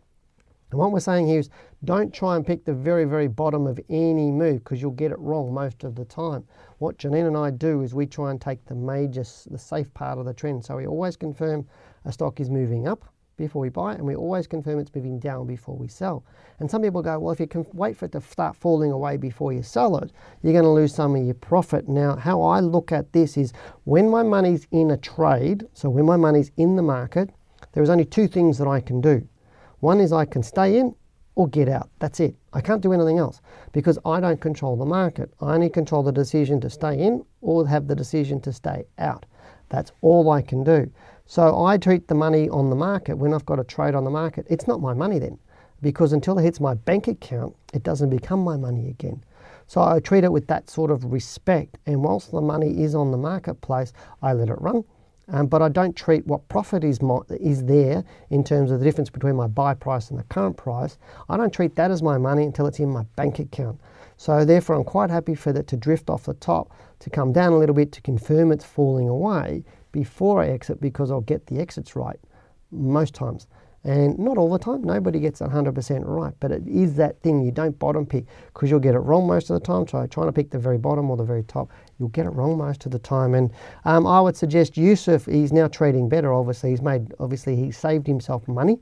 And 0.72 0.80
what 0.80 0.94
we're 0.94 1.02
saying 1.02 1.28
here 1.28 1.40
is 1.40 1.50
don't 1.84 2.14
try 2.14 2.38
and 2.38 2.48
pick 2.48 2.64
the 2.64 2.74
very, 2.74 3.04
very 3.04 3.28
bottom 3.28 3.68
of 3.68 3.78
any 3.90 4.32
move 4.32 4.64
because 4.64 4.82
you'll 4.82 4.92
get 4.92 5.12
it 5.12 5.20
wrong 5.20 5.54
most 5.54 5.84
of 5.84 5.96
the 5.96 6.06
time. 6.06 6.46
What 6.78 6.98
Janine 6.98 7.28
and 7.28 7.36
I 7.36 7.52
do 7.52 7.82
is 7.82 7.94
we 7.94 8.06
try 8.06 8.32
and 8.32 8.40
take 8.40 8.64
the 8.66 8.76
major, 8.76 9.26
the 9.50 9.60
safe 9.60 9.94
part 9.94 10.18
of 10.18 10.26
the 10.26 10.34
trend. 10.34 10.64
So 10.64 10.78
we 10.78 10.88
always 10.88 11.18
confirm 11.18 11.68
a 12.06 12.14
stock 12.14 12.40
is 12.40 12.50
moving 12.50 12.88
up 12.88 13.11
before 13.42 13.62
we 13.62 13.70
buy 13.70 13.94
it, 13.94 13.98
and 13.98 14.06
we 14.06 14.16
always 14.16 14.48
confirm 14.48 14.80
it's 14.80 14.94
moving 14.96 15.20
down 15.20 15.48
before 15.48 15.76
we 15.76 15.88
sell. 15.88 16.24
And 16.60 16.70
some 16.70 16.84
people 16.84 17.02
go, 17.02 17.18
well, 17.20 17.34
if 17.34 17.40
you 17.40 17.48
can 17.48 17.66
wait 17.74 17.98
for 17.98 18.06
it 18.06 18.12
to 18.12 18.22
start 18.22 18.56
falling 18.56 18.92
away 18.92 19.18
before 19.18 19.52
you 19.52 19.64
sell 19.64 19.98
it, 19.98 20.12
you're 20.44 20.54
going 20.54 20.64
to 20.64 20.70
lose 20.70 20.94
some 20.94 21.16
of 21.16 21.26
your 21.26 21.34
profit. 21.34 21.90
Now, 21.90 22.16
how 22.16 22.44
I 22.44 22.60
look 22.60 22.92
at 22.92 23.12
this 23.14 23.38
is 23.38 23.52
when 23.84 24.10
my 24.10 24.22
money's 24.22 24.68
in 24.72 24.92
a 24.92 24.98
trade, 24.98 25.68
so 25.74 25.90
when 25.90 26.06
my 26.06 26.18
money's 26.18 26.52
in 26.58 26.76
the 26.76 26.84
market, 26.84 27.32
there 27.74 27.82
is 27.82 27.90
only 27.90 28.06
two 28.06 28.28
things 28.28 28.60
that 28.60 28.68
I 28.68 28.80
can 28.80 29.02
do. 29.02 29.28
One 29.80 30.00
is 30.00 30.14
I 30.14 30.26
can 30.26 30.44
stay 30.44 30.78
in 30.78 30.94
or 31.34 31.48
get 31.48 31.68
out. 31.68 31.90
That's 31.98 32.20
it. 32.20 32.36
I 32.54 32.62
can't 32.62 32.84
do 32.84 32.94
anything 32.94 33.18
else 33.18 33.42
because 33.72 33.98
I 34.06 34.20
don't 34.20 34.40
control 34.40 34.78
the 34.78 34.86
market. 34.86 35.34
I 35.42 35.56
only 35.56 35.70
control 35.70 36.04
the 36.04 36.12
decision 36.12 36.62
to 36.62 36.70
stay 36.70 37.00
in 37.00 37.26
or 37.42 37.68
have 37.68 37.88
the 37.88 37.96
decision 37.96 38.40
to 38.42 38.54
stay 38.54 38.86
out. 39.00 39.26
That's 39.70 39.92
all 40.02 40.30
I 40.30 40.42
can 40.42 40.64
do. 40.64 40.92
So 41.32 41.64
I 41.64 41.78
treat 41.78 42.10
the 42.10 42.14
money 42.14 42.50
on 42.50 42.70
the 42.70 42.76
market 42.76 43.18
when 43.18 43.34
I've 43.34 43.46
got 43.46 43.58
a 43.58 43.64
trade 43.64 43.96
on 43.96 44.04
the 44.04 44.10
market. 44.10 44.46
It's 44.50 44.68
not 44.68 44.82
my 44.82 44.94
money 44.94 45.18
then 45.18 45.40
because 45.82 46.12
until 46.12 46.38
it 46.38 46.44
hits 46.44 46.60
my 46.60 46.74
bank 46.74 47.08
account, 47.08 47.56
it 47.74 47.84
doesn't 47.84 48.10
become 48.10 48.42
my 48.42 48.58
money 48.58 48.90
again. 48.90 49.24
So 49.66 49.82
I 49.82 50.02
treat 50.02 50.26
it 50.26 50.34
with 50.34 50.48
that 50.48 50.70
sort 50.70 50.92
of 50.92 51.06
respect. 51.06 51.78
And 51.86 52.04
whilst 52.04 52.32
the 52.32 52.42
money 52.42 52.84
is 52.84 52.96
on 52.96 53.12
the 53.12 53.18
marketplace, 53.18 53.94
I 54.22 54.34
let 54.34 54.50
it 54.50 54.60
run. 54.60 54.84
Um, 55.30 55.48
but 55.48 55.62
I 55.62 55.70
don't 55.70 55.96
treat 55.96 56.28
what 56.28 56.50
profit 56.50 56.84
is 56.84 57.00
is 57.40 57.64
there 57.64 58.04
in 58.30 58.44
terms 58.44 58.70
of 58.70 58.80
the 58.80 58.86
difference 58.86 59.10
between 59.10 59.38
my 59.38 59.48
buy 59.48 59.74
price 59.74 60.10
and 60.10 60.20
the 60.20 60.24
current 60.24 60.58
price. 60.58 60.98
I 61.30 61.38
don't 61.38 61.54
treat 61.54 61.78
that 61.78 61.92
as 61.92 62.04
my 62.04 62.18
money 62.18 62.44
until 62.44 62.68
it's 62.68 62.80
in 62.80 62.90
my 62.90 63.04
bank 63.16 63.40
account. 63.40 63.80
So 64.18 64.44
therefore, 64.44 64.76
I'm 64.76 64.84
quite 64.84 65.10
happy 65.10 65.36
for 65.36 65.54
that 65.54 65.68
to 65.68 65.78
drift 65.78 66.10
off 66.10 66.26
the 66.26 66.34
top, 66.34 66.72
to 67.00 67.10
come 67.10 67.32
down 67.32 67.54
a 67.54 67.58
little 67.58 67.74
bit 67.74 67.94
to 67.94 68.02
confirm 68.02 68.52
it's 68.52 68.66
falling 68.66 69.08
away 69.08 69.64
before 69.92 70.42
I 70.42 70.48
exit 70.48 70.82
because 70.82 71.12
I'll 71.12 71.22
get 71.22 71.48
the 71.48 71.60
exits 71.60 71.96
right 71.96 72.20
most 72.72 73.14
times. 73.14 73.48
And 73.84 74.20
not 74.20 74.38
all 74.38 74.50
the 74.50 74.60
time, 74.60 74.84
nobody 74.84 75.20
gets 75.20 75.40
100% 75.40 76.04
right, 76.06 76.34
but 76.40 76.52
it 76.52 76.68
is 76.68 76.96
that 76.98 77.20
thing 77.22 77.42
you 77.42 77.52
don't 77.52 77.78
bottom 77.80 78.06
pick 78.06 78.26
because 78.54 78.70
you'll 78.70 78.80
get 78.80 78.94
it 78.94 79.00
wrong 79.00 79.26
most 79.26 79.50
of 79.50 79.60
the 79.60 79.66
time. 79.66 79.88
So 79.88 80.06
trying 80.06 80.28
to 80.28 80.32
pick 80.32 80.52
the 80.52 80.60
very 80.60 80.78
bottom 80.78 81.10
or 81.10 81.18
the 81.18 81.24
very 81.24 81.42
top, 81.44 81.72
you'll 81.98 82.10
get 82.10 82.28
it 82.28 82.30
wrong 82.30 82.60
most 82.60 82.86
of 82.86 82.92
the 82.92 83.00
time. 83.00 83.34
And 83.34 83.52
um, 83.86 84.06
I 84.06 84.22
would 84.22 84.38
suggest 84.38 84.78
Yusuf, 84.78 85.26
he's 85.26 85.52
now 85.52 85.68
trading 85.68 86.10
better, 86.10 86.32
obviously. 86.32 86.70
He's 86.70 86.82
made, 86.82 87.12
obviously, 87.20 87.56
he 87.56 87.72
saved 87.72 88.06
himself 88.06 88.48
money. 88.48 88.78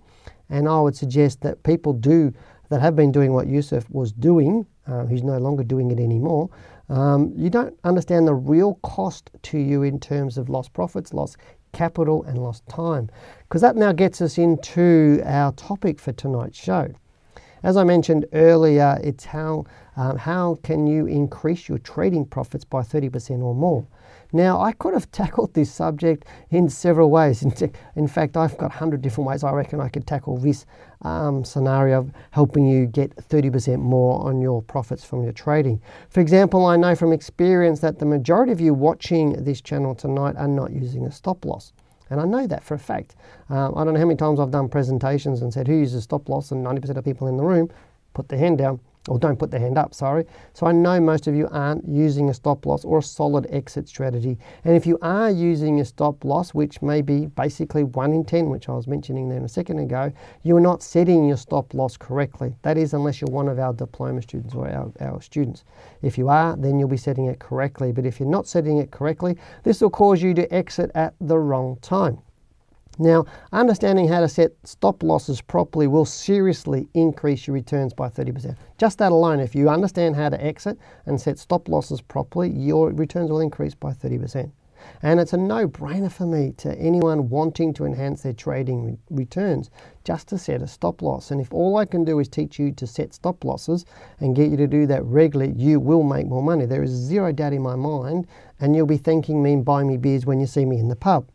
And 0.49 0.67
I 0.67 0.81
would 0.81 0.97
suggest 0.97 1.41
that 1.41 1.63
people 1.63 1.93
do, 1.93 2.33
that 2.67 2.81
have 2.81 2.95
been 2.97 3.11
doing 3.11 3.31
what 3.31 3.47
Yusuf 3.47 3.89
was 3.89 4.11
doing, 4.11 4.65
uh, 4.85 5.05
who's 5.05 5.23
no 5.23 5.37
longer 5.37 5.63
doing 5.63 5.91
it 5.91 5.99
anymore, 5.99 6.49
um, 6.89 7.33
you 7.35 7.49
don't 7.49 7.77
understand 7.83 8.27
the 8.27 8.33
real 8.33 8.75
cost 8.81 9.29
to 9.43 9.57
you 9.57 9.83
in 9.83 9.99
terms 9.99 10.37
of 10.37 10.49
lost 10.49 10.73
profits, 10.73 11.13
lost 11.13 11.37
capital, 11.71 12.23
and 12.23 12.37
lost 12.39 12.67
time. 12.67 13.09
Because 13.47 13.61
that 13.61 13.75
now 13.75 13.91
gets 13.91 14.21
us 14.21 14.37
into 14.37 15.21
our 15.23 15.51
topic 15.53 15.99
for 15.99 16.11
tonight's 16.11 16.57
show. 16.57 16.93
As 17.61 17.77
I 17.77 17.83
mentioned 17.83 18.25
earlier, 18.33 18.99
it's 19.03 19.25
how, 19.25 19.65
um, 19.97 20.17
how 20.17 20.57
can 20.63 20.87
you 20.87 21.05
increase 21.05 21.67
your 21.67 21.77
trading 21.79 22.25
profits 22.25 22.63
by 22.63 22.81
30% 22.81 23.41
or 23.41 23.53
more? 23.53 23.85
Now, 24.31 24.61
I 24.61 24.73
could 24.73 24.93
have 24.93 25.11
tackled 25.11 25.53
this 25.53 25.71
subject 25.71 26.25
in 26.51 26.69
several 26.69 27.09
ways. 27.09 27.43
In, 27.95 28.07
fact, 28.07 28.37
I've 28.37 28.57
got 28.57 28.69
100 28.69 29.01
different 29.01 29.27
ways 29.27 29.43
I 29.43 29.51
reckon 29.51 29.81
I 29.81 29.89
could 29.89 30.05
tackle 30.05 30.37
this 30.37 30.65
um, 31.01 31.43
scenario 31.43 31.99
of 31.99 32.11
helping 32.31 32.67
you 32.67 32.85
get 32.85 33.15
30% 33.15 33.79
more 33.79 34.21
on 34.21 34.41
your 34.41 34.61
profits 34.61 35.03
from 35.03 35.23
your 35.23 35.33
trading. 35.33 35.81
For 36.09 36.19
example, 36.19 36.65
I 36.65 36.75
know 36.75 36.95
from 36.95 37.13
experience 37.13 37.79
that 37.79 37.99
the 37.99 38.05
majority 38.05 38.51
of 38.51 38.61
you 38.61 38.73
watching 38.73 39.43
this 39.43 39.61
channel 39.61 39.95
tonight 39.95 40.35
are 40.37 40.47
not 40.47 40.71
using 40.71 41.05
a 41.05 41.11
stop 41.11 41.45
loss. 41.45 41.73
And 42.11 42.19
I 42.19 42.25
know 42.25 42.47
that 42.47 42.63
for 42.63 42.73
a 42.73 42.79
fact. 42.79 43.15
Um, 43.49 43.73
I 43.77 43.83
don't 43.83 43.93
know 43.93 43.99
how 43.99 44.05
many 44.05 44.17
times 44.17 44.39
I've 44.39 44.51
done 44.51 44.67
presentations 44.67 45.41
and 45.41 45.53
said, 45.53 45.67
who 45.67 45.75
uses 45.75 46.03
stop 46.03 46.27
loss? 46.27 46.51
And 46.51 46.65
90% 46.65 46.97
of 46.97 47.05
people 47.05 47.27
in 47.27 47.37
the 47.37 47.43
room 47.43 47.69
put 48.13 48.29
their 48.29 48.39
hand 48.39 48.57
down 48.57 48.79
or 49.09 49.19
don't 49.19 49.37
put 49.37 49.51
their 49.51 49.59
hand 49.59 49.77
up, 49.77 49.93
sorry. 49.93 50.25
So 50.53 50.67
I 50.67 50.71
know 50.71 50.99
most 50.99 51.27
of 51.27 51.35
you 51.35 51.47
aren't 51.51 51.87
using 51.87 52.29
a 52.29 52.33
stop 52.33 52.65
loss 52.65 52.85
or 52.85 52.99
a 52.99 53.03
solid 53.03 53.47
exit 53.49 53.89
strategy. 53.89 54.37
And 54.63 54.75
if 54.75 54.85
you 54.85 54.97
are 55.01 55.29
using 55.29 55.79
a 55.79 55.85
stop 55.85 56.23
loss, 56.23 56.53
which 56.53 56.81
may 56.81 57.01
be 57.01 57.25
basically 57.25 57.83
1 57.83 58.13
in 58.13 58.23
10, 58.23 58.49
which 58.49 58.69
I 58.69 58.73
was 58.73 58.87
mentioning 58.87 59.29
then 59.29 59.43
a 59.43 59.49
second 59.49 59.79
ago, 59.79 60.11
you 60.43 60.55
are 60.55 60.61
not 60.61 60.83
setting 60.83 61.27
your 61.27 61.37
stop 61.37 61.73
loss 61.73 61.97
correctly. 61.97 62.55
That 62.61 62.77
is, 62.77 62.93
unless 62.93 63.19
you're 63.19 63.31
one 63.31 63.47
of 63.47 63.59
our 63.59 63.73
diploma 63.73 64.21
students 64.21 64.53
or 64.55 64.69
our, 64.69 64.91
our 65.01 65.21
students. 65.21 65.63
If 66.01 66.17
you 66.17 66.29
are, 66.29 66.55
then 66.55 66.79
you'll 66.79 66.87
be 66.87 66.97
setting 66.97 67.25
it 67.25 67.39
correctly. 67.39 67.91
But 67.91 68.05
if 68.05 68.19
you're 68.19 68.29
not 68.29 68.47
setting 68.47 68.77
it 68.77 68.91
correctly, 68.91 69.37
this 69.63 69.81
will 69.81 69.89
cause 69.89 70.21
you 70.21 70.33
to 70.35 70.53
exit 70.53 70.91
at 70.95 71.15
the 71.19 71.37
wrong 71.37 71.77
time. 71.81 72.19
Now, 73.01 73.23
understanding 73.53 74.09
how 74.09 74.19
to 74.19 74.27
set 74.27 74.51
stop 74.65 75.03
losses 75.03 75.39
properly 75.39 75.87
will 75.87 76.03
seriously 76.03 76.89
increase 76.93 77.47
your 77.47 77.53
returns 77.53 77.93
by 77.93 78.09
30%. 78.09 78.57
Just 78.77 78.97
that 78.97 79.13
alone, 79.13 79.39
if 79.39 79.55
you 79.55 79.69
understand 79.69 80.17
how 80.17 80.27
to 80.27 80.43
exit 80.43 80.77
and 81.05 81.19
set 81.19 81.39
stop 81.39 81.69
losses 81.69 82.01
properly, 82.01 82.49
your 82.49 82.91
returns 82.91 83.31
will 83.31 83.39
increase 83.39 83.73
by 83.73 83.93
30%. 83.93 84.51
And 85.01 85.21
it's 85.21 85.31
a 85.31 85.37
no 85.37 85.65
brainer 85.65 86.11
for 86.11 86.25
me 86.25 86.51
to 86.57 86.77
anyone 86.77 87.29
wanting 87.29 87.73
to 87.75 87.85
enhance 87.85 88.21
their 88.21 88.33
trading 88.33 88.83
re 88.85 88.97
returns 89.09 89.69
just 90.03 90.27
to 90.29 90.37
set 90.37 90.61
a 90.61 90.67
stop 90.67 91.01
loss. 91.01 91.31
And 91.31 91.39
if 91.39 91.53
all 91.53 91.77
I 91.77 91.85
can 91.85 92.03
do 92.03 92.19
is 92.19 92.27
teach 92.27 92.59
you 92.59 92.73
to 92.73 92.85
set 92.85 93.13
stop 93.13 93.45
losses 93.45 93.85
and 94.19 94.35
get 94.35 94.51
you 94.51 94.57
to 94.57 94.67
do 94.67 94.85
that 94.87 95.05
regularly, 95.05 95.53
you 95.53 95.79
will 95.79 96.03
make 96.03 96.27
more 96.27 96.43
money. 96.43 96.65
There 96.65 96.83
is 96.83 96.91
zero 96.91 97.31
doubt 97.31 97.53
in 97.53 97.61
my 97.61 97.77
mind, 97.77 98.27
and 98.59 98.75
you'll 98.75 98.85
be 98.87 98.97
thanking 98.97 99.41
me 99.41 99.53
and 99.53 99.63
buying 99.63 99.87
me 99.87 99.95
beers 99.95 100.25
when 100.25 100.41
you 100.41 100.47
see 100.47 100.65
me 100.65 100.79
in 100.79 100.89
the 100.89 100.97
pub. 100.97 101.29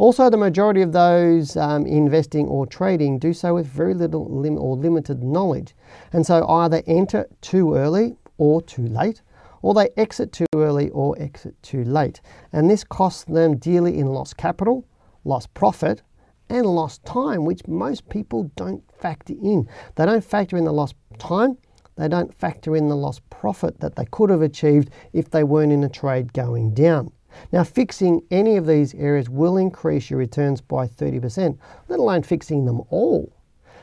Also, 0.00 0.30
the 0.30 0.36
majority 0.38 0.80
of 0.80 0.92
those 0.92 1.58
um, 1.58 1.84
investing 1.84 2.46
or 2.48 2.64
trading 2.64 3.18
do 3.18 3.34
so 3.34 3.52
with 3.52 3.66
very 3.66 3.92
little 3.92 4.24
lim- 4.30 4.56
or 4.56 4.74
limited 4.74 5.22
knowledge. 5.22 5.74
And 6.14 6.24
so 6.24 6.48
either 6.48 6.82
enter 6.86 7.26
too 7.42 7.74
early 7.74 8.16
or 8.38 8.62
too 8.62 8.86
late, 8.86 9.20
or 9.60 9.74
they 9.74 9.90
exit 9.98 10.32
too 10.32 10.46
early 10.54 10.88
or 10.88 11.20
exit 11.20 11.54
too 11.62 11.84
late. 11.84 12.22
And 12.50 12.70
this 12.70 12.82
costs 12.82 13.24
them 13.24 13.58
dearly 13.58 13.98
in 13.98 14.06
lost 14.06 14.38
capital, 14.38 14.86
lost 15.24 15.52
profit, 15.52 16.00
and 16.48 16.64
lost 16.64 17.04
time, 17.04 17.44
which 17.44 17.68
most 17.68 18.08
people 18.08 18.50
don't 18.56 18.82
factor 18.96 19.34
in. 19.34 19.68
They 19.96 20.06
don't 20.06 20.24
factor 20.24 20.56
in 20.56 20.64
the 20.64 20.72
lost 20.72 20.94
time, 21.18 21.58
they 21.96 22.08
don't 22.08 22.32
factor 22.32 22.74
in 22.74 22.88
the 22.88 22.96
lost 22.96 23.20
profit 23.28 23.80
that 23.80 23.96
they 23.96 24.06
could 24.06 24.30
have 24.30 24.40
achieved 24.40 24.88
if 25.12 25.28
they 25.28 25.44
weren't 25.44 25.72
in 25.72 25.84
a 25.84 25.90
trade 25.90 26.32
going 26.32 26.72
down. 26.72 27.12
Now, 27.52 27.64
fixing 27.64 28.22
any 28.30 28.56
of 28.56 28.66
these 28.66 28.94
areas 28.94 29.28
will 29.28 29.56
increase 29.56 30.10
your 30.10 30.18
returns 30.18 30.60
by 30.60 30.86
30%, 30.86 31.58
let 31.88 31.98
alone 31.98 32.22
fixing 32.22 32.64
them 32.64 32.82
all. 32.90 33.32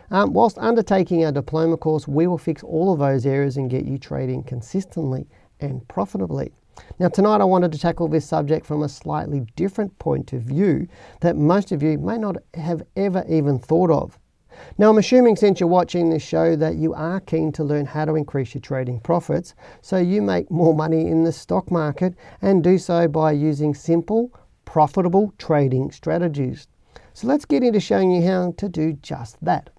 Um, 0.10 0.34
whilst 0.34 0.58
undertaking 0.58 1.26
our 1.26 1.32
diploma 1.32 1.78
course, 1.78 2.08
we 2.08 2.28
will 2.28 2.38
fix 2.38 2.64
all 2.64 2.94
of 2.94 3.00
those 3.00 3.26
areas 3.26 3.58
and 3.58 3.70
get 3.70 3.86
you 3.86 3.98
trading 3.98 4.44
consistently 4.44 5.28
and 5.60 5.86
profitably. 5.88 6.54
Now, 7.00 7.10
tonight 7.10 7.42
I 7.42 7.46
wanted 7.46 7.72
to 7.72 7.80
tackle 7.80 8.08
this 8.08 8.26
subject 8.26 8.66
from 8.66 8.84
a 8.84 8.90
slightly 8.90 9.42
different 9.56 9.98
point 10.00 10.34
of 10.34 10.44
view 10.44 10.88
that 11.22 11.36
most 11.36 11.72
of 11.72 11.84
you 11.84 11.98
may 11.98 12.18
not 12.18 12.38
have 12.54 12.84
ever 12.96 13.26
even 13.28 13.60
thought 13.60 13.90
of. 13.90 14.20
Now, 14.78 14.90
I'm 14.90 14.98
assuming 14.98 15.36
since 15.36 15.60
you're 15.60 15.68
watching 15.68 16.10
this 16.10 16.24
show 16.24 16.56
that 16.56 16.76
you 16.76 16.94
are 16.94 17.20
keen 17.20 17.52
to 17.54 17.64
learn 17.64 17.86
how 17.86 18.06
to 18.06 18.16
increase 18.16 18.54
your 18.54 18.62
trading 18.62 19.00
profits 19.00 19.56
so 19.82 19.98
you 19.98 20.22
make 20.22 20.52
more 20.52 20.74
money 20.74 21.08
in 21.08 21.24
the 21.24 21.32
stock 21.32 21.72
market 21.72 22.14
and 22.42 22.64
do 22.64 22.78
so 22.78 23.08
by 23.08 23.32
using 23.32 23.74
simple, 23.74 24.32
profitable 24.66 25.34
trading 25.38 25.92
strategies. 25.92 26.68
So, 27.14 27.28
let's 27.28 27.46
get 27.46 27.64
into 27.64 27.80
showing 27.80 28.12
you 28.12 28.28
how 28.28 28.54
to 28.58 28.70
do 28.70 28.94
just 28.94 29.44
that. 29.44 29.70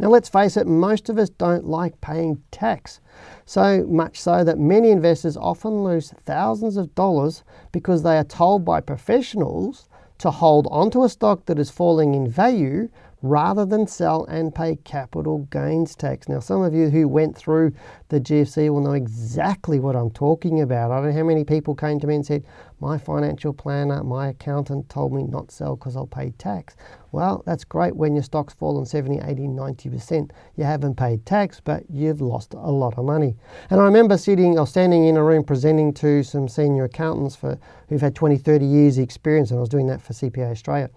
Now, 0.00 0.08
let's 0.08 0.28
face 0.28 0.56
it, 0.56 0.66
most 0.66 1.08
of 1.08 1.18
us 1.18 1.28
don't 1.28 1.66
like 1.66 2.00
paying 2.00 2.40
tax. 2.52 3.00
So 3.44 3.84
much 3.88 4.20
so 4.20 4.44
that 4.44 4.58
many 4.58 4.90
investors 4.90 5.36
often 5.36 5.82
lose 5.82 6.14
thousands 6.24 6.76
of 6.76 6.94
dollars 6.94 7.42
because 7.72 8.02
they 8.02 8.16
are 8.16 8.24
told 8.24 8.64
by 8.64 8.80
professionals 8.80 9.88
to 10.18 10.30
hold 10.30 10.68
onto 10.70 11.02
a 11.02 11.08
stock 11.08 11.46
that 11.46 11.58
is 11.58 11.70
falling 11.70 12.14
in 12.14 12.28
value 12.28 12.88
rather 13.22 13.66
than 13.66 13.86
sell 13.86 14.24
and 14.26 14.54
pay 14.54 14.76
capital 14.76 15.38
gains 15.50 15.96
tax. 15.96 16.28
Now, 16.28 16.38
some 16.38 16.62
of 16.62 16.72
you 16.72 16.88
who 16.88 17.08
went 17.08 17.36
through 17.36 17.72
the 18.10 18.20
GFC 18.20 18.70
will 18.70 18.80
know 18.80 18.92
exactly 18.92 19.80
what 19.80 19.96
I'm 19.96 20.10
talking 20.10 20.60
about. 20.60 20.92
I 20.92 20.96
don't 20.96 21.10
know 21.10 21.16
how 21.16 21.24
many 21.24 21.44
people 21.44 21.74
came 21.74 21.98
to 22.00 22.06
me 22.06 22.14
and 22.14 22.24
said, 22.24 22.44
My 22.80 22.96
financial 22.96 23.52
planner, 23.52 24.04
my 24.04 24.28
accountant 24.28 24.88
told 24.88 25.12
me 25.12 25.24
not 25.24 25.50
sell 25.50 25.74
because 25.74 25.96
I'll 25.96 26.06
pay 26.06 26.30
tax. 26.38 26.76
Well, 27.10 27.42
that's 27.44 27.64
great 27.64 27.96
when 27.96 28.14
your 28.14 28.22
stock's 28.22 28.54
fallen 28.54 28.86
70, 28.86 29.18
80, 29.18 29.48
90%. 29.48 30.30
You 30.56 30.64
haven't 30.64 30.96
paid 30.96 31.26
tax, 31.26 31.60
but 31.60 31.84
you've 31.90 32.20
lost 32.20 32.54
a 32.54 32.70
lot 32.70 32.98
of 32.98 33.04
money. 33.04 33.34
And 33.70 33.80
I 33.80 33.84
remember 33.84 34.16
sitting 34.16 34.58
or 34.58 34.66
standing 34.66 35.06
in 35.06 35.16
a 35.16 35.24
room 35.24 35.42
presenting 35.42 35.92
to 35.94 36.22
some 36.22 36.48
senior 36.48 36.84
accountants 36.84 37.34
for 37.34 37.58
who've 37.88 38.00
had 38.00 38.14
20, 38.14 38.36
30 38.36 38.64
years 38.64 38.98
experience, 38.98 39.50
and 39.50 39.58
I 39.58 39.60
was 39.60 39.68
doing 39.70 39.86
that 39.88 40.02
for 40.02 40.12
CPA 40.12 40.50
Australia 40.50 40.90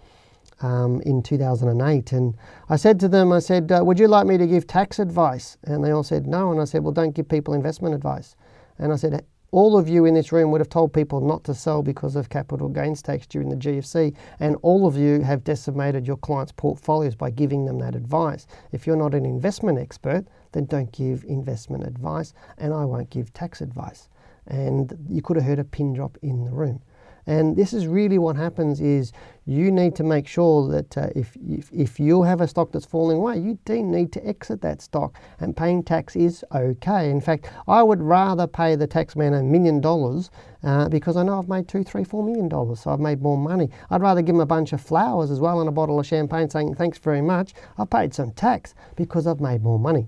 um, 0.62 1.02
in 1.02 1.22
2008. 1.22 2.12
And 2.12 2.36
I 2.70 2.76
said 2.76 3.00
to 3.02 3.08
them, 3.08 3.32
I 3.32 3.40
said, 3.40 3.72
uh, 3.72 3.84
Would 3.84 4.00
you 4.00 4.08
like 4.08 4.28
me 4.28 4.38
to 4.38 4.48
give 4.48 4.68
tax 4.68 5.00
advice? 5.00 5.58
And 5.64 5.84
they 5.84 5.92
all 5.92 6.04
said, 6.04 6.28
No. 6.28 6.52
And 6.52 6.62
I 6.62 6.66
said, 6.66 6.84
Well, 6.84 6.94
don't 6.94 7.16
give 7.16 7.28
people 7.28 7.54
investment 7.54 7.96
advice. 7.96 8.36
And 8.80 8.92
I 8.92 8.96
said, 8.96 9.26
all 9.52 9.78
of 9.78 9.90
you 9.90 10.06
in 10.06 10.14
this 10.14 10.32
room 10.32 10.50
would 10.52 10.62
have 10.62 10.70
told 10.70 10.94
people 10.94 11.20
not 11.20 11.44
to 11.44 11.54
sell 11.54 11.84
because 11.84 12.16
of 12.16 12.30
capital 12.30 12.70
gains 12.70 13.02
tax 13.02 13.28
during 13.28 13.50
the 13.50 13.58
GFC, 13.58 14.16
and 14.40 14.56
all 14.62 14.88
of 14.88 14.96
you 14.96 15.22
have 15.22 15.44
decimated 15.44 16.08
your 16.08 16.16
clients' 16.16 16.54
portfolios 16.54 17.16
by 17.16 17.30
giving 17.32 17.66
them 17.66 17.78
that 17.80 17.94
advice. 17.94 18.48
If 18.72 18.88
you're 18.88 18.96
not 18.96 19.14
an 19.14 19.26
investment 19.26 19.78
expert, 19.78 20.26
then 20.54 20.66
don't 20.66 20.92
give 20.94 21.26
investment 21.26 21.86
advice, 21.86 22.34
and 22.58 22.74
I 22.74 22.86
won't 22.86 23.10
give 23.10 23.34
tax 23.34 23.60
advice. 23.60 24.08
And 24.48 24.98
you 25.10 25.22
could 25.22 25.36
have 25.36 25.46
heard 25.46 25.60
a 25.60 25.66
pin 25.66 25.94
drop 25.94 26.18
in 26.22 26.46
the 26.46 26.52
room. 26.52 26.82
And 27.28 27.56
this 27.56 27.74
is 27.74 27.88
really 27.88 28.18
what 28.18 28.36
happens 28.36 28.80
is 28.82 29.12
you 29.52 29.72
need 29.72 29.96
to 29.96 30.04
make 30.04 30.28
sure 30.28 30.68
that 30.70 30.98
uh, 30.98 31.10
if, 31.16 31.36
if, 31.48 31.72
if 31.72 32.00
you 32.00 32.24
have 32.24 32.42
a 32.42 32.48
stock 32.48 32.72
that's 32.72 32.86
falling 32.86 33.18
away, 33.18 33.38
you 33.38 33.60
do 33.66 33.84
need 33.84 34.12
to 34.14 34.26
exit 34.26 34.62
that 34.62 34.82
stock 34.82 35.20
and 35.40 35.56
paying 35.56 35.84
tax 35.84 36.16
is 36.16 36.46
okay. 36.54 37.10
In 37.10 37.22
fact, 37.22 37.50
I 37.68 37.84
would 37.84 38.02
rather 38.02 38.48
pay 38.48 38.76
the 38.76 38.88
tax 38.88 39.16
man 39.16 39.34
a 39.34 39.44
million 39.44 39.82
dollars 39.82 40.32
uh, 40.64 40.88
because 40.90 41.18
I 41.18 41.24
know 41.24 41.40
I've 41.40 41.50
made 41.50 41.68
two, 41.68 41.84
three, 41.84 42.04
four 42.04 42.24
million 42.24 42.48
dollars, 42.48 42.82
so 42.82 42.92
I've 42.92 43.00
made 43.00 43.22
more 43.22 43.38
money. 43.38 43.70
I'd 43.90 44.02
rather 44.02 44.22
give 44.22 44.36
him 44.36 44.42
a 44.42 44.46
bunch 44.46 44.74
of 44.74 44.82
flowers 44.82 45.32
as 45.32 45.40
well 45.40 45.60
and 45.60 45.68
a 45.68 45.72
bottle 45.72 46.00
of 46.00 46.06
champagne 46.06 46.50
saying 46.50 46.76
thanks 46.76 46.98
very 46.98 47.22
much. 47.22 47.54
I've 47.78 47.90
paid 47.90 48.14
some 48.14 48.32
tax 48.32 48.74
because 48.96 49.28
I've 49.28 49.42
made 49.42 49.64
more 49.64 49.80
money. 49.80 50.08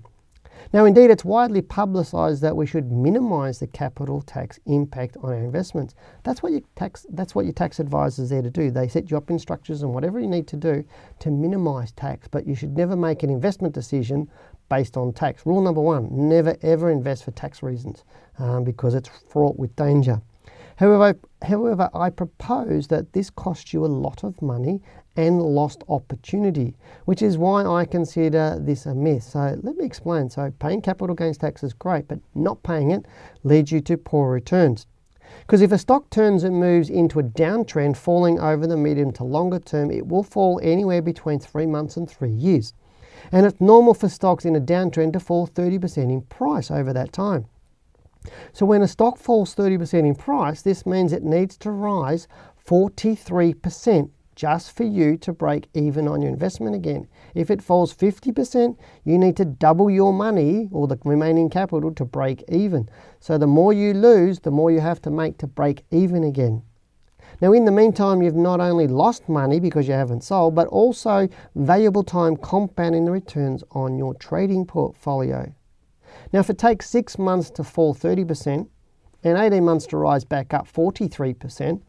Now, 0.72 0.84
indeed, 0.84 1.10
it's 1.10 1.24
widely 1.24 1.62
publicised 1.62 2.42
that 2.42 2.56
we 2.56 2.66
should 2.66 2.90
minimise 2.90 3.58
the 3.58 3.66
capital 3.66 4.22
tax 4.22 4.58
impact 4.66 5.16
on 5.22 5.30
our 5.30 5.38
investments. 5.38 5.94
That's 6.22 6.42
what 6.42 6.52
your 6.52 6.62
tax. 6.74 7.06
That's 7.10 7.34
what 7.34 7.44
your 7.44 7.54
tax 7.54 7.78
advisors 7.78 8.30
there 8.30 8.42
to 8.42 8.50
do. 8.50 8.70
They 8.70 8.88
set 8.88 9.10
you 9.10 9.16
up 9.16 9.30
in 9.30 9.38
structures 9.38 9.82
and 9.82 9.94
whatever 9.94 10.18
you 10.18 10.26
need 10.26 10.46
to 10.48 10.56
do 10.56 10.84
to 11.20 11.30
minimise 11.30 11.92
tax. 11.92 12.28
But 12.28 12.46
you 12.46 12.54
should 12.54 12.76
never 12.76 12.96
make 12.96 13.22
an 13.22 13.30
investment 13.30 13.74
decision 13.74 14.28
based 14.68 14.96
on 14.96 15.12
tax. 15.12 15.46
Rule 15.46 15.60
number 15.60 15.80
one: 15.80 16.08
never 16.10 16.56
ever 16.62 16.90
invest 16.90 17.24
for 17.24 17.30
tax 17.32 17.62
reasons 17.62 18.04
um, 18.38 18.64
because 18.64 18.94
it's 18.94 19.10
fraught 19.28 19.58
with 19.58 19.74
danger. 19.76 20.20
However, 20.76 21.18
however, 21.42 21.88
I 21.94 22.10
propose 22.10 22.88
that 22.88 23.12
this 23.12 23.30
costs 23.30 23.72
you 23.72 23.84
a 23.84 23.86
lot 23.86 24.24
of 24.24 24.40
money 24.42 24.82
and 25.16 25.40
lost 25.40 25.84
opportunity, 25.88 26.74
which 27.04 27.22
is 27.22 27.38
why 27.38 27.64
I 27.64 27.84
consider 27.84 28.58
this 28.60 28.86
a 28.86 28.94
myth. 28.94 29.22
So 29.22 29.58
let 29.62 29.76
me 29.76 29.84
explain. 29.84 30.28
So 30.30 30.52
paying 30.58 30.82
capital 30.82 31.14
gains 31.14 31.38
tax 31.38 31.62
is 31.62 31.72
great, 31.72 32.08
but 32.08 32.18
not 32.34 32.62
paying 32.62 32.90
it 32.90 33.06
leads 33.44 33.70
you 33.70 33.80
to 33.82 33.96
poor 33.96 34.30
returns. 34.30 34.86
Because 35.40 35.60
if 35.60 35.72
a 35.72 35.78
stock 35.78 36.10
turns 36.10 36.44
and 36.44 36.58
moves 36.58 36.90
into 36.90 37.18
a 37.18 37.22
downtrend, 37.22 37.96
falling 37.96 38.38
over 38.38 38.66
the 38.66 38.76
medium 38.76 39.12
to 39.12 39.24
longer 39.24 39.58
term, 39.58 39.90
it 39.90 40.06
will 40.06 40.22
fall 40.22 40.60
anywhere 40.62 41.02
between 41.02 41.38
three 41.38 41.66
months 41.66 41.96
and 41.96 42.08
three 42.08 42.30
years. 42.30 42.72
And 43.32 43.46
it's 43.46 43.60
normal 43.60 43.94
for 43.94 44.08
stocks 44.08 44.44
in 44.44 44.56
a 44.56 44.60
downtrend 44.60 45.12
to 45.14 45.20
fall 45.20 45.46
30% 45.46 45.96
in 45.96 46.22
price 46.22 46.70
over 46.70 46.92
that 46.92 47.12
time. 47.12 47.46
So 48.52 48.64
when 48.64 48.82
a 48.82 48.88
stock 48.88 49.18
falls 49.18 49.54
30% 49.54 50.06
in 50.06 50.14
price, 50.14 50.62
this 50.62 50.86
means 50.86 51.12
it 51.12 51.22
needs 51.22 51.56
to 51.58 51.70
rise 51.70 52.26
43% 52.66 54.10
just 54.34 54.76
for 54.76 54.84
you 54.84 55.16
to 55.18 55.32
break 55.32 55.68
even 55.74 56.08
on 56.08 56.22
your 56.22 56.30
investment 56.30 56.74
again. 56.74 57.08
If 57.34 57.50
it 57.50 57.62
falls 57.62 57.94
50%, 57.94 58.76
you 59.04 59.18
need 59.18 59.36
to 59.36 59.44
double 59.44 59.90
your 59.90 60.12
money 60.12 60.68
or 60.72 60.86
the 60.86 60.98
remaining 61.04 61.50
capital 61.50 61.92
to 61.94 62.04
break 62.04 62.44
even. 62.48 62.88
So 63.20 63.38
the 63.38 63.46
more 63.46 63.72
you 63.72 63.94
lose, 63.94 64.40
the 64.40 64.50
more 64.50 64.70
you 64.70 64.80
have 64.80 65.00
to 65.02 65.10
make 65.10 65.38
to 65.38 65.46
break 65.46 65.84
even 65.90 66.24
again. 66.24 66.62
Now, 67.40 67.52
in 67.52 67.64
the 67.64 67.72
meantime, 67.72 68.22
you've 68.22 68.36
not 68.36 68.60
only 68.60 68.86
lost 68.86 69.28
money 69.28 69.58
because 69.58 69.88
you 69.88 69.94
haven't 69.94 70.22
sold, 70.22 70.54
but 70.54 70.68
also 70.68 71.28
valuable 71.54 72.04
time 72.04 72.36
compounding 72.36 73.04
the 73.04 73.10
returns 73.10 73.64
on 73.72 73.98
your 73.98 74.14
trading 74.14 74.66
portfolio. 74.66 75.52
Now, 76.32 76.40
if 76.40 76.50
it 76.50 76.58
takes 76.58 76.88
six 76.88 77.18
months 77.18 77.50
to 77.50 77.64
fall 77.64 77.94
30% 77.94 78.68
and 79.24 79.38
18 79.38 79.64
months 79.64 79.86
to 79.86 79.96
rise 79.96 80.24
back 80.24 80.54
up 80.54 80.70
43%, 80.70 81.80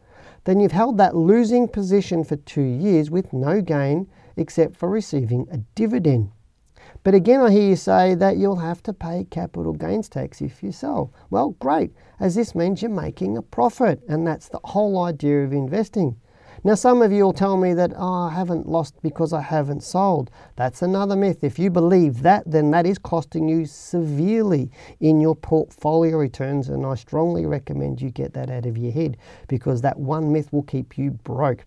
then 0.46 0.60
you've 0.60 0.72
held 0.72 0.96
that 0.96 1.16
losing 1.16 1.68
position 1.68 2.24
for 2.24 2.36
two 2.36 2.62
years 2.62 3.10
with 3.10 3.32
no 3.32 3.60
gain 3.60 4.08
except 4.36 4.76
for 4.76 4.88
receiving 4.88 5.46
a 5.50 5.58
dividend. 5.74 6.30
But 7.02 7.14
again, 7.14 7.40
I 7.40 7.50
hear 7.50 7.68
you 7.68 7.76
say 7.76 8.14
that 8.14 8.36
you'll 8.36 8.56
have 8.56 8.82
to 8.84 8.92
pay 8.92 9.26
capital 9.28 9.72
gains 9.72 10.08
tax 10.08 10.40
if 10.40 10.62
you 10.62 10.70
sell. 10.70 11.12
Well, 11.30 11.50
great, 11.58 11.92
as 12.20 12.36
this 12.36 12.54
means 12.54 12.80
you're 12.80 12.90
making 12.90 13.36
a 13.36 13.42
profit, 13.42 14.00
and 14.08 14.26
that's 14.26 14.48
the 14.48 14.60
whole 14.62 15.02
idea 15.02 15.44
of 15.44 15.52
investing. 15.52 16.16
Now, 16.66 16.74
some 16.74 17.00
of 17.00 17.12
you 17.12 17.22
will 17.22 17.32
tell 17.32 17.56
me 17.56 17.74
that, 17.74 17.92
oh, 17.96 18.24
I 18.24 18.34
haven't 18.34 18.68
lost 18.68 19.00
because 19.00 19.32
I 19.32 19.40
haven't 19.40 19.84
sold. 19.84 20.32
That's 20.56 20.82
another 20.82 21.14
myth. 21.14 21.44
If 21.44 21.60
you 21.60 21.70
believe 21.70 22.22
that, 22.22 22.42
then 22.44 22.72
that 22.72 22.86
is 22.86 22.98
costing 22.98 23.46
you 23.46 23.66
severely 23.66 24.72
in 24.98 25.20
your 25.20 25.36
portfolio 25.36 26.16
returns, 26.16 26.68
and 26.68 26.84
I 26.84 26.96
strongly 26.96 27.46
recommend 27.46 28.02
you 28.02 28.10
get 28.10 28.32
that 28.32 28.50
out 28.50 28.66
of 28.66 28.76
your 28.76 28.90
head 28.90 29.16
because 29.46 29.80
that 29.82 29.96
one 29.96 30.32
myth 30.32 30.52
will 30.52 30.64
keep 30.64 30.98
you 30.98 31.12
broke. 31.12 31.64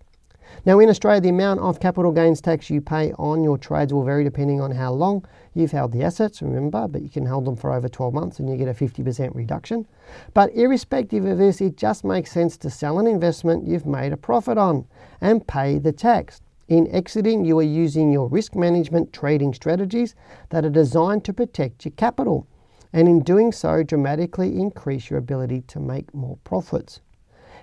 Now, 0.66 0.80
in 0.80 0.90
Australia, 0.90 1.22
the 1.22 1.30
amount 1.30 1.62
of 1.62 1.80
capital 1.80 2.12
gains 2.12 2.42
tax 2.42 2.70
you 2.70 2.82
pay 2.82 3.14
on 3.14 3.44
your 3.44 3.58
trades 3.58 3.94
will 3.94 4.04
vary 4.04 4.24
depending 4.24 4.60
on 4.60 4.72
how 4.72 4.92
long 4.92 5.26
you've 5.54 5.72
held 5.72 5.92
the 5.92 6.04
assets, 6.04 6.42
remember, 6.42 6.88
but 6.88 7.02
you 7.02 7.10
can 7.10 7.26
hold 7.26 7.46
them 7.46 7.56
for 7.56 7.72
over 7.72 7.88
12 7.88 8.14
months 8.14 8.40
and 8.40 8.50
you 8.50 8.58
get 8.58 8.68
a 8.68 8.74
50% 8.74 9.34
reduction. 9.34 9.88
But 10.34 10.54
irrespective 10.54 11.26
of 11.26 11.38
this, 11.38 11.62
it 11.62 11.78
just 11.78 12.04
makes 12.04 12.32
sense 12.32 12.58
to 12.58 12.70
sell 12.70 13.00
an 13.00 13.08
investment 13.08 13.68
you've 13.68 13.86
made 13.86 14.12
a 14.12 14.18
profit 14.18 14.58
on 14.58 14.86
and 15.22 15.48
pay 15.48 15.80
the 15.80 15.92
tax. 15.94 16.42
In 16.68 16.88
exiting, 16.92 17.46
you 17.46 17.58
are 17.58 17.64
using 17.64 18.12
your 18.12 18.28
risk 18.28 18.54
management 18.54 19.12
trading 19.12 19.54
strategies 19.54 20.14
that 20.50 20.66
are 20.66 20.70
designed 20.70 21.26
to 21.26 21.34
protect 21.34 21.84
your 21.86 21.94
capital, 21.94 22.46
and 22.94 23.08
in 23.08 23.22
doing 23.22 23.52
so, 23.52 23.82
dramatically 23.82 24.60
increase 24.60 25.10
your 25.10 25.20
ability 25.20 25.62
to 25.62 25.80
make 25.80 26.14
more 26.14 26.38
profits. 26.44 27.02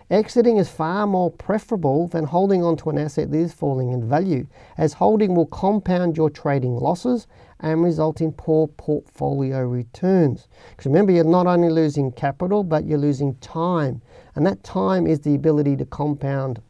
Exiting 0.09 0.57
is 0.57 0.69
far 0.69 1.05
more 1.05 1.33
preferable 1.33 2.07
than 2.07 2.23
holding 2.23 2.63
on 2.63 2.77
to 2.77 2.91
an 2.91 2.97
asset 2.97 3.29
that 3.33 3.37
is 3.37 3.53
falling 3.53 3.91
in 3.91 4.09
value, 4.09 4.47
as 4.79 4.93
holding 4.93 5.35
will 5.35 5.47
compound 5.47 6.17
your 6.17 6.31
trading 6.31 6.77
losses 6.77 7.27
and 7.59 7.83
result 7.83 8.21
in 8.21 8.31
poor 8.31 8.69
portfolio 8.69 9.67
returns. 9.67 10.47
Because 10.71 10.87
remember, 10.87 11.11
you're 11.11 11.25
not 11.25 11.49
only 11.49 11.71
losing 11.71 12.13
capital, 12.13 12.63
but 12.63 12.85
you're 12.85 13.01
losing 13.01 13.35
time. 13.37 14.01
And 14.37 14.47
that 14.47 14.63
time 14.63 15.09
is 15.09 15.23
the 15.23 15.35
ability 15.35 15.75
to 15.79 15.85
compound 15.85 16.63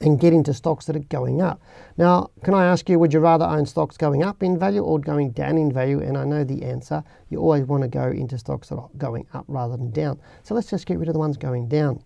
and 0.00 0.20
get 0.20 0.32
into 0.32 0.54
stocks 0.54 0.84
that 0.84 0.94
are 0.94 1.00
going 1.00 1.42
up. 1.42 1.60
Now, 1.98 2.30
can 2.44 2.54
I 2.54 2.66
ask 2.66 2.88
you, 2.88 3.00
would 3.00 3.12
you 3.12 3.18
rather 3.18 3.46
own 3.46 3.66
stocks 3.66 3.96
going 3.96 4.22
up 4.22 4.44
in 4.44 4.56
value 4.56 4.82
or 4.82 5.00
going 5.00 5.32
down 5.32 5.58
in 5.58 5.72
value? 5.72 6.00
And 6.00 6.16
I 6.16 6.24
know 6.24 6.44
the 6.44 6.62
answer. 6.62 7.02
You 7.30 7.40
always 7.40 7.64
want 7.64 7.82
to 7.82 7.88
go 7.88 8.04
into 8.04 8.38
stocks 8.38 8.68
that 8.68 8.76
are 8.76 8.88
going 8.96 9.26
up 9.34 9.44
rather 9.48 9.76
than 9.76 9.90
down. 9.90 10.20
So 10.44 10.54
let's 10.54 10.70
just 10.70 10.86
get 10.86 11.00
rid 11.00 11.08
of 11.08 11.14
the 11.14 11.20
ones 11.20 11.36
going 11.36 11.66
down. 11.68 12.04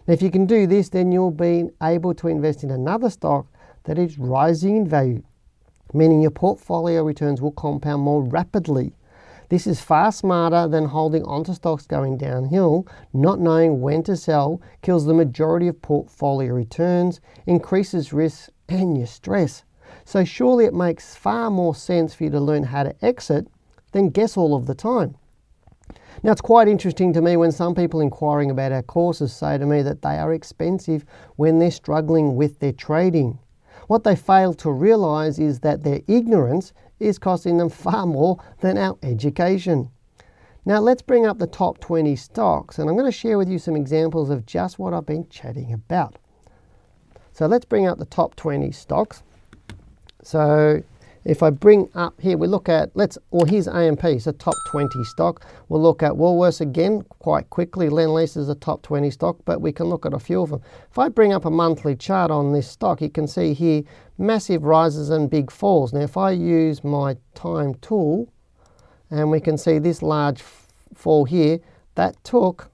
Now, 0.06 0.14
if 0.14 0.22
you 0.22 0.30
can 0.30 0.46
do 0.46 0.68
this, 0.68 0.88
then 0.88 1.10
you'll 1.10 1.32
be 1.32 1.70
able 1.82 2.14
to 2.14 2.28
invest 2.28 2.62
in 2.62 2.70
another 2.70 3.10
stock 3.10 3.48
that 3.86 3.98
is 3.98 4.20
rising 4.20 4.76
in 4.76 4.86
value, 4.86 5.24
meaning 5.92 6.22
your 6.22 6.30
portfolio 6.30 7.02
returns 7.02 7.42
will 7.42 7.50
compound 7.50 8.02
more 8.02 8.22
rapidly 8.22 8.92
this 9.48 9.66
is 9.66 9.80
far 9.80 10.12
smarter 10.12 10.68
than 10.68 10.86
holding 10.86 11.24
onto 11.24 11.54
stocks 11.54 11.86
going 11.86 12.18
downhill, 12.18 12.86
not 13.12 13.40
knowing 13.40 13.80
when 13.80 14.02
to 14.02 14.16
sell, 14.16 14.60
kills 14.82 15.06
the 15.06 15.14
majority 15.14 15.68
of 15.68 15.80
portfolio 15.80 16.52
returns, 16.52 17.20
increases 17.46 18.12
risk 18.12 18.50
and 18.68 18.98
your 18.98 19.06
stress. 19.06 19.62
So 20.04 20.24
surely 20.24 20.66
it 20.66 20.74
makes 20.74 21.14
far 21.14 21.50
more 21.50 21.74
sense 21.74 22.14
for 22.14 22.24
you 22.24 22.30
to 22.30 22.40
learn 22.40 22.64
how 22.64 22.82
to 22.82 23.04
exit 23.04 23.46
than 23.92 24.10
guess 24.10 24.36
all 24.36 24.54
of 24.54 24.66
the 24.66 24.74
time. 24.74 25.16
Now, 26.22 26.32
it's 26.32 26.40
quite 26.40 26.68
interesting 26.68 27.12
to 27.14 27.22
me 27.22 27.36
when 27.36 27.52
some 27.52 27.74
people 27.74 28.00
inquiring 28.00 28.50
about 28.50 28.72
our 28.72 28.82
courses 28.82 29.32
say 29.32 29.56
to 29.56 29.64
me 29.64 29.82
that 29.82 30.02
they 30.02 30.18
are 30.18 30.34
expensive 30.34 31.04
when 31.36 31.58
they're 31.58 31.70
struggling 31.70 32.36
with 32.36 32.58
their 32.58 32.72
trading. 32.72 33.38
What 33.86 34.04
they 34.04 34.16
fail 34.16 34.52
to 34.54 34.70
realize 34.70 35.38
is 35.38 35.60
that 35.60 35.84
their 35.84 36.00
ignorance 36.06 36.74
is 36.98 37.18
costing 37.18 37.58
them 37.58 37.68
far 37.68 38.06
more 38.06 38.42
than 38.60 38.78
our 38.78 38.98
education. 39.02 39.90
Now 40.64 40.80
let's 40.80 41.02
bring 41.02 41.26
up 41.26 41.38
the 41.38 41.46
top 41.46 41.78
20 41.80 42.14
stocks 42.16 42.78
and 42.78 42.88
I'm 42.88 42.96
going 42.96 43.10
to 43.10 43.16
share 43.16 43.38
with 43.38 43.48
you 43.48 43.58
some 43.58 43.76
examples 43.76 44.30
of 44.30 44.44
just 44.44 44.78
what 44.78 44.92
I've 44.92 45.06
been 45.06 45.28
chatting 45.28 45.72
about. 45.72 46.16
So 47.32 47.46
let's 47.46 47.64
bring 47.64 47.86
up 47.86 47.98
the 47.98 48.04
top 48.04 48.34
20 48.36 48.72
stocks. 48.72 49.22
So 50.22 50.82
if 51.24 51.42
I 51.42 51.50
bring 51.50 51.88
up 51.94 52.20
here, 52.20 52.36
we 52.36 52.46
look 52.46 52.68
at, 52.68 52.90
let's, 52.94 53.18
well, 53.30 53.44
here's 53.44 53.68
AMP, 53.68 54.02
so 54.20 54.32
top 54.32 54.54
20 54.70 55.04
stock. 55.04 55.44
We'll 55.68 55.82
look 55.82 56.02
at 56.02 56.12
Woolworths 56.12 56.60
again 56.60 57.04
quite 57.18 57.50
quickly. 57.50 57.88
Lendlease 57.88 58.36
is 58.36 58.48
a 58.48 58.54
top 58.54 58.82
20 58.82 59.10
stock, 59.10 59.36
but 59.44 59.60
we 59.60 59.72
can 59.72 59.86
look 59.86 60.06
at 60.06 60.14
a 60.14 60.18
few 60.18 60.42
of 60.42 60.50
them. 60.50 60.62
If 60.90 60.98
I 60.98 61.08
bring 61.08 61.32
up 61.32 61.44
a 61.44 61.50
monthly 61.50 61.96
chart 61.96 62.30
on 62.30 62.52
this 62.52 62.68
stock, 62.68 63.00
you 63.00 63.10
can 63.10 63.26
see 63.26 63.52
here 63.52 63.82
massive 64.18 64.64
rises 64.64 65.10
and 65.10 65.30
big 65.30 65.50
falls. 65.50 65.92
Now, 65.92 66.00
if 66.00 66.16
I 66.16 66.32
use 66.32 66.82
my 66.84 67.16
time 67.34 67.74
tool, 67.76 68.32
and 69.10 69.30
we 69.30 69.40
can 69.40 69.56
see 69.56 69.78
this 69.78 70.02
large 70.02 70.42
fall 70.94 71.24
here, 71.24 71.60
that 71.94 72.22
took 72.24 72.70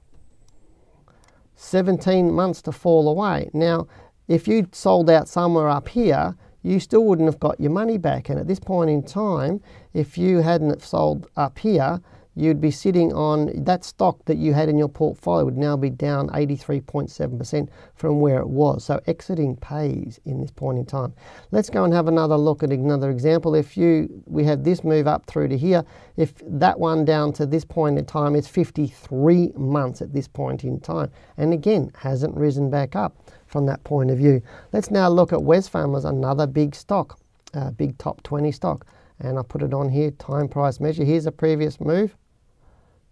17 1.57 2.32
months 2.32 2.61
to 2.62 2.72
fall 2.72 3.09
away. 3.09 3.51
Now, 3.53 3.86
if 4.26 4.49
you'd 4.49 4.74
sold 4.74 5.11
out 5.11 5.28
somewhere 5.28 5.68
up 5.68 5.88
here, 5.88 6.36
you 6.62 6.80
still 6.80 7.05
wouldn't 7.05 7.28
have 7.28 7.38
got 7.38 7.61
your 7.61 7.70
money 7.70 7.99
back. 7.99 8.30
And 8.30 8.38
at 8.38 8.49
this 8.49 8.59
point 8.59 8.90
in 8.90 9.03
time, 9.03 9.61
if 9.92 10.16
you 10.16 10.38
hadn't 10.38 10.82
sold 10.82 11.28
up 11.36 11.59
here, 11.59 12.01
you'd 12.37 12.61
be 12.61 12.70
sitting 12.70 13.12
on 13.12 13.53
that 13.64 13.85
stock 13.85 14.24
that 14.24 14.37
you 14.37 14.53
had 14.53 14.68
in 14.68 14.76
your 14.76 14.89
portfolio 14.89 15.45
would 15.45 15.57
now 15.57 15.76
be 15.76 15.91
down 15.91 16.28
83.7% 16.30 17.68
from 17.95 18.20
where 18.20 18.39
it 18.39 18.49
was. 18.49 18.85
So 18.85 19.01
exiting 19.07 19.57
pays 19.57 20.18
in 20.24 20.41
this 20.41 20.51
point 20.51 20.78
in 20.78 20.87
time. 20.87 21.14
Let's 21.53 21.70
go 21.70 21.85
and 21.85 21.93
have 21.95 22.09
another 22.09 22.37
look 22.37 22.62
at 22.62 22.70
another 22.70 23.11
example. 23.11 23.55
If 23.55 23.76
you 23.76 24.22
we 24.26 24.45
have 24.45 24.64
this 24.64 24.82
move 24.82 25.07
up 25.07 25.26
through 25.26 25.49
to 25.49 25.59
here, 25.59 25.85
if 26.16 26.35
that 26.45 26.78
one 26.78 27.05
down 27.05 27.32
to 27.35 27.47
this 27.47 27.64
point 27.64 27.99
in 27.99 28.05
time, 28.05 28.35
it's 28.35 28.49
53 28.49 29.53
months 29.57 30.03
at 30.03 30.12
this 30.12 30.26
point 30.26 30.64
in 30.64 30.80
time. 30.80 31.11
And 31.37 31.53
again, 31.53 31.93
hasn't 31.97 32.37
risen 32.37 32.70
back 32.70 32.97
up 32.97 33.16
from 33.47 33.66
that 33.66 33.85
point 33.85 34.11
of 34.11 34.18
view. 34.18 34.43
Let's 34.72 34.91
now 34.91 35.09
look 35.09 35.32
at 35.32 35.39
Wesfarmers, 35.39 36.05
another 36.05 36.47
big 36.47 36.74
stock, 36.74 37.18
uh, 37.55 37.70
big 37.70 37.97
top 37.99 38.22
20 38.24 38.51
stock. 38.51 38.87
And 39.20 39.39
I 39.39 39.43
put 39.43 39.62
it 39.62 39.72
on 39.72 39.89
here, 39.89 40.11
time 40.12 40.49
price 40.49 40.80
measure. 40.80 41.05
Here's 41.05 41.26
a 41.26 41.32
previous 41.32 41.80
move 41.80 42.16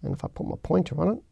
and 0.03 0.15
if 0.15 0.25
I 0.25 0.29
put 0.29 0.47
my 0.47 0.57
pointer 0.63 1.01
on 1.01 1.17
it, 1.17 1.23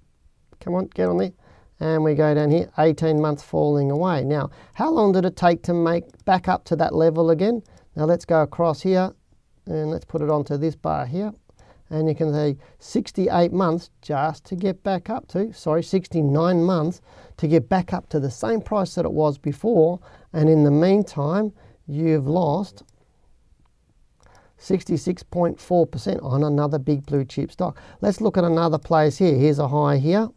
come 0.60 0.74
on, 0.74 0.86
get 0.86 1.08
on 1.08 1.18
there. 1.18 1.32
And 1.80 2.04
we 2.04 2.14
go 2.14 2.34
down 2.34 2.50
here, 2.50 2.70
18 2.78 3.20
months 3.20 3.42
falling 3.42 3.90
away. 3.90 4.22
Now, 4.22 4.50
how 4.74 4.90
long 4.90 5.12
did 5.12 5.24
it 5.24 5.36
take 5.36 5.62
to 5.62 5.74
make 5.74 6.04
back 6.26 6.46
up 6.46 6.64
to 6.66 6.76
that 6.76 6.94
level 6.94 7.30
again? 7.30 7.62
Now 7.96 8.04
let's 8.04 8.26
go 8.26 8.42
across 8.42 8.82
here 8.82 9.12
and 9.66 9.90
let's 9.90 10.04
put 10.04 10.20
it 10.20 10.30
onto 10.30 10.58
this 10.58 10.76
bar 10.76 11.06
here. 11.06 11.32
And 11.88 12.08
you 12.08 12.14
can 12.14 12.32
see 12.32 12.60
68 12.78 13.52
months 13.52 13.90
just 14.00 14.44
to 14.46 14.56
get 14.56 14.82
back 14.82 15.10
up 15.10 15.26
to, 15.28 15.52
sorry, 15.52 15.82
69 15.82 16.62
months 16.62 17.00
to 17.38 17.48
get 17.48 17.68
back 17.68 17.92
up 17.92 18.08
to 18.10 18.20
the 18.20 18.30
same 18.30 18.60
price 18.60 18.94
that 18.94 19.04
it 19.04 19.12
was 19.12 19.38
before. 19.38 19.98
And 20.32 20.48
in 20.48 20.62
the 20.62 20.70
meantime, 20.70 21.52
you've 21.88 22.28
lost 22.28 22.84
66.4% 24.60 26.22
on 26.22 26.44
another 26.44 26.78
big 26.78 27.06
blue 27.06 27.24
chip 27.24 27.50
stock. 27.50 27.80
Let's 28.00 28.20
look 28.20 28.36
at 28.36 28.44
another 28.44 28.78
place 28.78 29.16
here. 29.18 29.34
Here's 29.34 29.58
a 29.58 29.68
high 29.68 29.96
here. 29.96 30.28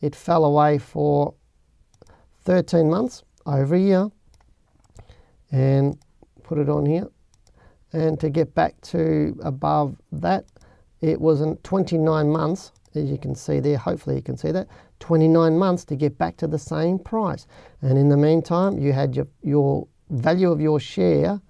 It 0.00 0.16
fell 0.16 0.44
away 0.44 0.78
for 0.78 1.34
13 2.44 2.90
months, 2.90 3.22
over 3.46 3.74
a 3.74 3.78
year, 3.78 4.10
and 5.52 5.96
put 6.42 6.58
it 6.58 6.68
on 6.68 6.86
here. 6.86 7.08
And 7.92 8.18
to 8.20 8.30
get 8.30 8.54
back 8.54 8.80
to 8.82 9.38
above 9.42 9.96
that, 10.12 10.46
it 11.00 11.20
was 11.20 11.40
in 11.40 11.56
29 11.58 12.30
months, 12.30 12.72
as 12.94 13.10
you 13.10 13.18
can 13.18 13.34
see 13.34 13.60
there, 13.60 13.78
hopefully 13.78 14.16
you 14.16 14.22
can 14.22 14.36
see 14.36 14.50
that, 14.52 14.68
29 14.98 15.56
months 15.56 15.84
to 15.86 15.96
get 15.96 16.18
back 16.18 16.36
to 16.38 16.46
the 16.46 16.58
same 16.58 16.98
price. 16.98 17.46
And 17.82 17.96
in 17.96 18.08
the 18.08 18.16
meantime, 18.16 18.78
you 18.78 18.92
had 18.92 19.14
your, 19.14 19.26
your 19.42 19.86
value 20.10 20.50
of 20.50 20.60
your 20.60 20.80
share 20.80 21.40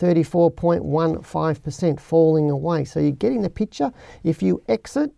34.15% 0.00 2.00
falling 2.00 2.50
away. 2.50 2.84
So 2.84 3.00
you're 3.00 3.12
getting 3.12 3.42
the 3.42 3.50
picture. 3.50 3.92
If 4.24 4.42
you 4.42 4.62
exit, 4.68 5.12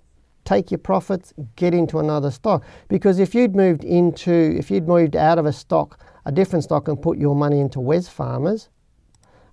take 0.45 0.71
your 0.71 0.79
profits, 0.79 1.33
get 1.57 1.73
into 1.73 2.01
another 2.01 2.31
stock. 2.31 2.65
Because 2.89 3.19
if 3.19 3.35
you'd 3.35 3.55
moved 3.55 3.85
into, 3.85 4.57
if 4.59 4.71
you'd 4.71 4.89
moved 4.89 5.17
out 5.17 5.39
of 5.39 5.47
a 5.47 5.53
stock, 5.53 6.01
a 6.27 6.33
different 6.33 6.65
stock, 6.65 6.89
and 6.89 7.01
put 7.01 7.17
your 7.17 7.37
money 7.37 7.61
into 7.61 7.79
Wesfarmers, 7.79 8.69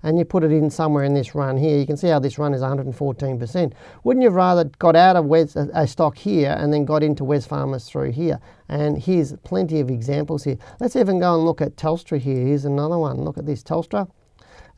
and 0.02 0.18
you 0.18 0.24
put 0.24 0.44
it 0.44 0.52
in 0.52 0.70
somewhere 0.70 1.04
in 1.04 1.14
this 1.14 1.36
run 1.36 1.58
here, 1.58 1.78
you 1.78 1.86
can 1.86 1.98
see 1.98 2.08
how 2.08 2.20
this 2.20 2.40
run 2.40 2.54
is 2.54 2.62
114%. 2.62 3.74
Wouldn't 4.04 4.24
you 4.24 4.30
have 4.30 4.36
rather 4.36 4.64
got 4.80 4.96
out 4.96 5.18
of 5.18 5.26
Wes, 5.26 5.58
a, 5.58 5.88
stock 5.88 6.18
here 6.18 6.56
and 6.58 6.72
then 6.72 6.86
got 6.86 7.04
into 7.04 7.24
Wesfarmers 7.24 7.86
through 7.86 8.14
here? 8.14 8.40
And 8.70 8.98
here's 8.98 9.36
plenty 9.44 9.82
of 9.82 9.90
examples 9.90 10.46
here. 10.46 10.58
Let's 10.80 10.96
even 10.96 11.20
go 11.20 11.36
and 11.36 11.44
look 11.44 11.62
at 11.62 11.76
Telstra 11.76 12.18
here. 12.18 12.46
Here's 12.46 12.66
another 12.66 12.98
one. 12.98 13.22
Look 13.22 13.38
at 13.38 13.46
this 13.46 13.62
Telstra. 13.62 14.10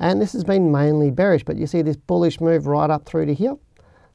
And 0.01 0.19
this 0.19 0.33
has 0.33 0.43
been 0.43 0.71
mainly 0.71 1.11
bearish, 1.11 1.43
but 1.43 1.57
you 1.57 1.67
see 1.67 1.83
this 1.83 1.95
bullish 1.95 2.41
move 2.41 2.65
right 2.65 2.89
up 2.89 3.05
through 3.05 3.27
to 3.27 3.35
here. 3.35 3.55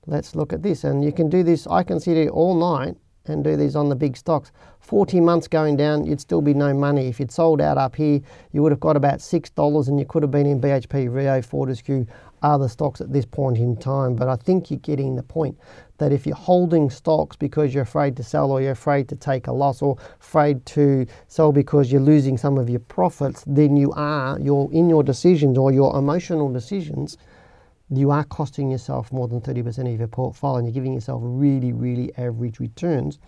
Let's 0.09 0.35
look 0.35 0.53
at 0.53 0.61
this. 0.61 0.83
And 0.83 1.05
you 1.05 1.13
can 1.13 1.31
do 1.31 1.45
this, 1.45 1.65
I 1.69 1.85
can 1.85 2.01
sit 2.01 2.17
here 2.17 2.29
all 2.29 2.57
night 2.57 2.97
and 3.27 3.45
do 3.45 3.57
these 3.57 3.77
on 3.77 3.89
the 3.89 3.95
big 3.95 4.17
stocks. 4.17 4.51
40 4.81 5.21
months 5.21 5.47
going 5.47 5.77
down, 5.77 6.05
you'd 6.05 6.21
still 6.21 6.43
be 6.43 6.55
no 6.55 6.75
money. 6.75 7.07
If 7.07 7.21
you'd 7.21 7.31
sold 7.31 7.61
out 7.61 7.79
up 7.79 7.95
here, 7.95 8.21
you 8.53 8.63
would 8.63 8.73
have 8.73 8.81
got 8.81 8.97
about 8.97 9.21
$6 9.21 9.89
and 9.89 9.99
you 9.99 10.05
could 10.05 10.25
have 10.25 10.33
been 10.33 10.47
in 10.47 10.61
BHP, 10.61 11.13
Rio, 11.13 11.41
Fortescue, 11.41 12.05
other 12.43 12.69
stocks 12.69 13.01
at 13.01 13.13
this 13.13 13.25
point 13.25 13.57
in 13.57 13.77
time. 13.77 14.17
But 14.17 14.29
I 14.29 14.35
think 14.35 14.73
you're 14.73 14.81
getting 14.81 15.15
the 15.15 15.23
point 15.23 15.57
that 15.99 16.13
if 16.13 16.27
you're 16.27 16.37
holding 16.37 16.91
stocks 16.91 17.37
because 17.37 17.73
you're 17.73 17.83
afraid 17.83 18.17
to 18.17 18.23
sell 18.23 18.51
or 18.51 18.61
you're 18.61 18.73
afraid 18.73 19.09
to 19.09 19.17
take 19.17 19.47
a 19.47 19.53
loss 19.53 19.83
or 19.83 19.97
afraid 20.21 20.65
to 20.67 21.07
sell 21.29 21.53
because 21.53 21.91
you're 21.91 22.01
losing 22.01 22.37
some 22.37 22.59
of 22.59 22.69
your 22.69 22.81
profits, 22.81 23.45
then 23.47 23.77
you 23.77 23.93
are, 23.93 24.39
you're 24.41 24.69
in 24.73 24.89
your 24.89 25.03
decisions 25.03 25.59
or 25.59 25.73
your 25.73 25.97
emotional 25.97 26.53
decisions, 26.53 27.17
you 27.89 28.11
are 28.11 28.25
costing 28.25 28.71
yourself 28.71 29.13
more 29.13 29.29
than 29.29 29.41
30% 29.41 29.93
of 29.93 29.99
your 29.99 30.09
portfolio 30.09 30.59
and 30.59 30.67
you're 30.67 30.75
giving 30.75 30.93
yourself 30.93 31.21
really, 31.25 31.73
really 31.73 32.13
average 32.19 32.59
returns. 32.59 33.19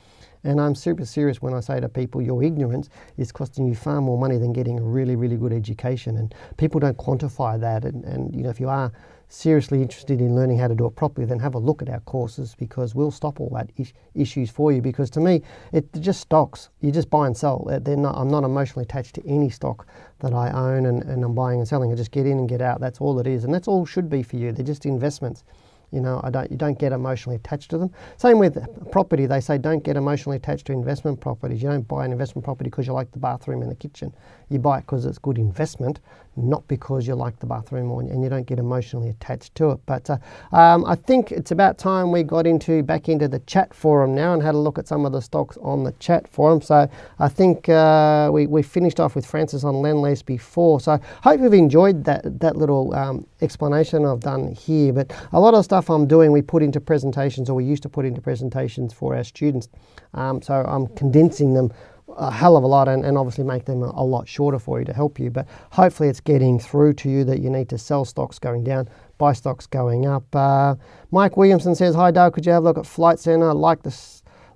And 0.45 0.61
I'm 0.61 0.75
super 0.75 1.05
serious 1.05 1.43
when 1.43 1.55
I 1.55 1.61
say 1.61 1.81
to 1.81 1.89
people, 1.89 2.23
your 2.23 2.43
ignorance 2.43 2.89
is 3.17 3.33
costing 3.33 3.67
you 3.67 3.75
far 3.75 4.01
more 4.01 4.19
money 4.19 4.37
than 4.39 4.53
getting 4.53 4.79
a 4.79 4.83
really, 4.83 5.17
really 5.17 5.37
good 5.37 5.53
education. 5.53 6.17
And 6.17 6.35
people 6.57 6.81
don't 6.81 6.97
quantify 6.97 7.61
that. 7.61 7.85
And, 7.85 8.05
and 8.05 8.35
you 8.35 8.43
know, 8.43 8.51
if 8.51 8.61
you 8.61 8.69
are 8.69 8.93
seriously 9.29 9.83
interested 9.83 10.21
in 10.21 10.35
learning 10.35 10.59
how 10.59 10.69
to 10.69 10.75
do 10.75 10.87
it 10.87 10.97
properly, 10.97 11.27
then 11.27 11.39
have 11.39 11.55
a 11.55 11.59
look 11.59 11.83
at 11.83 11.89
our 11.89 12.01
courses 12.01 12.55
because 12.59 12.95
we'll 12.95 13.11
stop 13.11 13.41
all 13.41 13.51
that 13.51 13.71
is- 13.77 13.93
issues 14.15 14.51
for 14.51 14.73
you. 14.73 14.81
Because 14.81 15.11
to 15.11 15.21
me, 15.21 15.43
it 15.73 15.87
just 16.01 16.21
stocks. 16.21 16.71
You 16.81 16.91
just 16.91 17.11
buy 17.11 17.27
and 17.27 17.37
sell. 17.37 17.67
Not, 17.69 18.17
I'm 18.17 18.29
not 18.29 18.45
emotionally 18.45 18.85
attached 18.85 19.15
to 19.17 19.27
any 19.27 19.51
stock 19.51 19.87
that 20.21 20.33
I 20.33 20.51
own 20.51 20.87
and, 20.87 21.03
and 21.03 21.23
I'm 21.23 21.35
buying 21.35 21.59
and 21.59 21.69
selling. 21.69 21.93
I 21.93 21.95
just 21.95 22.11
get 22.11 22.27
in 22.27 22.39
and 22.39 22.49
get 22.49 22.61
out. 22.61 22.81
That's 22.81 23.01
all 23.01 23.19
it 23.19 23.27
is. 23.27 23.45
And 23.45 23.53
that's 23.53 23.69
all 23.69 23.85
should 23.85 24.09
be 24.09 24.23
for 24.23 24.37
you. 24.37 24.53
They're 24.53 24.65
just 24.65 24.87
investments. 24.87 25.45
You 25.91 26.01
know, 26.03 26.21
I 26.23 26.29
don't, 26.29 26.51
you 26.51 26.57
don't 26.59 26.79
get 26.79 26.93
emotionally 26.93 27.37
attached 27.37 27.71
to 27.71 27.79
them. 27.79 27.91
Same 28.19 28.39
with 28.39 28.59
property. 28.91 29.25
They 29.25 29.41
say 29.41 29.57
don't 29.57 29.83
get 29.83 29.97
emotionally 29.97 30.37
attached 30.37 30.67
to 30.67 30.73
investment 30.73 31.19
properties. 31.19 31.63
You 31.63 31.71
don't 31.71 31.89
buy 31.89 32.05
an 32.05 32.13
investment 32.13 32.45
property 32.45 32.69
because 32.69 32.87
you 32.87 32.93
like 32.93 33.11
the 33.11 33.19
bathroom 33.19 33.63
and 33.63 33.71
the 33.71 33.75
kitchen. 33.77 34.15
You 34.49 34.59
buy 34.59 34.79
it 34.79 34.81
because 34.83 35.05
it's 35.05 35.19
good 35.19 35.39
investment, 35.39 36.01
not 36.37 36.67
because 36.69 37.07
you 37.07 37.15
like 37.15 37.39
the 37.41 37.47
bathroom 37.47 37.91
or, 37.91 38.01
and 38.01 38.23
you 38.23 38.29
don't 38.29 38.47
get 38.47 38.59
emotionally 38.59 39.09
attached 39.09 39.55
to 39.57 39.71
it. 39.71 39.81
But 39.87 40.09
uh, 40.09 40.19
um, 40.53 40.85
I 40.87 40.95
think 40.95 41.33
it's 41.33 41.51
about 41.51 41.79
time 41.79 42.13
we 42.13 42.23
got 42.23 42.47
into 42.47 42.83
back 42.83 43.09
into 43.09 43.29
the 43.29 43.41
chat 43.41 43.75
forum 43.75 44.15
now 44.15 44.33
and 44.33 44.43
had 44.43 44.55
a 44.55 44.59
look 44.59 44.79
at 44.79 44.89
some 44.89 45.05
of 45.05 45.13
the 45.13 45.21
stocks 45.21 45.59
on 45.59 45.85
the 45.85 45.93
chat 45.93 46.29
forum. 46.29 46.63
So 46.63 46.89
I 47.19 47.29
think 47.29 47.69
uh, 47.69 48.31
we, 48.33 48.47
we 48.47 48.63
finished 48.63 49.01
off 49.01 49.15
with 49.15 49.27
Francis 49.27 49.65
on 49.65 49.75
Lendlease 49.75 50.25
before. 50.25 50.81
So 50.81 50.93
I 50.93 51.01
hope 51.23 51.41
you've 51.41 51.55
enjoyed 51.55 52.05
that, 52.05 52.41
that 52.41 52.57
little 52.57 52.95
um, 52.95 53.27
explanation 53.41 54.05
I've 54.07 54.21
done 54.21 54.53
here. 54.55 54.93
But 54.93 55.13
a 55.33 55.41
lot 55.41 55.55
of 55.55 55.65
stuff 55.65 55.91
I'm 55.91 56.07
doing, 56.07 56.33
we 56.33 56.43
put 56.43 56.63
into 56.63 56.81
presentations, 56.81 57.51
or 57.51 57.55
we 57.55 57.65
used 57.65 57.83
to 57.83 57.89
put 57.89 58.05
into 58.07 58.21
presentations 58.21 58.93
for 58.93 59.17
our 59.17 59.25
students. 59.25 59.69
Um, 60.15 60.41
so 60.41 60.55
I'm 60.55 60.87
condensing 60.95 61.55
them 61.55 61.73
a 62.17 62.31
hell 62.31 62.57
of 62.57 62.65
a 62.65 62.67
lot 62.67 62.89
and, 62.89 63.05
and 63.05 63.19
obviously 63.19 63.45
make 63.45 63.65
them 63.65 63.83
a, 63.83 64.05
lot 64.05 64.29
shorter 64.29 64.59
for 64.59 64.79
you 64.79 64.85
to 64.85 64.93
help 64.93 65.19
you. 65.19 65.31
But 65.31 65.47
hopefully 65.71 66.09
it's 66.09 66.21
getting 66.21 66.59
through 66.59 66.95
to 66.95 67.11
you 67.11 67.25
that 67.25 67.41
you 67.41 67.51
need 67.51 67.69
to 67.69 67.79
sell 67.79 68.05
stocks 68.05 68.39
going 68.39 68.65
down, 68.65 68.89
buy 69.19 69.33
stocks 69.33 69.67
going 69.67 70.07
up. 70.07 70.35
Uh, 70.35 70.77
Mike 71.11 71.37
Williamson 71.37 71.75
says, 71.75 71.95
Hi 71.95 72.11
Dale, 72.11 72.31
could 72.31 72.47
you 72.47 72.53
have 72.53 72.63
a 72.63 72.65
look 72.65 72.79
at 72.79 72.87
Flight 72.87 73.19
Centre? 73.19 73.53
Like 73.53 73.83
the, 73.83 73.95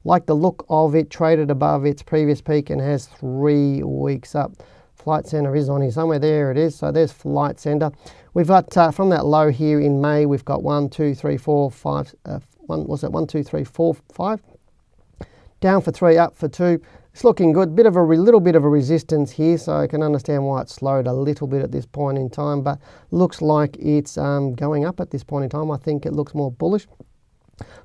like 0.05 0.27
the 0.27 0.35
look 0.35 0.65
of 0.69 0.95
it, 0.95 1.11
traded 1.11 1.51
above 1.51 1.85
its 1.85 2.03
previous 2.03 2.41
peak 2.41 2.71
and 2.71 2.81
has 2.81 3.07
three 3.07 3.83
weeks 3.83 4.35
up. 4.35 4.53
Flight 4.95 5.27
Centre 5.27 5.55
is 5.57 5.69
on 5.69 5.83
here 5.83 5.91
somewhere. 5.91 6.19
There 6.19 6.51
it 6.51 6.57
is. 6.57 6.77
So 6.77 6.93
there's 6.93 7.13
Flight 7.13 7.59
Centre. 7.59 7.91
We've 8.35 8.47
got 8.47 8.75
uh, 8.77 8.91
from 8.91 9.11
that 9.11 9.27
low 9.27 9.51
here 9.51 9.81
in 9.81 10.01
May, 10.01 10.27
we've 10.27 10.45
got 10.45 10.63
one, 10.63 10.89
two, 10.89 11.15
three, 11.15 11.37
four, 11.37 11.71
five. 11.71 12.15
Uh, 12.25 12.39
one 12.61 12.87
was 12.87 13.03
that 13.03 13.13
one, 13.13 13.27
two, 13.27 13.43
three, 13.43 13.65
four, 13.65 13.95
five. 14.13 14.41
Down 15.61 15.83
for 15.83 15.93
three, 15.93 16.17
up 16.17 16.35
for 16.35 16.49
two. 16.49 16.81
It's 17.13 17.25
looking 17.25 17.53
good. 17.53 17.77
Bit 17.77 17.85
of 17.85 17.97
a 17.97 18.03
little 18.03 18.41
bit 18.41 18.55
of 18.55 18.65
a 18.65 18.69
resistance 18.69 19.31
here, 19.31 19.59
so 19.59 19.75
I 19.75 19.87
can 19.87 20.03
understand 20.03 20.47
why 20.47 20.63
it 20.63 20.71
slowed 20.71 21.07
a 21.07 21.13
little 21.13 21.47
bit 21.47 21.63
at 21.63 21.71
this 21.71 21.85
point 21.85 22.17
in 22.17 22.31
time. 22.31 22.63
But 22.63 22.79
looks 23.11 23.43
like 23.43 23.77
it's 23.77 24.17
um, 24.17 24.55
going 24.55 24.87
up 24.87 24.99
at 24.99 25.11
this 25.11 25.23
point 25.23 25.45
in 25.45 25.51
time. 25.51 25.71
I 25.71 25.77
think 25.77 26.07
it 26.07 26.15
looks 26.15 26.35
more 26.35 26.51
bullish. 26.51 26.87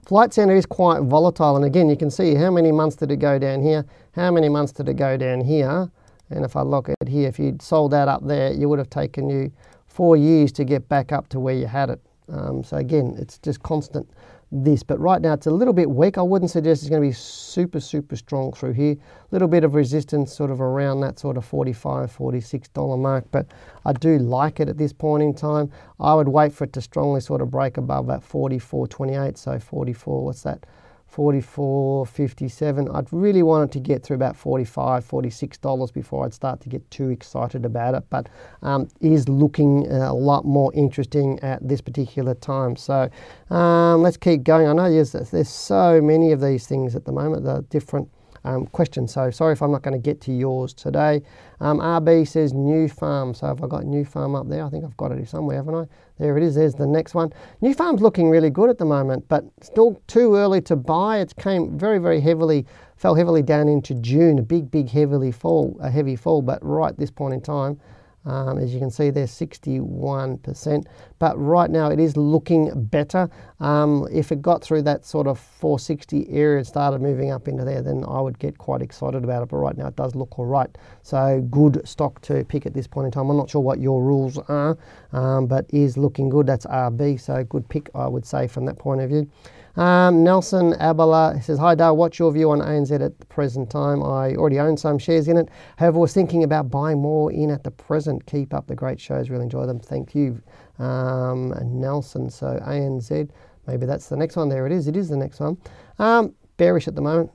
Flight 0.05 0.33
Centre 0.33 0.55
is 0.55 0.65
quite 0.65 1.01
volatile, 1.01 1.57
and 1.57 1.65
again, 1.65 1.89
you 1.89 1.97
can 1.97 2.09
see 2.09 2.35
how 2.35 2.49
many 2.49 2.71
months 2.71 2.95
did 2.95 3.11
it 3.11 3.17
go 3.17 3.37
down 3.37 3.61
here, 3.61 3.85
how 4.13 4.31
many 4.31 4.47
months 4.47 4.71
did 4.71 4.87
it 4.87 4.95
go 4.95 5.17
down 5.17 5.41
here, 5.41 5.91
and 6.29 6.45
if 6.45 6.55
I 6.55 6.61
look 6.61 6.87
at 6.89 7.07
here, 7.07 7.27
if 7.27 7.37
you'd 7.37 7.61
sold 7.61 7.91
that 7.91 8.07
up 8.07 8.25
there, 8.25 8.53
you 8.53 8.69
would 8.69 8.79
have 8.79 8.89
taken 8.89 9.29
you 9.29 9.51
four 9.85 10.15
years 10.15 10.53
to 10.53 10.63
get 10.63 10.87
back 10.87 11.11
up 11.11 11.27
to 11.29 11.39
where 11.39 11.53
you 11.53 11.67
had 11.67 11.89
it. 11.89 12.01
Um, 12.29 12.63
so 12.63 12.77
again, 12.77 13.15
it's 13.19 13.37
just 13.39 13.61
constant 13.61 14.09
this. 14.51 14.83
But 14.83 14.99
right 14.99 15.21
now 15.21 15.33
it's 15.33 15.47
a 15.47 15.51
little 15.51 15.73
bit 15.73 15.89
weak. 15.89 16.17
I 16.17 16.21
wouldn't 16.21 16.51
suggest 16.51 16.81
it's 16.81 16.89
going 16.89 17.01
to 17.01 17.07
be 17.07 17.13
super, 17.13 17.79
super 17.79 18.15
strong 18.15 18.53
through 18.53 18.73
here. 18.73 18.93
A 18.93 18.97
little 19.31 19.47
bit 19.47 19.63
of 19.63 19.75
resistance 19.75 20.33
sort 20.33 20.51
of 20.51 20.61
around 20.61 21.01
that 21.01 21.19
sort 21.19 21.37
of 21.37 21.45
45 21.45 22.15
$46 22.15 22.99
mark. 22.99 23.25
But 23.31 23.47
I 23.85 23.93
do 23.93 24.17
like 24.17 24.59
it 24.59 24.69
at 24.69 24.77
this 24.77 24.93
point 24.93 25.23
in 25.23 25.33
time. 25.33 25.71
I 25.99 26.13
would 26.13 26.27
wait 26.27 26.53
for 26.53 26.63
it 26.63 26.73
to 26.73 26.81
strongly 26.81 27.21
sort 27.21 27.41
of 27.41 27.51
break 27.51 27.77
above 27.77 28.07
that 28.07 28.21
44.28. 28.21 29.37
So 29.37 29.59
44, 29.59 30.25
what's 30.25 30.43
that? 30.43 30.65
44.57. 31.13 32.95
I'd 32.95 33.11
really 33.11 33.43
want 33.43 33.69
it 33.69 33.73
to 33.73 33.79
get 33.79 34.03
through 34.03 34.15
about 34.15 34.35
45 34.35 35.07
$46 35.07 35.93
before 35.93 36.25
I'd 36.25 36.33
start 36.33 36.61
to 36.61 36.69
get 36.69 36.89
too 36.91 37.09
excited 37.09 37.65
about 37.65 37.95
it, 37.95 38.03
but 38.09 38.29
um, 38.61 38.87
is 39.01 39.27
looking 39.29 39.87
a 39.91 40.13
lot 40.13 40.45
more 40.45 40.73
interesting 40.73 41.39
at 41.39 41.65
this 41.67 41.81
particular 41.81 42.35
time. 42.35 42.75
So 42.75 43.09
um, 43.49 44.01
let's 44.01 44.17
keep 44.17 44.43
going. 44.43 44.67
I 44.67 44.73
know 44.73 44.91
there's, 44.91 45.11
there's 45.11 45.49
so 45.49 46.01
many 46.01 46.31
of 46.31 46.41
these 46.41 46.67
things 46.67 46.95
at 46.95 47.05
the 47.05 47.11
moment, 47.11 47.43
the 47.43 47.65
different 47.69 48.09
um, 48.43 48.65
question. 48.67 49.07
So 49.07 49.29
sorry 49.31 49.53
if 49.53 49.61
I'm 49.61 49.71
not 49.71 49.81
going 49.81 49.99
to 49.99 50.03
get 50.03 50.21
to 50.21 50.33
yours 50.33 50.73
today. 50.73 51.21
Um, 51.59 51.79
RB 51.79 52.27
says 52.27 52.53
Nufarm. 52.53 53.35
So 53.35 53.47
have 53.47 53.63
I 53.63 53.67
got 53.67 53.83
Nufarm 53.83 54.39
up 54.39 54.47
there? 54.47 54.63
I 54.63 54.69
think 54.69 54.83
I've 54.83 54.97
got 54.97 55.11
it 55.11 55.27
somewhere, 55.27 55.57
haven't 55.57 55.75
I? 55.75 55.85
There 56.19 56.37
it 56.37 56.43
is. 56.43 56.55
There's 56.55 56.75
the 56.75 56.87
next 56.87 57.15
one. 57.15 57.31
Nufarm's 57.61 58.01
looking 58.01 58.29
really 58.29 58.49
good 58.49 58.69
at 58.69 58.77
the 58.77 58.85
moment, 58.85 59.25
but 59.27 59.43
still 59.61 60.01
too 60.07 60.35
early 60.35 60.61
to 60.61 60.75
buy. 60.75 61.17
It 61.19 61.35
came 61.35 61.77
very, 61.77 61.97
very 61.97 62.19
heavily, 62.19 62.65
fell 62.95 63.15
heavily 63.15 63.41
down 63.41 63.67
into 63.67 63.95
June. 63.95 64.39
A 64.39 64.43
big, 64.43 64.69
big, 64.69 64.89
heavily 64.89 65.31
fall, 65.31 65.77
a 65.81 65.89
heavy 65.89 66.15
fall. 66.15 66.41
But 66.41 66.59
right 66.63 66.95
this 66.97 67.11
point 67.11 67.33
in 67.33 67.41
time, 67.41 67.79
um, 68.27 68.57
as 68.57 68.73
you 68.73 68.79
can 68.79 68.91
see, 68.91 69.09
there's 69.09 69.31
61%. 69.31 70.85
But 71.17 71.39
right 71.39 71.69
now, 71.69 71.89
it 71.89 71.99
is 71.99 72.17
looking 72.17 72.71
better. 72.75 73.29
Um, 73.61 74.07
if 74.11 74.31
it 74.31 74.41
got 74.41 74.61
through 74.61 74.81
that 74.83 75.05
sort 75.05 75.27
of 75.27 75.39
460 75.39 76.29
area 76.29 76.57
and 76.57 76.67
started 76.67 77.01
moving 77.01 77.31
up 77.31 77.47
into 77.47 77.63
there, 77.63 77.81
then 77.81 78.03
I 78.05 78.19
would 78.19 78.37
get 78.37 78.57
quite 78.57 78.81
excited 78.81 79.23
about 79.23 79.43
it. 79.43 79.49
But 79.49 79.57
right 79.57 79.77
now, 79.77 79.87
it 79.87 79.95
does 79.95 80.13
look 80.13 80.37
all 80.37 80.45
right. 80.45 80.69
So 81.03 81.41
good 81.49 81.87
stock 81.87 82.21
to 82.23 82.43
pick 82.43 82.65
at 82.65 82.73
this 82.73 82.85
point 82.85 83.05
in 83.05 83.11
time. 83.11 83.29
I'm 83.29 83.37
not 83.37 83.49
sure 83.49 83.61
what 83.61 83.79
your 83.79 84.03
rules 84.03 84.37
are, 84.37 84.77
um, 85.13 85.47
but 85.47 85.65
is 85.69 85.97
looking 85.97 86.27
good. 86.29 86.45
That's 86.47 86.65
RB, 86.65 87.19
so 87.19 87.43
good 87.45 87.67
pick, 87.69 87.89
I 87.95 88.07
would 88.07 88.25
say, 88.25 88.47
from 88.47 88.65
that 88.65 88.77
point 88.77 89.01
of 89.01 89.09
view. 89.09 89.29
Um, 89.77 90.23
Nelson 90.23 90.73
Abala 90.73 91.41
says, 91.43 91.59
Hi 91.59 91.75
Dale, 91.75 91.95
what's 91.95 92.17
your 92.17 92.31
view 92.31 92.49
on 92.49 92.61
ANZ 92.61 92.99
at 92.99 93.19
the 93.19 93.25
present 93.27 93.69
time? 93.69 94.01
I 94.01 94.33
already 94.33 94.59
own 94.59 94.75
some 94.75 94.97
shares 94.97 95.27
in 95.27 95.37
it. 95.37 95.49
However, 95.77 95.99
was 95.99 96.13
thinking 96.13 96.43
about 96.43 96.71
buying 96.71 96.99
more 96.99 97.31
in 97.31 97.51
at 97.51 97.63
the 97.63 97.69
present. 97.69 98.25
Keep 98.25 98.55
up 98.55 98.65
the 98.65 98.75
great 98.75 98.99
shows, 98.99 99.29
really 99.29 99.43
enjoy 99.43 99.67
them. 99.67 99.79
Thank 99.79 100.15
you, 100.15 100.41
um, 100.79 101.53
Nelson. 101.63 102.27
So 102.31 102.59
ANZ, 102.65 103.29
maybe 103.67 103.85
that's 103.85 104.09
the 104.09 104.17
next 104.17 104.35
one. 104.35 104.49
There 104.49 104.65
it 104.65 104.71
is. 104.71 104.87
It 104.87 104.97
is 104.97 105.09
the 105.09 105.17
next 105.17 105.39
one. 105.39 105.57
Um, 105.99 106.33
bearish 106.57 106.87
at 106.87 106.95
the 106.95 107.01
moment. 107.01 107.29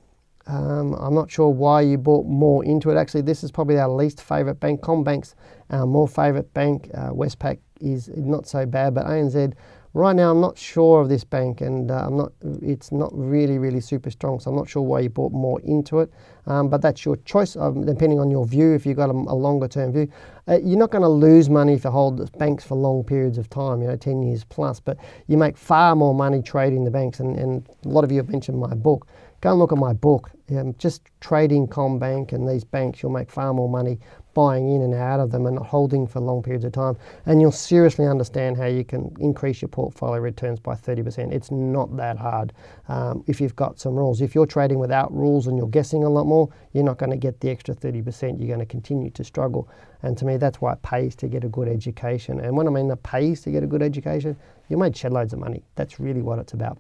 Um, 0.49 0.95
I'm 0.95 1.15
not 1.15 1.31
sure 1.31 1.49
why 1.49 1.83
you 1.83 1.97
bought 1.97 2.27
more 2.27 2.65
into 2.65 2.91
it. 2.91 2.97
Actually, 2.97 3.23
this 3.23 3.45
is 3.45 3.53
probably 3.53 3.79
our 3.79 3.89
least 3.89 4.21
favourite 4.21 4.59
bank. 4.59 4.81
CommBank's 4.81 5.37
our 5.71 5.87
more 5.87 6.09
favourite 6.09 6.53
bank. 6.55 6.91
Uh, 6.93 7.11
Westpac 7.11 7.59
is 7.81 8.11
not 8.17 8.49
so 8.49 8.67
bad, 8.67 8.95
but 8.95 9.07
ANZ 9.07 9.55
Right 9.95 10.17
now, 10.17 10.31
I'm 10.31 10.41
not 10.41 10.57
sure 10.57 11.03
of 11.03 11.11
this 11.11 11.23
bank, 11.23 11.61
and 11.61 11.91
uh, 11.91 12.07
I'm 12.07 12.17
not. 12.17 12.33
It's 12.63 12.93
not 12.93 13.11
really, 13.13 13.59
really 13.59 13.81
super 13.81 14.11
strong. 14.11 14.41
So 14.41 14.51
I'm 14.51 14.57
not 14.57 14.67
sure 14.67 14.81
why 14.81 15.01
you 15.01 15.11
bought 15.11 15.33
more 15.33 15.61
into 15.61 16.01
it. 16.01 16.11
Um, 16.47 16.71
but 16.71 16.81
that's 16.81 17.05
your 17.05 17.17
choice, 17.17 17.57
um, 17.57 17.85
depending 17.85 18.19
on 18.19 18.31
your 18.31 18.47
view. 18.47 18.73
If 18.73 18.87
you've 18.87 18.97
got 18.97 19.11
a, 19.11 19.13
a 19.13 19.37
longer 19.37 19.69
term 19.69 19.93
view, 19.93 20.11
uh, 20.49 20.59
you're 20.65 20.79
not 20.79 20.93
going 20.93 21.03
to 21.03 21.09
lose 21.09 21.51
money 21.51 21.75
if 21.75 21.85
you 21.85 21.91
hold 21.91 22.37
banks 22.39 22.65
for 22.65 22.75
long 22.75 23.05
periods 23.05 23.37
of 23.37 23.51
time. 23.51 23.83
You 23.83 23.89
know, 23.89 23.97
10 23.97 24.23
years 24.23 24.45
plus. 24.45 24.81
But 24.81 24.97
you 25.27 25.37
make 25.37 25.59
far 25.59 25.95
more 25.95 26.15
money 26.15 26.41
trading 26.41 26.85
the 26.85 26.91
banks. 26.91 27.21
And, 27.21 27.39
and 27.39 27.69
a 27.85 27.89
lot 27.89 28.03
of 28.03 28.11
you 28.11 28.17
have 28.17 28.31
mentioned 28.31 28.59
my 28.59 28.73
book. 28.73 29.07
Go 29.43 29.51
and 29.51 29.59
look 29.59 29.73
at 29.73 29.79
my 29.79 29.93
book. 29.93 30.31
Um, 30.57 30.75
just 30.79 31.03
trading 31.21 31.67
CommBank 31.67 32.33
and 32.33 32.49
these 32.49 32.65
banks, 32.65 33.03
you'll 33.03 33.13
make 33.13 33.31
far 33.31 33.53
more 33.53 33.69
money 33.69 33.99
buying 34.35 34.69
in 34.75 34.83
and 34.83 34.95
out 34.95 35.21
of 35.21 35.31
them 35.31 35.47
and 35.47 35.57
not 35.57 35.67
holding 35.67 36.07
for 36.07 36.21
long 36.21 36.43
periods 36.43 36.65
of 36.65 36.73
time. 36.73 36.97
And 37.27 37.41
you'll 37.41 37.53
seriously 37.53 38.07
understand 38.07 38.57
how 38.57 38.67
you 38.67 38.85
can 38.85 39.15
increase 39.19 39.63
your 39.63 39.69
portfolio 39.69 40.21
returns 40.21 40.61
by 40.61 40.75
30%. 40.75 41.33
It's 41.33 41.51
not 41.51 41.97
that 41.97 42.17
hard 42.17 42.53
um, 42.89 43.25
if 43.27 43.41
you've 43.41 43.57
got 43.57 43.79
some 43.79 43.95
rules. 43.95 44.21
If 44.21 44.35
you're 44.35 44.47
trading 44.47 44.79
without 44.79 45.13
rules 45.13 45.47
and 45.47 45.57
you're 45.57 45.69
guessing 45.69 46.05
a 46.05 46.09
lot 46.09 46.27
more, 46.27 46.49
you're 46.73 46.85
not 46.85 46.99
going 46.99 47.11
to 47.11 47.17
get 47.17 47.41
the 47.41 47.51
extra 47.51 47.75
30%. 47.75 48.39
You're 48.39 48.49
going 48.49 48.61
to 48.61 48.67
continue 48.67 49.11
to 49.11 49.25
struggle. 49.25 49.69
And 50.03 50.17
to 50.19 50.25
me, 50.25 50.37
that's 50.37 50.61
why 50.61 50.73
it 50.73 50.83
pays 50.83 51.15
to 51.17 51.29
get 51.29 51.45
a 51.45 51.49
good 51.49 51.69
education. 51.69 52.41
And 52.41 52.57
when 52.57 52.67
I 52.67 52.71
mean 52.71 52.91
it 52.91 53.03
pays 53.03 53.43
to 53.43 53.51
get 53.51 53.63
a 53.63 53.67
good 53.67 53.83
education, 53.83 54.37
you 54.69 54.77
made 54.77 54.97
shed 54.97 55.13
loads 55.13 55.33
of 55.33 55.39
money. 55.39 55.63
That's 55.77 56.01
really 56.01 56.23
what 56.23 56.39
it's 56.39 56.53
about 56.55 56.79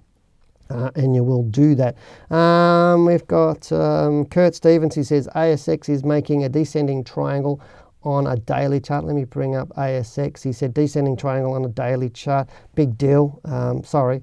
uh, 0.73 0.91
and 0.95 1.15
you 1.15 1.23
will 1.23 1.45
do 1.45 1.75
that. 1.75 1.97
Um, 2.35 3.07
we've 3.07 3.27
got 3.27 3.71
um, 3.73 4.25
Kurt 4.27 4.55
Stevens, 4.55 4.95
he 4.95 5.03
says 5.03 5.29
ASX 5.35 5.89
is 5.89 6.05
making 6.05 6.45
a 6.45 6.49
descending 6.49 7.05
triangle 7.05 7.61
on 8.05 8.27
a 8.27 8.37
daily 8.37 8.81
chart. 8.81 9.05
Let 9.05 9.15
me 9.15 9.25
bring 9.25 9.55
up 9.55 9.69
ASX. 9.71 10.43
He 10.43 10.53
said 10.53 10.75
descending 10.75 11.17
triangle 11.17 11.53
on 11.53 11.65
a 11.65 11.69
daily 11.69 12.11
chart. 12.11 12.49
Big 12.75 12.99
deal. 12.99 13.41
Um, 13.45 13.85
sorry, 13.85 14.23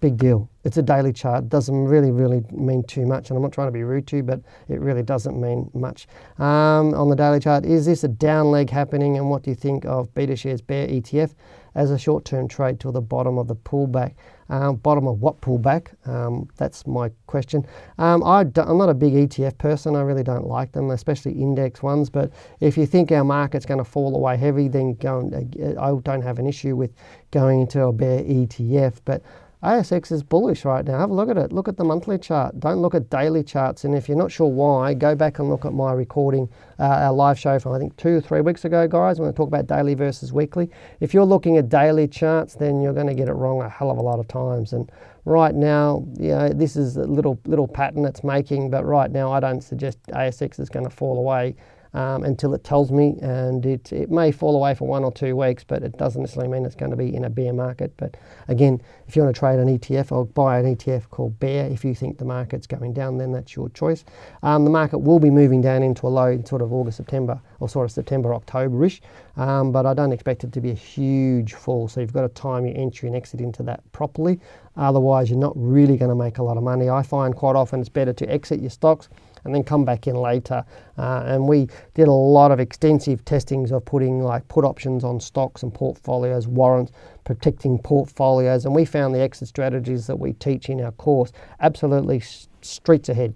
big 0.00 0.16
deal. 0.16 0.48
It's 0.64 0.76
a 0.76 0.82
daily 0.82 1.12
chart. 1.12 1.48
Doesn't 1.48 1.84
really, 1.84 2.10
really 2.10 2.42
mean 2.50 2.84
too 2.84 3.06
much. 3.06 3.30
And 3.30 3.36
I'm 3.36 3.42
not 3.42 3.52
trying 3.52 3.68
to 3.68 3.72
be 3.72 3.82
rude 3.82 4.06
to 4.08 4.16
you, 4.18 4.22
but 4.22 4.40
it 4.68 4.80
really 4.80 5.02
doesn't 5.02 5.38
mean 5.38 5.70
much. 5.74 6.06
Um, 6.38 6.94
on 6.94 7.08
the 7.10 7.16
daily 7.16 7.40
chart, 7.40 7.66
is 7.66 7.86
this 7.86 8.04
a 8.04 8.08
down 8.08 8.50
leg 8.50 8.70
happening? 8.70 9.16
And 9.16 9.28
what 9.28 9.42
do 9.42 9.50
you 9.50 9.56
think 9.56 9.84
of 9.84 10.12
BetaShares 10.14 10.66
Bear 10.66 10.86
ETF 10.88 11.34
as 11.78 11.92
a 11.92 11.98
short 11.98 12.24
term 12.24 12.48
trade 12.48 12.80
till 12.80 12.90
the 12.90 13.00
bottom 13.00 13.38
of 13.38 13.46
the 13.46 13.54
pullback? 13.54 14.14
Um, 14.50 14.76
bottom 14.76 15.06
of 15.06 15.20
what 15.20 15.40
pullback? 15.40 15.94
Um, 16.08 16.48
that's 16.56 16.86
my 16.86 17.10
question. 17.26 17.64
Um, 17.98 18.24
I 18.24 18.40
am 18.40 18.78
not 18.78 18.88
a 18.88 18.94
big 18.94 19.12
ETF 19.12 19.58
person. 19.58 19.94
I 19.94 20.00
really 20.00 20.24
don't 20.24 20.46
like 20.46 20.72
them, 20.72 20.90
especially 20.90 21.32
index 21.32 21.80
ones. 21.82 22.10
But 22.10 22.32
if 22.58 22.76
you 22.76 22.84
think 22.84 23.12
our 23.12 23.24
market's 23.24 23.64
going 23.64 23.78
to 23.78 23.84
fall 23.84 24.16
away 24.16 24.36
heavy, 24.36 24.66
then 24.66 24.94
go 24.94 25.30
uh, 25.32 25.80
I 25.80 26.00
don't 26.02 26.22
have 26.22 26.40
an 26.40 26.46
issue 26.46 26.74
with 26.74 26.92
going 27.30 27.60
into 27.60 27.82
a 27.84 27.92
bear 27.92 28.22
ETF. 28.22 28.94
But 29.04 29.22
ASX 29.60 30.12
is 30.12 30.22
bullish 30.22 30.64
right 30.64 30.84
now. 30.84 31.00
Have 31.00 31.10
a 31.10 31.14
look 31.14 31.28
at 31.28 31.36
it. 31.36 31.52
Look 31.52 31.66
at 31.66 31.76
the 31.76 31.84
monthly 31.84 32.16
chart. 32.16 32.60
Don't 32.60 32.76
look 32.76 32.94
at 32.94 33.10
daily 33.10 33.42
charts. 33.42 33.84
And 33.84 33.92
if 33.92 34.08
you're 34.08 34.16
not 34.16 34.30
sure 34.30 34.46
why, 34.46 34.94
go 34.94 35.16
back 35.16 35.40
and 35.40 35.48
look 35.48 35.64
at 35.64 35.72
my 35.72 35.92
recording, 35.92 36.48
uh, 36.78 36.84
our 36.84 37.12
live 37.12 37.36
show 37.36 37.58
from 37.58 37.72
I 37.72 37.78
think 37.80 37.96
two 37.96 38.18
or 38.18 38.20
three 38.20 38.40
weeks 38.40 38.64
ago, 38.64 38.86
guys. 38.86 39.18
When 39.18 39.28
I 39.28 39.32
talk 39.32 39.48
about 39.48 39.66
daily 39.66 39.94
versus 39.94 40.32
weekly. 40.32 40.70
If 41.00 41.12
you're 41.12 41.24
looking 41.24 41.56
at 41.56 41.68
daily 41.68 42.06
charts, 42.06 42.54
then 42.54 42.80
you're 42.80 42.92
going 42.92 43.08
to 43.08 43.14
get 43.14 43.26
it 43.26 43.32
wrong 43.32 43.60
a 43.60 43.68
hell 43.68 43.90
of 43.90 43.98
a 43.98 44.02
lot 44.02 44.20
of 44.20 44.28
times. 44.28 44.74
And 44.74 44.92
right 45.24 45.56
now, 45.56 46.06
you 46.20 46.28
know, 46.28 46.50
this 46.50 46.76
is 46.76 46.96
a 46.96 47.02
little 47.02 47.40
little 47.44 47.66
pattern 47.66 48.04
it's 48.04 48.22
making. 48.22 48.70
But 48.70 48.84
right 48.84 49.10
now, 49.10 49.32
I 49.32 49.40
don't 49.40 49.60
suggest 49.60 49.98
ASX 50.10 50.60
is 50.60 50.68
going 50.68 50.84
to 50.84 50.94
fall 50.94 51.18
away 51.18 51.56
um, 51.94 52.24
until 52.24 52.54
it 52.54 52.64
tells 52.64 52.90
me, 52.90 53.16
and 53.22 53.64
it, 53.64 53.92
it 53.92 54.10
may 54.10 54.30
fall 54.30 54.56
away 54.56 54.74
for 54.74 54.86
one 54.86 55.04
or 55.04 55.12
two 55.12 55.36
weeks, 55.36 55.64
but 55.64 55.82
it 55.82 55.96
doesn't 55.96 56.20
necessarily 56.20 56.50
mean 56.52 56.64
it's 56.64 56.74
going 56.74 56.90
to 56.90 56.96
be 56.96 57.14
in 57.14 57.24
a 57.24 57.30
bear 57.30 57.52
market. 57.52 57.92
But 57.96 58.16
again, 58.48 58.80
if 59.06 59.16
you 59.16 59.22
want 59.22 59.34
to 59.34 59.38
trade 59.38 59.58
an 59.58 59.78
ETF 59.78 60.12
or 60.12 60.26
buy 60.26 60.58
an 60.58 60.76
ETF 60.76 61.08
called 61.10 61.38
Bear, 61.38 61.66
if 61.66 61.84
you 61.84 61.94
think 61.94 62.18
the 62.18 62.24
market's 62.24 62.66
going 62.66 62.92
down, 62.92 63.18
then 63.18 63.32
that's 63.32 63.56
your 63.56 63.68
choice. 63.70 64.04
Um, 64.42 64.64
the 64.64 64.70
market 64.70 64.98
will 64.98 65.18
be 65.18 65.30
moving 65.30 65.60
down 65.60 65.82
into 65.82 66.06
a 66.06 66.08
low 66.08 66.28
in 66.28 66.44
sort 66.44 66.62
of 66.62 66.72
August, 66.72 66.98
September, 66.98 67.40
or 67.60 67.68
sort 67.68 67.86
of 67.86 67.90
September, 67.90 68.34
October-ish, 68.34 69.00
um, 69.36 69.72
but 69.72 69.86
I 69.86 69.94
don't 69.94 70.12
expect 70.12 70.44
it 70.44 70.52
to 70.52 70.60
be 70.60 70.70
a 70.70 70.74
huge 70.74 71.54
fall. 71.54 71.88
So 71.88 72.00
you've 72.00 72.12
got 72.12 72.22
to 72.22 72.28
time 72.28 72.66
your 72.66 72.76
entry 72.76 73.08
and 73.08 73.16
exit 73.16 73.40
into 73.40 73.62
that 73.64 73.80
properly. 73.92 74.40
Otherwise, 74.76 75.28
you're 75.28 75.38
not 75.38 75.54
really 75.56 75.96
going 75.96 76.10
to 76.10 76.14
make 76.14 76.38
a 76.38 76.42
lot 76.42 76.56
of 76.56 76.62
money. 76.62 76.88
I 76.88 77.02
find 77.02 77.34
quite 77.34 77.56
often 77.56 77.80
it's 77.80 77.88
better 77.88 78.12
to 78.12 78.30
exit 78.30 78.60
your 78.60 78.70
stocks 78.70 79.08
and 79.44 79.54
then 79.54 79.62
come 79.62 79.84
back 79.84 80.06
in 80.06 80.16
later. 80.16 80.64
Uh, 80.96 81.22
and 81.26 81.46
we 81.46 81.68
did 81.94 82.08
a 82.08 82.12
lot 82.12 82.50
of 82.50 82.60
extensive 82.60 83.24
testings 83.24 83.72
of 83.72 83.84
putting 83.84 84.22
like 84.22 84.46
put 84.48 84.64
options 84.64 85.04
on 85.04 85.20
stocks 85.20 85.62
and 85.62 85.72
portfolios, 85.72 86.46
warrants, 86.46 86.92
protecting 87.24 87.78
portfolios, 87.78 88.64
and 88.64 88.74
we 88.74 88.84
found 88.84 89.14
the 89.14 89.20
exit 89.20 89.48
strategies 89.48 90.06
that 90.06 90.18
we 90.18 90.32
teach 90.34 90.68
in 90.68 90.80
our 90.80 90.92
course 90.92 91.32
absolutely 91.60 92.22
streets 92.62 93.08
ahead 93.08 93.34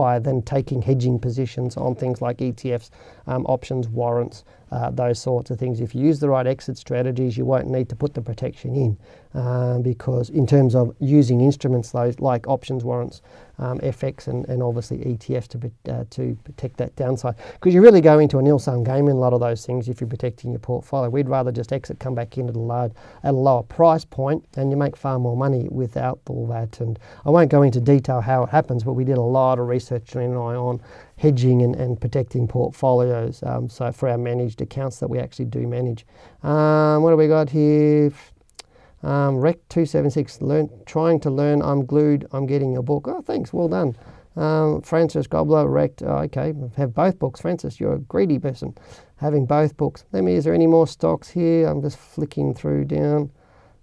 by 0.00 0.18
then 0.18 0.40
taking 0.40 0.80
hedging 0.80 1.18
positions 1.18 1.76
on 1.76 1.94
things 1.94 2.22
like 2.22 2.38
ETFs, 2.38 2.88
um, 3.26 3.44
options, 3.44 3.86
warrants, 3.86 4.44
uh, 4.72 4.90
those 4.90 5.18
sorts 5.18 5.50
of 5.50 5.58
things. 5.58 5.80
If 5.80 5.94
you 5.94 6.02
use 6.02 6.20
the 6.20 6.28
right 6.30 6.46
exit 6.46 6.78
strategies, 6.78 7.36
you 7.36 7.44
won't 7.44 7.68
need 7.68 7.88
to 7.90 7.96
put 7.96 8.14
the 8.14 8.22
protection 8.22 8.74
in 8.74 8.96
uh, 9.38 9.78
because, 9.80 10.30
in 10.30 10.46
terms 10.46 10.74
of 10.74 10.94
using 11.00 11.42
instruments 11.42 11.90
those 11.90 12.18
like 12.18 12.48
options, 12.48 12.82
warrants, 12.82 13.20
um, 13.60 13.78
FX, 13.80 14.26
and, 14.26 14.46
and 14.48 14.62
obviously 14.62 14.98
ETFs 14.98 15.48
to, 15.48 15.92
uh, 15.92 16.04
to 16.10 16.36
protect 16.44 16.76
that 16.78 16.96
downside. 16.96 17.36
Because 17.54 17.74
you 17.74 17.82
really 17.82 18.00
go 18.00 18.18
into 18.18 18.38
a 18.38 18.42
nil 18.42 18.58
sum 18.58 18.82
game 18.82 19.06
in 19.08 19.16
a 19.16 19.20
lot 19.20 19.32
of 19.32 19.40
those 19.40 19.64
things 19.64 19.88
if 19.88 20.00
you're 20.00 20.08
protecting 20.08 20.50
your 20.50 20.58
portfolio. 20.58 21.08
We'd 21.10 21.28
rather 21.28 21.52
just 21.52 21.72
exit, 21.72 21.98
come 22.00 22.14
back 22.14 22.38
into 22.38 22.52
the 22.52 22.58
load 22.58 22.94
at 23.22 23.34
a 23.34 23.36
lower 23.36 23.62
price 23.62 24.04
point, 24.04 24.44
and 24.56 24.70
you 24.70 24.76
make 24.76 24.96
far 24.96 25.18
more 25.18 25.36
money 25.36 25.68
without 25.70 26.20
all 26.28 26.46
that. 26.48 26.80
And 26.80 26.98
I 27.24 27.30
won't 27.30 27.50
go 27.50 27.62
into 27.62 27.80
detail 27.80 28.20
how 28.20 28.44
it 28.44 28.50
happens, 28.50 28.82
but 28.82 28.94
we 28.94 29.04
did 29.04 29.18
a 29.18 29.22
lot 29.22 29.58
of 29.58 29.68
research, 29.68 30.14
and 30.16 30.34
eye 30.34 30.56
on 30.56 30.80
hedging 31.16 31.62
and, 31.62 31.76
and 31.76 32.00
protecting 32.00 32.48
portfolios. 32.48 33.42
Um, 33.42 33.68
so 33.68 33.92
for 33.92 34.08
our 34.08 34.18
managed 34.18 34.60
accounts 34.62 34.98
that 35.00 35.08
we 35.08 35.18
actually 35.18 35.44
do 35.46 35.66
manage. 35.66 36.06
Um, 36.42 37.02
what 37.02 37.10
do 37.10 37.16
we 37.16 37.28
got 37.28 37.50
here? 37.50 38.10
Um, 39.02 39.36
Rec 39.36 39.56
276, 39.68 40.42
learn, 40.42 40.68
trying 40.84 41.20
to 41.20 41.30
learn. 41.30 41.62
I'm 41.62 41.86
glued. 41.86 42.26
I'm 42.32 42.46
getting 42.46 42.72
your 42.72 42.82
book. 42.82 43.06
Oh, 43.08 43.22
thanks. 43.22 43.52
Well 43.52 43.68
done. 43.68 43.96
Um, 44.36 44.82
Francis 44.82 45.26
Gobbler, 45.26 45.68
Rec. 45.68 46.02
Oh, 46.02 46.18
okay, 46.18 46.52
have 46.76 46.94
both 46.94 47.18
books. 47.18 47.40
Francis, 47.40 47.80
you're 47.80 47.94
a 47.94 47.98
greedy 47.98 48.38
person, 48.38 48.76
having 49.16 49.46
both 49.46 49.76
books. 49.76 50.04
Let 50.12 50.24
me. 50.24 50.34
Is 50.34 50.44
there 50.44 50.54
any 50.54 50.66
more 50.66 50.86
stocks 50.86 51.28
here? 51.28 51.66
I'm 51.66 51.82
just 51.82 51.98
flicking 51.98 52.54
through 52.54 52.84
down. 52.84 53.30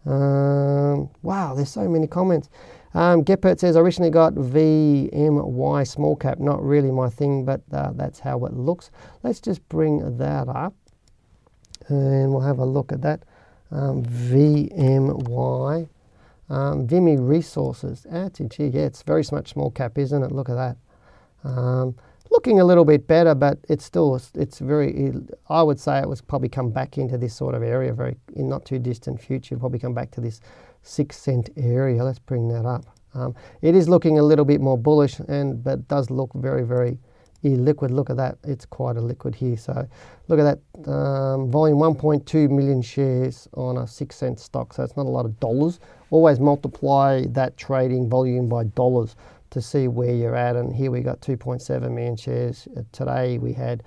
Um, 0.05 1.09
wow, 1.22 1.53
there's 1.53 1.70
so 1.70 1.88
many 1.89 2.07
comments. 2.07 2.49
Um, 2.93 3.24
says, 3.57 3.76
I 3.76 3.80
recently 3.82 4.09
got 4.09 4.34
VMY 4.34 5.88
small 5.88 6.15
cap. 6.15 6.39
Not 6.39 6.63
really 6.63 6.89
my 6.89 7.09
thing, 7.09 7.45
but 7.45 7.61
uh, 7.72 7.91
that's 7.93 8.20
how 8.20 8.45
it 8.45 8.53
looks. 8.53 8.89
Let's 9.22 9.39
just 9.39 9.68
bring 9.70 10.18
that 10.18 10.47
up 10.47 10.74
and 11.89 12.32
we'll 12.32 12.41
have 12.41 12.59
a 12.59 12.65
look 12.65 12.91
at 12.91 13.01
that. 13.01 13.24
Um, 13.72 14.03
VMY, 14.03 15.89
um, 16.49 16.88
Vimy 16.88 17.18
Resources. 17.18 18.05
That's 18.09 18.39
it. 18.39 18.59
Yeah, 18.59 18.84
it's 18.84 19.01
very 19.01 19.24
much 19.32 19.49
small 19.49 19.72
cap, 19.72 19.97
isn't 19.97 20.24
it? 20.24 20.32
Look 20.32 20.49
at 20.49 20.55
that. 20.55 20.78
Um, 21.43 21.95
looking 22.32 22.59
a 22.59 22.65
little 22.65 22.86
bit 22.86 23.07
better, 23.07 23.36
but 23.36 23.59
it's 23.70 23.86
still 23.86 24.20
it's 24.36 24.59
very. 24.59 25.13
I 25.49 25.63
would 25.63 25.80
say 25.80 25.99
it 25.99 26.07
was 26.07 26.22
probably 26.22 26.49
come 26.49 26.70
back 26.72 26.97
into 26.97 27.18
this 27.18 27.36
sort 27.36 27.55
of 27.55 27.63
area 27.63 27.93
very 27.93 28.15
in 28.36 28.47
not 28.47 28.65
too 28.65 28.80
distant 28.80 29.22
future. 29.22 29.57
Probably 29.57 29.80
come 29.80 29.93
back 29.93 30.11
to 30.11 30.22
this 30.22 30.39
six 30.82 31.18
cent 31.18 31.49
area. 31.57 32.03
Let's 32.03 32.20
bring 32.20 32.47
that 32.49 32.65
up. 32.65 32.86
Um, 33.13 33.36
it 33.61 33.76
is 33.76 33.89
looking 33.89 34.20
a 34.20 34.24
little 34.24 34.45
bit 34.45 34.61
more 34.61 34.78
bullish, 34.78 35.20
and 35.28 35.63
but 35.63 35.88
does 35.88 36.09
look 36.09 36.32
very 36.34 36.63
very 36.63 36.99
liquid. 37.43 37.91
Look 37.91 38.09
at 38.09 38.17
that. 38.17 38.38
It's 38.43 38.65
quite 38.65 38.97
a 38.97 39.01
liquid 39.01 39.35
here. 39.35 39.57
So 39.57 39.88
look 40.27 40.39
at 40.39 40.43
that 40.43 40.91
um, 40.91 41.49
volume 41.51 41.77
1.2 41.77 42.49
million 42.49 42.81
shares 42.81 43.47
on 43.53 43.77
a 43.77 43.88
six 43.88 44.15
cent 44.15 44.39
stock. 44.39 44.73
So 44.73 44.83
it's 44.83 44.97
not 44.97 45.05
a 45.05 45.09
lot 45.09 45.25
of 45.25 45.39
dollars. 45.39 45.79
Always 46.09 46.39
multiply 46.39 47.25
that 47.29 47.57
trading 47.57 48.09
volume 48.09 48.47
by 48.49 48.65
dollars 48.65 49.15
to 49.51 49.61
see 49.61 49.88
where 49.88 50.13
you're 50.13 50.35
at. 50.35 50.55
And 50.55 50.75
here 50.75 50.91
we 50.91 51.01
got 51.01 51.21
2.7 51.21 51.91
million 51.91 52.15
shares. 52.15 52.67
Uh, 52.75 52.81
today 52.91 53.38
we 53.38 53.53
had 53.53 53.83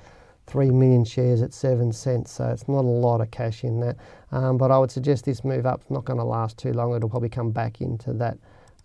3 0.46 0.70
million 0.70 1.04
shares 1.04 1.42
at 1.42 1.52
7 1.52 1.92
cents. 1.92 2.32
So 2.32 2.48
it's 2.48 2.68
not 2.68 2.84
a 2.84 2.88
lot 2.88 3.20
of 3.20 3.30
cash 3.30 3.64
in 3.64 3.80
that. 3.80 3.96
Um, 4.32 4.56
but 4.56 4.70
I 4.70 4.78
would 4.78 4.90
suggest 4.90 5.24
this 5.24 5.44
move 5.44 5.66
up 5.66 5.82
not 5.90 6.04
going 6.04 6.18
to 6.18 6.24
last 6.24 6.58
too 6.58 6.72
long. 6.72 6.94
It'll 6.94 7.08
probably 7.08 7.28
come 7.28 7.50
back 7.50 7.80
into 7.80 8.12
that. 8.14 8.38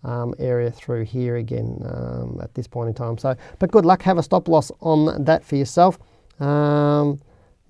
Um, 0.04 0.34
area 0.38 0.70
through 0.70 1.04
here 1.04 1.36
again 1.36 1.80
um, 1.84 2.38
at 2.40 2.54
this 2.54 2.68
point 2.68 2.88
in 2.88 2.94
time. 2.94 3.18
So, 3.18 3.34
but 3.58 3.72
good 3.72 3.84
luck. 3.84 4.02
Have 4.02 4.18
a 4.18 4.22
stop 4.22 4.46
loss 4.46 4.70
on 4.80 5.24
that 5.24 5.44
for 5.44 5.56
yourself. 5.56 5.98
Um, 6.38 7.20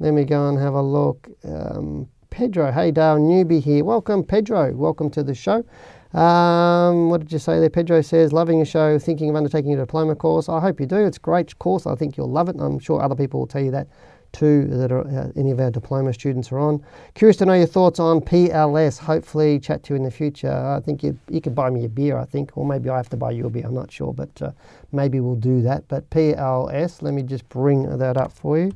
let 0.01 0.13
me 0.13 0.25
go 0.25 0.49
and 0.49 0.59
have 0.59 0.75
a 0.75 0.83
look. 0.83 1.29
Um, 1.45 2.09
Pedro, 2.29 2.71
hey 2.71 2.91
Dale, 2.91 3.17
newbie 3.17 3.63
here. 3.63 3.83
Welcome, 3.85 4.23
Pedro. 4.23 4.75
Welcome 4.75 5.09
to 5.11 5.23
the 5.23 5.35
show. 5.35 5.65
Um, 6.13 7.09
what 7.09 7.21
did 7.21 7.33
you 7.33 7.39
say 7.39 7.61
there? 7.61 7.71
Pedro 7.71 8.03
says, 8.03 8.33
loving 8.33 8.59
your 8.59 8.67
show, 8.67 8.99
thinking 8.99 9.31
of 9.31 9.37
undertaking 9.37 9.73
a 9.73 9.77
diploma 9.77 10.15
course. 10.15 10.49
I 10.49 10.61
hope 10.61 10.81
you 10.81 10.87
do. 10.87 11.05
It's 11.05 11.17
a 11.17 11.21
great 11.21 11.59
course. 11.59 11.87
I 11.87 11.95
think 11.95 12.17
you'll 12.17 12.31
love 12.31 12.49
it. 12.49 12.57
I'm 12.59 12.79
sure 12.79 13.03
other 13.03 13.15
people 13.15 13.41
will 13.41 13.47
tell 13.47 13.63
you 13.63 13.71
that 13.71 13.89
too, 14.37 14.67
that 14.67 14.93
are, 14.93 15.07
uh, 15.09 15.33
any 15.35 15.51
of 15.51 15.59
our 15.59 15.71
diploma 15.71 16.13
students 16.13 16.53
are 16.53 16.59
on. 16.59 16.85
Curious 17.15 17.37
to 17.39 17.47
know 17.47 17.55
your 17.55 17.67
thoughts 17.67 17.99
on 17.99 18.21
PLS. 18.21 18.99
Hopefully, 18.99 19.59
chat 19.59 19.83
to 19.85 19.95
you 19.95 19.97
in 19.97 20.03
the 20.03 20.11
future. 20.11 20.53
I 20.53 20.81
think 20.81 21.03
you, 21.03 21.19
you 21.31 21.41
could 21.41 21.55
buy 21.55 21.71
me 21.71 21.85
a 21.85 21.89
beer, 21.89 22.19
I 22.19 22.27
think, 22.27 22.57
or 22.57 22.67
maybe 22.67 22.91
I 22.91 22.97
have 22.97 23.09
to 23.11 23.17
buy 23.17 23.31
you 23.31 23.47
a 23.47 23.51
beer. 23.51 23.65
I'm 23.67 23.75
not 23.75 23.91
sure, 23.91 24.13
but 24.13 24.31
uh, 24.43 24.51
maybe 24.93 25.21
we'll 25.21 25.37
do 25.37 25.63
that. 25.63 25.89
But 25.89 26.09
PLS, 26.11 27.01
let 27.01 27.15
me 27.15 27.23
just 27.23 27.49
bring 27.49 27.99
that 27.99 28.17
up 28.17 28.33
for 28.33 28.59
you. 28.59 28.73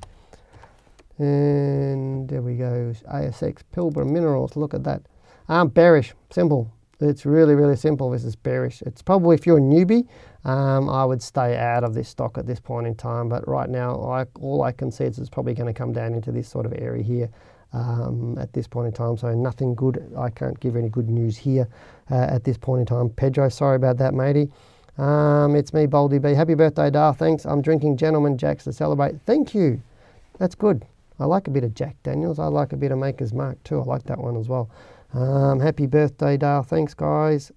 And 1.19 2.27
there 2.29 2.41
we 2.41 2.57
go. 2.57 2.95
ASX 3.13 3.59
Pilbara 3.77 4.09
Minerals. 4.09 4.57
Look 4.57 4.73
at 4.73 4.83
that. 4.85 5.03
Um, 5.49 5.69
bearish. 5.69 6.15
Simple. 6.31 6.73
It's 7.01 7.27
really, 7.27 7.55
really 7.55 7.77
simple. 7.77 8.11
This 8.11 8.25
is 8.25 8.37
bearish. 8.37 8.83
It's 8.83 9.03
probably 9.03 9.35
if 9.35 9.47
you're 9.47 9.59
a 9.59 9.61
newbie, 9.61 10.07
um, 10.45 10.89
I 10.89 11.05
would 11.05 11.23
stay 11.23 11.57
out 11.57 11.85
of 11.85 11.95
this 11.95 12.09
stock 12.09 12.39
at 12.39 12.47
this 12.47 12.61
point 12.61 12.87
in 12.87 12.95
time. 12.95 13.29
But 13.29 13.47
right 13.47 13.69
now, 13.69 14.01
I, 14.03 14.27
all 14.41 14.63
I 14.63 14.73
can 14.73 14.91
see 14.91 15.05
is 15.05 15.19
it's 15.19 15.29
probably 15.29 15.55
going 15.55 15.73
to 15.73 15.77
come 15.77 15.93
down 15.93 16.15
into 16.15 16.33
this 16.33 16.49
sort 16.49 16.67
of 16.67 16.73
area 16.77 17.03
here 17.03 17.29
um, 17.73 18.39
at 18.39 18.53
this 18.53 18.67
point 18.67 18.87
in 18.87 18.93
time. 18.93 19.17
So 19.17 19.35
nothing 19.35 19.75
good. 19.75 20.13
I 20.17 20.31
can't 20.31 20.59
give 20.61 20.77
any 20.77 20.89
good 20.89 21.09
news 21.09 21.37
here 21.37 21.69
uh, 22.11 22.27
at 22.31 22.45
this 22.45 22.57
point 22.57 22.81
in 22.81 22.87
time. 22.87 23.11
Pedro, 23.11 23.49
sorry 23.49 23.77
about 23.77 23.99
that, 23.99 24.15
matey. 24.15 24.51
Um, 24.99 25.57
it's 25.57 25.73
me, 25.73 25.87
Baldy 25.87 26.19
B. 26.19 26.35
Happy 26.35 26.55
birthday, 26.55 26.91
Dar. 26.91 27.15
Thanks. 27.15 27.47
I'm 27.47 27.63
drinking 27.63 27.97
Gentleman 27.97 28.37
Jacks 28.37 28.65
to 28.65 28.73
celebrate. 28.73 29.21
Thank 29.25 29.55
you. 29.55 29.81
That's 30.39 30.55
good. 30.55 30.85
I 31.19 31.27
like 31.27 31.49
a 31.49 31.51
bit 31.51 31.65
of 31.65 31.75
Jack 31.75 31.97
Daniels. 32.03 32.39
I 32.39 32.47
like 32.47 32.73
a 32.73 32.77
bit 32.77 32.93
of 32.93 32.99
Maker's 32.99 33.33
Mark 33.33 33.63
too. 33.63 33.81
I 33.81 33.85
like 33.85 34.05
that 34.05 34.19
one 34.19 34.37
as 34.37 34.49
well. 34.49 34.71
Um, 35.13 35.61
happy 35.61 35.87
birthday, 35.87 36.37
Dale. 36.37 36.63
Thanks, 36.63 36.95
guys. 36.95 37.53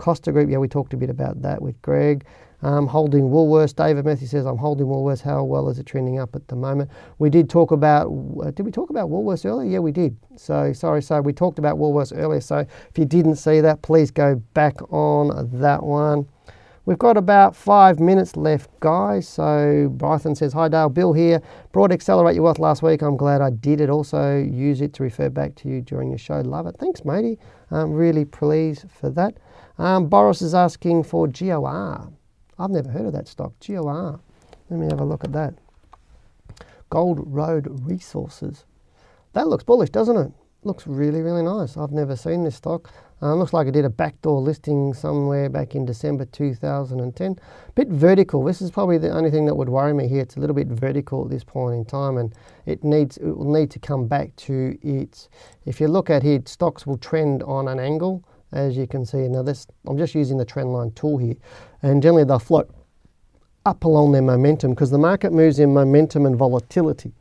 Um, 0.00 0.04
Costa 0.04 0.32
Group, 0.32 0.50
yeah, 0.50 0.58
we 0.58 0.68
talked 0.68 0.94
a 0.94 0.96
bit 0.96 1.10
about 1.10 1.42
that 1.42 1.60
with 1.60 1.80
Greg. 1.82 2.24
Um, 2.62 2.86
holding 2.86 3.30
Woolworths. 3.30 3.74
David 3.74 4.04
Matthew 4.04 4.26
says, 4.26 4.44
I'm 4.44 4.58
holding 4.58 4.86
Woolworths. 4.86 5.22
How 5.22 5.42
well 5.44 5.70
is 5.70 5.78
it 5.78 5.86
trending 5.86 6.18
up 6.18 6.34
at 6.36 6.46
the 6.48 6.56
moment? 6.56 6.90
We 7.18 7.30
did 7.30 7.48
talk 7.48 7.70
about, 7.70 8.08
uh, 8.42 8.50
did 8.50 8.66
we 8.66 8.70
talk 8.70 8.90
about 8.90 9.08
Woolworths 9.08 9.46
earlier? 9.46 9.70
Yeah, 9.70 9.78
we 9.78 9.92
did. 9.92 10.16
So, 10.36 10.72
sorry, 10.74 11.00
so 11.00 11.20
we 11.22 11.32
talked 11.32 11.58
about 11.58 11.78
Woolworths 11.78 12.12
earlier. 12.14 12.40
So, 12.40 12.58
if 12.58 12.98
you 12.98 13.06
didn't 13.06 13.36
see 13.36 13.60
that, 13.62 13.80
please 13.80 14.10
go 14.10 14.34
back 14.52 14.76
on 14.92 15.48
that 15.60 15.82
one. 15.82 16.26
We've 16.86 16.98
got 16.98 17.16
about 17.16 17.54
five 17.54 18.00
minutes 18.00 18.36
left, 18.36 18.68
guys. 18.80 19.28
So 19.28 19.92
Brython 19.96 20.36
says, 20.36 20.52
Hi 20.54 20.68
Dale, 20.68 20.88
Bill 20.88 21.12
here. 21.12 21.40
Brought 21.72 21.92
Accelerate 21.92 22.34
Your 22.34 22.44
Wealth 22.44 22.58
last 22.58 22.82
week. 22.82 23.02
I'm 23.02 23.16
glad 23.16 23.40
I 23.40 23.50
did 23.50 23.80
it. 23.80 23.90
Also 23.90 24.38
use 24.38 24.80
it 24.80 24.92
to 24.94 25.02
refer 25.02 25.28
back 25.28 25.54
to 25.56 25.68
you 25.68 25.82
during 25.82 26.08
your 26.08 26.18
show. 26.18 26.40
Love 26.40 26.66
it. 26.66 26.76
Thanks, 26.80 27.04
matey. 27.04 27.38
I'm 27.70 27.92
really 27.92 28.24
pleased 28.24 28.86
for 28.90 29.08
that. 29.10 29.36
Um, 29.80 30.08
Boris 30.08 30.42
is 30.42 30.54
asking 30.54 31.04
for 31.04 31.26
GOR. 31.26 32.12
I've 32.58 32.70
never 32.70 32.90
heard 32.90 33.06
of 33.06 33.14
that 33.14 33.26
stock, 33.26 33.54
GOR. 33.66 34.20
Let 34.68 34.78
me 34.78 34.84
have 34.84 35.00
a 35.00 35.04
look 35.04 35.24
at 35.24 35.32
that. 35.32 35.54
Gold 36.90 37.20
Road 37.24 37.66
Resources. 37.86 38.66
That 39.32 39.48
looks 39.48 39.64
bullish, 39.64 39.88
doesn't 39.88 40.18
it? 40.18 40.32
Looks 40.64 40.86
really, 40.86 41.22
really 41.22 41.40
nice. 41.40 41.78
I've 41.78 41.92
never 41.92 42.14
seen 42.14 42.44
this 42.44 42.56
stock. 42.56 42.90
Uh, 43.22 43.34
looks 43.34 43.54
like 43.54 43.68
it 43.68 43.70
did 43.70 43.86
a 43.86 43.90
backdoor 43.90 44.42
listing 44.42 44.92
somewhere 44.92 45.48
back 45.48 45.74
in 45.74 45.86
December 45.86 46.26
2010. 46.26 47.38
Bit 47.74 47.88
vertical. 47.88 48.44
This 48.44 48.60
is 48.60 48.70
probably 48.70 48.98
the 48.98 49.10
only 49.10 49.30
thing 49.30 49.46
that 49.46 49.54
would 49.54 49.70
worry 49.70 49.94
me 49.94 50.08
here. 50.08 50.20
It's 50.20 50.36
a 50.36 50.40
little 50.40 50.56
bit 50.56 50.68
vertical 50.68 51.24
at 51.24 51.30
this 51.30 51.44
point 51.44 51.74
in 51.76 51.84
time, 51.86 52.18
and 52.18 52.34
it 52.66 52.84
needs 52.84 53.16
it 53.16 53.30
will 53.30 53.50
need 53.50 53.70
to 53.70 53.78
come 53.78 54.06
back 54.06 54.36
to 54.36 54.76
its. 54.82 55.30
If 55.64 55.80
you 55.80 55.88
look 55.88 56.10
at 56.10 56.22
here, 56.22 56.42
stocks 56.44 56.86
will 56.86 56.98
trend 56.98 57.42
on 57.44 57.66
an 57.66 57.80
angle, 57.80 58.22
as 58.52 58.76
you 58.76 58.86
can 58.86 59.04
see. 59.04 59.28
Now 59.28 59.42
this, 59.42 59.66
I'm 59.86 59.98
just 59.98 60.14
using 60.14 60.38
the 60.38 60.44
trend 60.44 60.72
line 60.72 60.92
tool 60.92 61.18
here, 61.18 61.36
and 61.82 62.02
generally 62.02 62.24
they'll 62.24 62.38
float 62.38 62.70
up 63.66 63.84
along 63.84 64.12
their 64.12 64.22
momentum 64.22 64.70
because 64.72 64.90
the 64.90 64.98
market 64.98 65.32
moves 65.32 65.58
in 65.58 65.72
momentum 65.72 66.26
and 66.26 66.36
volatility. 66.36 67.12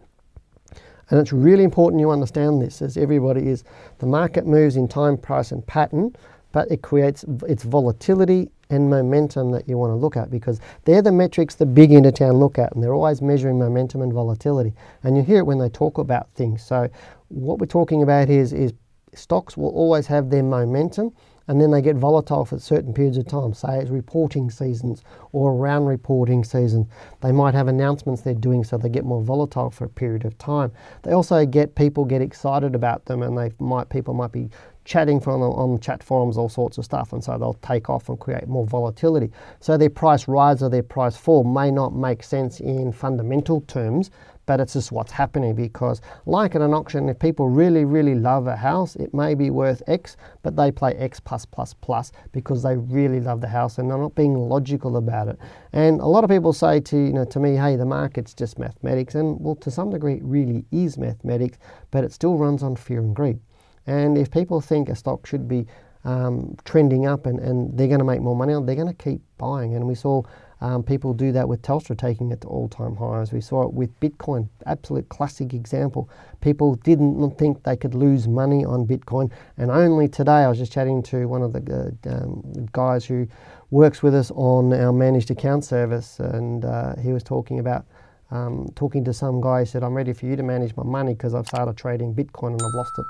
And 1.10 1.20
it's 1.20 1.34
really 1.34 1.64
important 1.64 2.00
you 2.00 2.12
understand 2.12 2.62
this, 2.62 2.82
as 2.82 2.96
everybody 2.96 3.48
is. 3.48 3.64
The 3.98 4.06
market 4.06 4.46
moves 4.46 4.76
in 4.76 4.88
time, 4.88 5.18
price, 5.18 5.52
and 5.52 5.66
pattern, 5.66 6.16
but 6.52 6.70
it 6.72 6.82
creates 6.82 7.26
its 7.48 7.64
volatility 7.64 8.52
and 8.70 8.90
momentum 8.90 9.52
that 9.52 9.68
you 9.68 9.78
want 9.78 9.92
to 9.92 9.96
look 9.96 10.16
at 10.16 10.30
because 10.30 10.60
they're 10.86 11.02
the 11.02 11.12
metrics 11.12 11.56
the 11.56 11.66
big 11.66 11.92
into 11.92 12.12
town 12.12 12.38
look 12.38 12.60
at, 12.60 12.74
and 12.74 12.84
they're 12.84 12.94
always 12.94 13.22
measuring 13.22 13.58
momentum 13.58 14.02
and 14.02 14.14
volatility. 14.14 14.74
And 15.04 15.18
you 15.18 15.24
hear 15.24 15.40
it 15.40 15.46
when 15.46 15.58
they 15.58 15.70
talk 15.70 15.98
about 15.98 16.30
things. 16.32 16.64
So, 16.64 16.90
what 17.30 17.60
we're 17.60 17.66
talking 17.66 18.04
about 18.04 18.30
is, 18.30 18.54
is 18.54 18.74
stocks 19.14 19.57
will 19.57 19.70
always 19.70 20.07
have 20.07 20.30
their 20.30 20.43
momentum 20.43 21.14
and 21.49 21.60
then 21.60 21.72
they 21.72 21.82
get 21.82 21.95
volatile 21.95 22.45
for 22.45 22.60
certain 22.60 22.93
periods 22.93 23.18
of 23.18 23.28
time, 23.28 23.55
say 23.55 23.80
it's 23.80 23.89
reporting 23.89 24.51
seasons 24.51 25.03
or 25.32 25.51
around 25.51 25.86
reporting 25.86 26.43
season. 26.43 26.88
They 27.22 27.32
might 27.32 27.55
have 27.55 27.68
announcements 27.68 28.22
they're 28.22 28.36
doing 28.36 28.64
so 28.64 28.78
they 28.78 28.88
get 28.88 29.03
more 29.03 29.24
volatile 29.24 29.72
for 29.72 29.86
a 29.86 29.89
period 29.89 30.26
of 30.26 30.38
time. 30.38 30.72
They 31.01 31.12
also 31.12 31.47
get 31.47 31.74
people 31.74 32.05
get 32.05 32.22
excited 32.22 32.76
about 32.76 33.05
them 33.05 33.24
and 33.24 33.36
they 33.36 33.51
might 33.57 33.89
people 33.89 34.14
might 34.14 34.32
be 34.32 34.51
chatting 34.86 35.20
from 35.20 35.41
on 35.41 35.80
chat 35.80 36.03
forums, 36.03 36.38
all 36.38 36.49
sorts 36.49 36.78
of 36.78 36.86
stuff, 36.86 37.14
and 37.14 37.24
so 37.24 37.38
they'll 37.38 37.53
take 37.55 37.89
off 37.89 38.10
and 38.10 38.20
create 38.20 38.47
more 38.47 38.66
volatility. 38.66 39.32
So 39.60 39.78
their 39.78 39.89
price 39.89 40.28
rise 40.28 40.64
or 40.64 40.70
their 40.70 40.84
price 40.84 41.16
fall 41.16 41.43
may 41.43 41.70
not 41.72 41.95
make 41.95 42.24
sense 42.24 42.60
in 42.60 42.91
fundamental 42.91 43.62
terms, 43.62 44.10
but 44.50 44.60
it's 44.60 44.74
just 44.74 44.91
what's 44.91 45.12
happening 45.12 45.54
because, 45.54 46.02
like 46.26 46.56
at 46.56 46.62
an 46.64 46.74
auction, 46.74 47.08
if 47.08 47.20
people 47.20 47.50
really, 47.50 47.86
really 47.86 48.16
love 48.16 48.47
a 48.47 48.56
house, 48.56 48.95
it 48.95 49.14
may 49.14 49.36
be 49.36 49.52
worth 49.52 49.84
X, 49.86 50.18
but 50.41 50.56
they 50.56 50.72
play 50.72 50.95
X 50.95 51.20
plus 51.20 51.45
plus 51.45 51.76
plus 51.76 52.12
because 52.32 52.64
they 52.64 52.76
really 52.76 53.20
love 53.20 53.41
the 53.41 53.47
house 53.47 53.78
and 53.78 53.91
they're 53.91 53.97
not 54.00 54.16
being 54.16 54.34
logical 54.34 54.97
about 54.97 55.28
it. 55.28 55.38
And 55.72 56.02
a 56.02 56.06
lot 56.08 56.24
of 56.24 56.32
people 56.32 56.52
say 56.52 56.80
to 56.80 56.97
you 56.97 57.14
know 57.14 57.26
to 57.26 57.39
me, 57.39 57.58
hey, 57.58 57.76
the 57.76 57.86
market's 57.86 58.34
just 58.34 58.58
mathematics, 58.58 59.14
and 59.14 59.39
well, 59.39 59.54
to 59.58 59.70
some 59.70 59.91
degree, 59.91 60.16
it 60.16 60.24
really 60.24 60.66
is 60.72 60.97
mathematics, 60.97 61.60
but 61.91 62.04
it 62.04 62.12
still 62.12 62.36
runs 62.36 62.64
on 62.64 62.76
fear 62.76 63.02
and 63.02 63.16
greed. 63.16 63.39
And 63.86 64.18
if 64.18 64.32
people 64.32 64.62
think 64.62 64.89
a 64.89 64.95
stock 64.95 65.28
should 65.28 65.47
be 65.47 65.68
um, 66.06 66.58
trending 66.66 67.06
up 67.06 67.28
and, 67.28 67.39
and 67.39 67.78
they're 67.78 67.88
going 67.88 68.00
to 68.00 68.06
make 68.14 68.22
more 68.22 68.36
money 68.36 68.54
on, 68.54 68.66
they're 68.66 68.74
going 68.74 68.88
to 68.88 69.04
keep 69.04 69.22
buying. 69.38 69.76
And 69.76 69.86
we 69.86 69.93
saw 69.93 70.24
um, 70.62 70.84
people 70.84 71.14
do 71.14 71.32
that 71.32 71.47
with 71.47 71.62
Telstra 71.62 71.97
taking 71.97 72.32
it 72.32 72.41
to 72.41 72.47
all-time 72.47 72.95
highs. 72.95 73.32
We 73.32 73.39
saw 73.41 73.64
it 73.64 73.74
with 73.74 73.97
Bitcoin, 74.01 74.49
absolute 74.66 75.07
classic 75.07 75.53
example. 75.53 76.10
People 76.41 76.76
didn't 76.76 77.38
think 77.38 77.64
they 77.64 77.78
could 77.78 77.95
lose 77.95 78.28
money 78.28 78.66
on 78.66 78.86
Bitcoin, 78.86 79.32
and 79.57 79.72
only 79.72 80.07
today 80.10 80.43
I 80.43 80.47
was 80.49 80.57
just 80.57 80.74
chatting 80.74 81.01
to 81.03 81.28
one 81.28 81.41
of 81.41 81.53
the 81.53 81.95
uh, 82.05 82.10
um, 82.10 82.68
guys 82.74 83.05
who 83.05 83.28
works 83.72 84.03
with 84.03 84.14
us 84.14 84.32
on 84.32 84.74
our 84.74 84.91
managed 84.91 85.32
account 85.32 85.64
service, 85.64 86.20
and 86.20 86.66
uh, 86.66 86.95
he 86.97 87.14
was 87.14 87.24
talking 87.24 87.60
about 87.60 87.86
um, 88.32 88.68
talking 88.76 89.03
to 89.05 89.14
some 89.14 89.39
guy. 89.39 89.62
He 89.62 89.66
said, 89.66 89.84
"I'm 89.84 89.93
ready 89.93 90.12
for 90.14 90.26
you 90.26 90.36
to 90.36 90.43
manage 90.43 90.76
my 90.76 90.84
money 90.84 91.14
because 91.14 91.34
I've 91.34 91.47
started 91.47 91.78
trading 91.78 92.14
Bitcoin 92.14 92.51
and 92.51 92.62
I've 92.62 92.76
lost 92.76 92.91
it." 92.97 93.05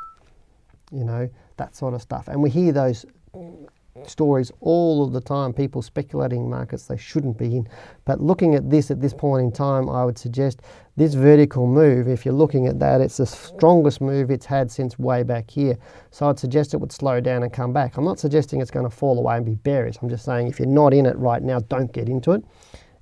You 0.92 1.04
know 1.04 1.30
that 1.58 1.76
sort 1.76 1.94
of 1.96 2.02
stuff, 2.02 2.28
and 2.28 2.44
we 2.44 2.50
hear 2.52 2.72
those 2.72 3.06
stories 4.06 4.52
all 4.62 5.04
of 5.04 5.14
the 5.14 5.22
time, 5.22 5.54
people 5.54 5.82
speculating 5.82 6.50
markets 6.50 6.86
they 6.86 6.98
shouldn't 6.98 7.38
be 7.38 7.58
in. 7.58 7.68
But 8.06 8.22
looking 8.22 8.56
at 8.56 8.70
this 8.70 8.92
at 8.92 9.02
this 9.02 9.14
point 9.14 9.44
in 9.44 9.52
time, 9.52 9.90
I 9.90 10.06
would 10.06 10.18
suggest 10.18 10.62
this 10.96 11.14
vertical 11.14 11.66
move, 11.66 12.08
if 12.08 12.26
you're 12.26 12.34
looking 12.34 12.68
at 12.68 12.80
that, 12.80 13.02
it's 13.02 13.18
the 13.18 13.26
strongest 13.26 14.02
move 14.02 14.32
it's 14.32 14.46
had 14.46 14.70
since 14.70 15.00
way 15.00 15.24
back 15.24 15.50
here. 15.50 15.78
So 16.12 16.30
I'd 16.30 16.40
suggest 16.40 16.74
it 16.74 16.78
would 16.78 16.92
slow 16.92 17.20
down 17.20 17.44
and 17.44 17.54
come 17.54 17.72
back. 17.72 17.98
I'm 17.98 18.06
not 18.06 18.20
suggesting 18.20 18.62
it's 18.62 18.72
going 18.72 18.86
to 18.86 18.96
fall 18.96 19.18
away 19.18 19.38
and 19.38 19.46
be 19.46 19.56
bearish. 19.56 19.96
I'm 20.02 20.10
just 20.10 20.26
saying 20.26 20.48
if 20.48 20.60
you're 20.60 20.68
not 20.68 20.94
in 20.94 21.06
it 21.06 21.18
right 21.18 21.42
now, 21.42 21.60
don't 21.60 21.92
get 21.92 22.10
into 22.10 22.34
it. 22.34 22.44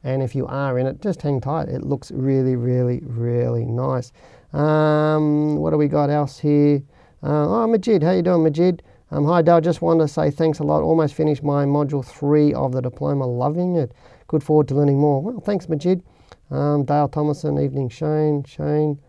And 0.03 0.21
if 0.21 0.35
you 0.35 0.45
are 0.47 0.77
in 0.77 0.85
it, 0.85 1.01
just 1.01 1.21
hang 1.21 1.41
tight. 1.41 1.69
It 1.69 1.83
looks 1.83 2.11
really, 2.11 2.55
really, 2.55 3.01
really 3.03 3.65
nice. 3.65 4.11
Um, 4.53 5.57
what 5.57 5.71
do 5.71 5.77
we 5.77 5.87
got 5.87 6.09
else 6.09 6.39
here? 6.39 6.81
Uh, 7.23 7.63
oh, 7.63 7.67
Majid, 7.67 8.03
how 8.03 8.11
you 8.11 8.21
doing, 8.21 8.43
Majid? 8.43 8.83
Um, 9.09 9.25
hi, 9.25 9.41
Dale. 9.41 9.61
Just 9.61 9.81
wanted 9.81 10.01
to 10.03 10.07
say 10.09 10.29
thanks 10.31 10.59
a 10.59 10.63
lot. 10.63 10.81
Almost 10.81 11.13
finished 11.13 11.41
my 11.43 11.65
module 11.65 12.05
three 12.05 12.53
of 12.53 12.73
the 12.73 12.81
diploma. 12.81 13.25
Loving 13.25 13.75
it. 13.75 13.93
Good 14.27 14.43
forward 14.43 14.67
to 14.67 14.75
learning 14.75 14.99
more. 14.99 15.21
Well, 15.21 15.39
thanks, 15.39 15.69
Majid. 15.69 16.03
Um, 16.51 16.83
Dale 16.83 17.07
Thomason, 17.07 17.57
evening, 17.57 17.87
Shane. 17.89 18.43
Shane. 18.43 18.99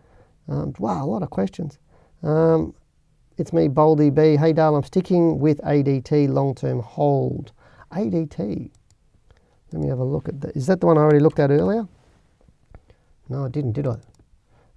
Um, 0.47 0.73
wow, 0.79 1.03
a 1.03 1.05
lot 1.05 1.23
of 1.23 1.29
questions. 1.29 1.79
Um, 2.23 2.73
it's 3.37 3.51
me, 3.51 3.67
Boldy 3.67 4.13
B. 4.13 4.37
Hey, 4.37 4.53
Dale, 4.53 4.75
I'm 4.75 4.83
sticking 4.83 5.39
with 5.39 5.59
ADT 5.61 6.29
long 6.29 6.55
term 6.55 6.79
hold. 6.79 7.51
ADT. 7.91 8.71
Let 9.71 9.81
me 9.81 9.89
have 9.89 9.99
a 9.99 10.03
look 10.03 10.29
at 10.29 10.39
that. 10.41 10.55
Is 10.55 10.65
that 10.67 10.79
the 10.79 10.87
one 10.87 10.97
I 10.97 11.01
already 11.01 11.19
looked 11.19 11.39
at 11.39 11.51
earlier? 11.51 11.87
No, 13.27 13.45
I 13.45 13.49
didn't, 13.49 13.73
did 13.73 13.85
I? 13.85 13.97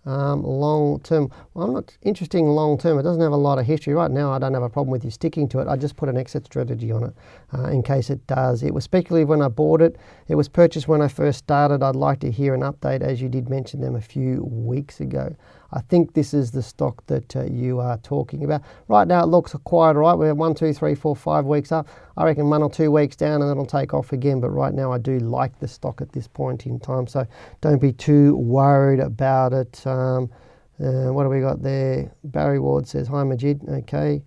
Um, 0.04 0.42
long 0.42 1.00
term. 1.00 1.30
Well, 1.54 1.66
I'm 1.66 1.72
not 1.74 1.96
interested 2.02 2.38
in 2.38 2.46
long 2.46 2.78
term. 2.78 2.98
It 2.98 3.02
doesn't 3.02 3.22
have 3.22 3.32
a 3.32 3.36
lot 3.36 3.58
of 3.58 3.66
history. 3.66 3.94
Right 3.94 4.10
now, 4.10 4.32
I 4.32 4.38
don't 4.38 4.54
have 4.54 4.62
a 4.62 4.68
problem 4.68 4.90
with 4.90 5.04
you 5.04 5.10
sticking 5.10 5.48
to 5.50 5.60
it. 5.60 5.68
I 5.68 5.76
just 5.76 5.96
put 5.96 6.08
an 6.08 6.16
exit 6.16 6.46
strategy 6.46 6.90
on 6.90 7.04
it 7.04 7.14
uh, 7.54 7.68
in 7.68 7.82
case 7.82 8.10
it 8.10 8.26
does. 8.26 8.62
It 8.62 8.74
was 8.74 8.84
speculative 8.84 9.28
when 9.28 9.42
I 9.42 9.48
bought 9.48 9.80
it. 9.80 9.96
It 10.28 10.34
was 10.34 10.48
purchased 10.48 10.88
when 10.88 11.02
I 11.02 11.08
first 11.08 11.38
started. 11.38 11.82
I'd 11.82 11.96
like 11.96 12.20
to 12.20 12.30
hear 12.30 12.54
an 12.54 12.62
update 12.62 13.00
as 13.02 13.22
you 13.22 13.28
did 13.28 13.48
mention 13.48 13.80
them 13.80 13.94
a 13.94 14.00
few 14.00 14.44
weeks 14.44 15.00
ago. 15.00 15.36
I 15.72 15.80
think 15.80 16.12
this 16.12 16.34
is 16.34 16.50
the 16.50 16.62
stock 16.62 17.04
that 17.06 17.34
uh, 17.34 17.44
you 17.44 17.80
are 17.80 17.96
talking 17.98 18.44
about. 18.44 18.62
Right 18.88 19.08
now, 19.08 19.22
it 19.22 19.26
looks 19.26 19.54
quite 19.64 19.92
right. 19.92 20.14
We're 20.14 20.34
one, 20.34 20.54
two, 20.54 20.72
three, 20.72 20.94
four, 20.94 21.16
five 21.16 21.46
weeks 21.46 21.72
up. 21.72 21.88
I 22.16 22.24
reckon 22.24 22.50
one 22.50 22.62
or 22.62 22.70
two 22.70 22.90
weeks 22.90 23.16
down 23.16 23.40
and 23.40 23.50
it'll 23.50 23.64
take 23.64 23.94
off 23.94 24.12
again. 24.12 24.40
But 24.40 24.50
right 24.50 24.74
now, 24.74 24.92
I 24.92 24.98
do 24.98 25.18
like 25.18 25.58
the 25.60 25.68
stock 25.68 26.02
at 26.02 26.12
this 26.12 26.28
point 26.28 26.66
in 26.66 26.78
time. 26.78 27.06
So 27.06 27.26
don't 27.60 27.80
be 27.80 27.92
too 27.92 28.36
worried 28.36 29.00
about 29.00 29.52
it. 29.52 29.86
Um, 29.86 30.30
uh, 30.78 31.12
what 31.12 31.22
do 31.22 31.28
we 31.28 31.40
got 31.40 31.62
there? 31.62 32.12
Barry 32.24 32.58
Ward 32.58 32.86
says, 32.86 33.08
Hi, 33.08 33.22
Majid. 33.22 33.62
Okay. 33.68 34.22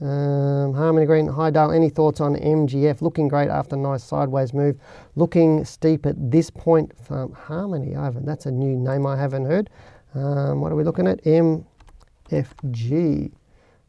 Um, 0.00 0.74
Harmony 0.74 1.06
Green, 1.06 1.26
hi 1.26 1.50
Dale. 1.50 1.72
Any 1.72 1.90
thoughts 1.90 2.20
on 2.20 2.36
MGF? 2.36 3.02
Looking 3.02 3.26
great 3.26 3.48
after 3.48 3.74
a 3.74 3.78
nice 3.78 4.04
sideways 4.04 4.54
move. 4.54 4.76
Looking 5.16 5.64
steep 5.64 6.06
at 6.06 6.14
this 6.30 6.50
point. 6.50 6.92
Um, 7.10 7.32
Harmony, 7.32 7.96
I 7.96 8.04
haven't. 8.04 8.24
That's 8.24 8.46
a 8.46 8.50
new 8.52 8.76
name 8.76 9.06
I 9.06 9.16
haven't 9.16 9.46
heard. 9.46 9.70
Um, 10.14 10.60
what 10.60 10.72
are 10.72 10.76
we 10.76 10.84
looking 10.84 11.06
at? 11.06 11.22
MFG. 11.24 11.64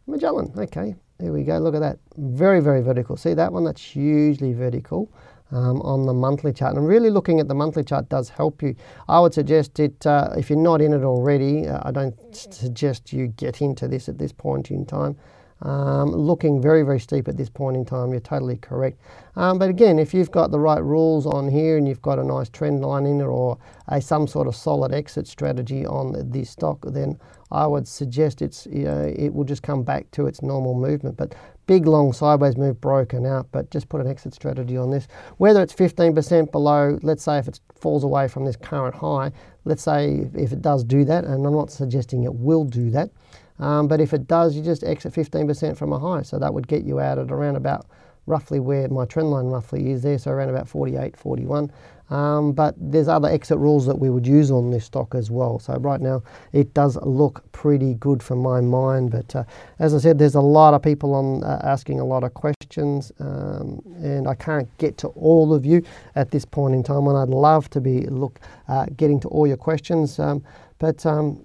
Magellan. 0.07 0.51
Okay, 0.57 0.95
there 1.19 1.31
we 1.31 1.43
go. 1.43 1.59
Look 1.59 1.75
at 1.75 1.81
that. 1.81 1.99
Very, 2.17 2.59
very 2.61 2.81
vertical. 2.81 3.15
See 3.17 3.33
that 3.33 3.53
one? 3.53 3.63
That's 3.63 3.81
hugely 3.81 4.53
vertical. 4.53 5.11
Um, 5.51 5.81
on 5.81 6.05
the 6.05 6.13
monthly 6.13 6.53
chart. 6.53 6.75
And 6.75 6.87
really 6.87 7.09
looking 7.09 7.39
at 7.39 7.47
the 7.47 7.55
monthly 7.55 7.83
chart 7.83 8.07
does 8.07 8.29
help 8.29 8.61
you. 8.61 8.75
I 9.07 9.19
would 9.19 9.33
suggest 9.33 9.79
it, 9.79 10.05
uh, 10.05 10.29
if 10.37 10.47
you're 10.47 10.59
not 10.59 10.79
in 10.79 10.93
it 10.93 11.03
already, 11.03 11.67
uh, 11.67 11.79
I 11.81 11.89
don't 11.89 12.13
suggest 12.35 13.11
you 13.11 13.29
get 13.29 13.59
into 13.59 13.87
this 13.87 14.07
at 14.07 14.19
this 14.19 14.31
point 14.31 14.69
in 14.69 14.85
time. 14.85 15.17
Um, 15.61 16.11
looking 16.11 16.61
very, 16.61 16.83
very 16.83 16.99
steep 16.99 17.27
at 17.27 17.35
this 17.35 17.49
point 17.49 17.75
in 17.75 17.83
time. 17.83 18.11
You're 18.11 18.21
totally 18.21 18.55
correct. 18.57 18.99
Um, 19.35 19.59
but 19.59 19.69
again, 19.69 19.99
if 19.99 20.13
you've 20.13 20.31
got 20.31 20.51
the 20.51 20.59
right 20.59 20.81
rules 20.81 21.25
on 21.25 21.49
here 21.49 21.77
and 21.77 21.87
you've 21.87 22.01
got 22.01 22.17
a 22.17 22.23
nice 22.23 22.49
trend 22.49 22.81
line 22.81 23.05
in 23.05 23.19
it 23.19 23.25
or 23.25 23.57
a, 23.89 24.01
some 24.01 24.25
sort 24.25 24.47
of 24.47 24.55
solid 24.55 24.93
exit 24.93 25.27
strategy 25.27 25.85
on 25.85 26.29
this 26.31 26.49
stock, 26.49 26.79
then 26.87 27.19
I 27.51 27.67
would 27.67 27.87
suggest 27.87 28.41
it's 28.41 28.67
you 28.67 28.83
know, 28.83 29.13
it 29.17 29.33
will 29.33 29.43
just 29.43 29.63
come 29.63 29.83
back 29.83 30.09
to 30.11 30.27
its 30.27 30.41
normal 30.41 30.75
movement. 30.75 31.17
But 31.17 31.35
big 31.67 31.85
long 31.85 32.13
sideways 32.13 32.57
move 32.57 32.79
broken 32.81 33.25
out, 33.25 33.47
but 33.51 33.69
just 33.69 33.89
put 33.89 34.01
an 34.01 34.07
exit 34.07 34.33
strategy 34.33 34.77
on 34.77 34.89
this. 34.89 35.07
Whether 35.37 35.61
it's 35.61 35.73
15% 35.73 36.51
below, 36.51 36.97
let's 37.03 37.23
say 37.23 37.37
if 37.37 37.47
it 37.47 37.59
falls 37.75 38.03
away 38.03 38.27
from 38.27 38.45
this 38.45 38.55
current 38.55 38.95
high, 38.95 39.31
let's 39.65 39.83
say 39.83 40.27
if 40.35 40.51
it 40.51 40.61
does 40.61 40.83
do 40.83 41.05
that, 41.05 41.25
and 41.25 41.45
I'm 41.45 41.53
not 41.53 41.69
suggesting 41.69 42.23
it 42.23 42.33
will 42.33 42.63
do 42.63 42.89
that. 42.91 43.11
Um, 43.59 43.87
but 43.87 43.99
if 44.01 44.13
it 44.13 44.27
does, 44.27 44.55
you 44.55 44.63
just 44.63 44.83
exit 44.83 45.13
15% 45.13 45.77
from 45.77 45.93
a 45.93 45.99
high. 45.99 46.21
So 46.21 46.39
that 46.39 46.53
would 46.53 46.67
get 46.67 46.83
you 46.83 46.99
out 46.99 47.19
at 47.19 47.31
around 47.31 47.55
about 47.55 47.87
roughly 48.25 48.59
where 48.59 48.87
my 48.89 49.05
trend 49.05 49.31
line 49.31 49.45
roughly 49.45 49.91
is 49.91 50.03
there, 50.03 50.17
so 50.17 50.31
around 50.31 50.49
about 50.49 50.67
48, 50.67 51.17
41. 51.17 51.71
Um, 52.09 52.53
but 52.53 52.73
there's 52.77 53.07
other 53.07 53.27
exit 53.27 53.57
rules 53.59 53.85
that 53.85 53.99
we 53.99 54.09
would 54.09 54.25
use 54.25 54.49
on 54.49 54.71
this 54.71 54.85
stock 54.85 55.13
as 55.13 55.29
well. 55.29 55.59
So 55.59 55.75
right 55.75 56.01
now 56.01 56.23
it 56.53 56.73
does 56.73 56.97
look 57.03 57.43
pretty 57.51 57.95
good 57.95 58.23
for 58.23 58.35
my 58.35 58.61
mind. 58.61 59.11
But 59.11 59.35
uh, 59.35 59.43
as 59.77 59.93
I 59.93 59.99
said, 59.99 60.17
there's 60.17 60.35
a 60.35 60.41
lot 60.41 60.73
of 60.73 60.81
people 60.81 61.13
on 61.13 61.43
uh, 61.43 61.59
asking 61.63 61.99
a 61.99 62.05
lot 62.05 62.23
of 62.23 62.33
questions, 62.33 63.11
um, 63.19 63.81
and 63.97 64.27
I 64.27 64.33
can't 64.33 64.75
get 64.79 64.97
to 64.99 65.09
all 65.09 65.53
of 65.53 65.65
you 65.65 65.83
at 66.15 66.31
this 66.31 66.45
point 66.45 66.73
in 66.73 66.81
time. 66.81 67.07
And 67.07 67.17
I'd 67.17 67.29
love 67.29 67.69
to 67.71 67.81
be 67.81 68.07
look 68.07 68.39
uh, 68.67 68.87
getting 68.97 69.19
to 69.21 69.27
all 69.27 69.45
your 69.45 69.57
questions, 69.57 70.17
um, 70.17 70.43
but 70.79 71.05
um, 71.05 71.39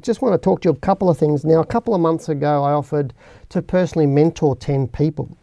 just 0.00 0.22
want 0.22 0.34
to 0.34 0.38
talk 0.38 0.62
to 0.62 0.68
you 0.68 0.72
a 0.72 0.76
couple 0.78 1.08
of 1.08 1.18
things. 1.18 1.44
Now, 1.44 1.60
a 1.60 1.66
couple 1.66 1.94
of 1.94 2.00
months 2.00 2.28
ago, 2.28 2.62
I 2.62 2.72
offered 2.72 3.12
to 3.50 3.62
personally 3.62 4.06
mentor 4.06 4.54
10 4.56 4.88
people 4.88 5.36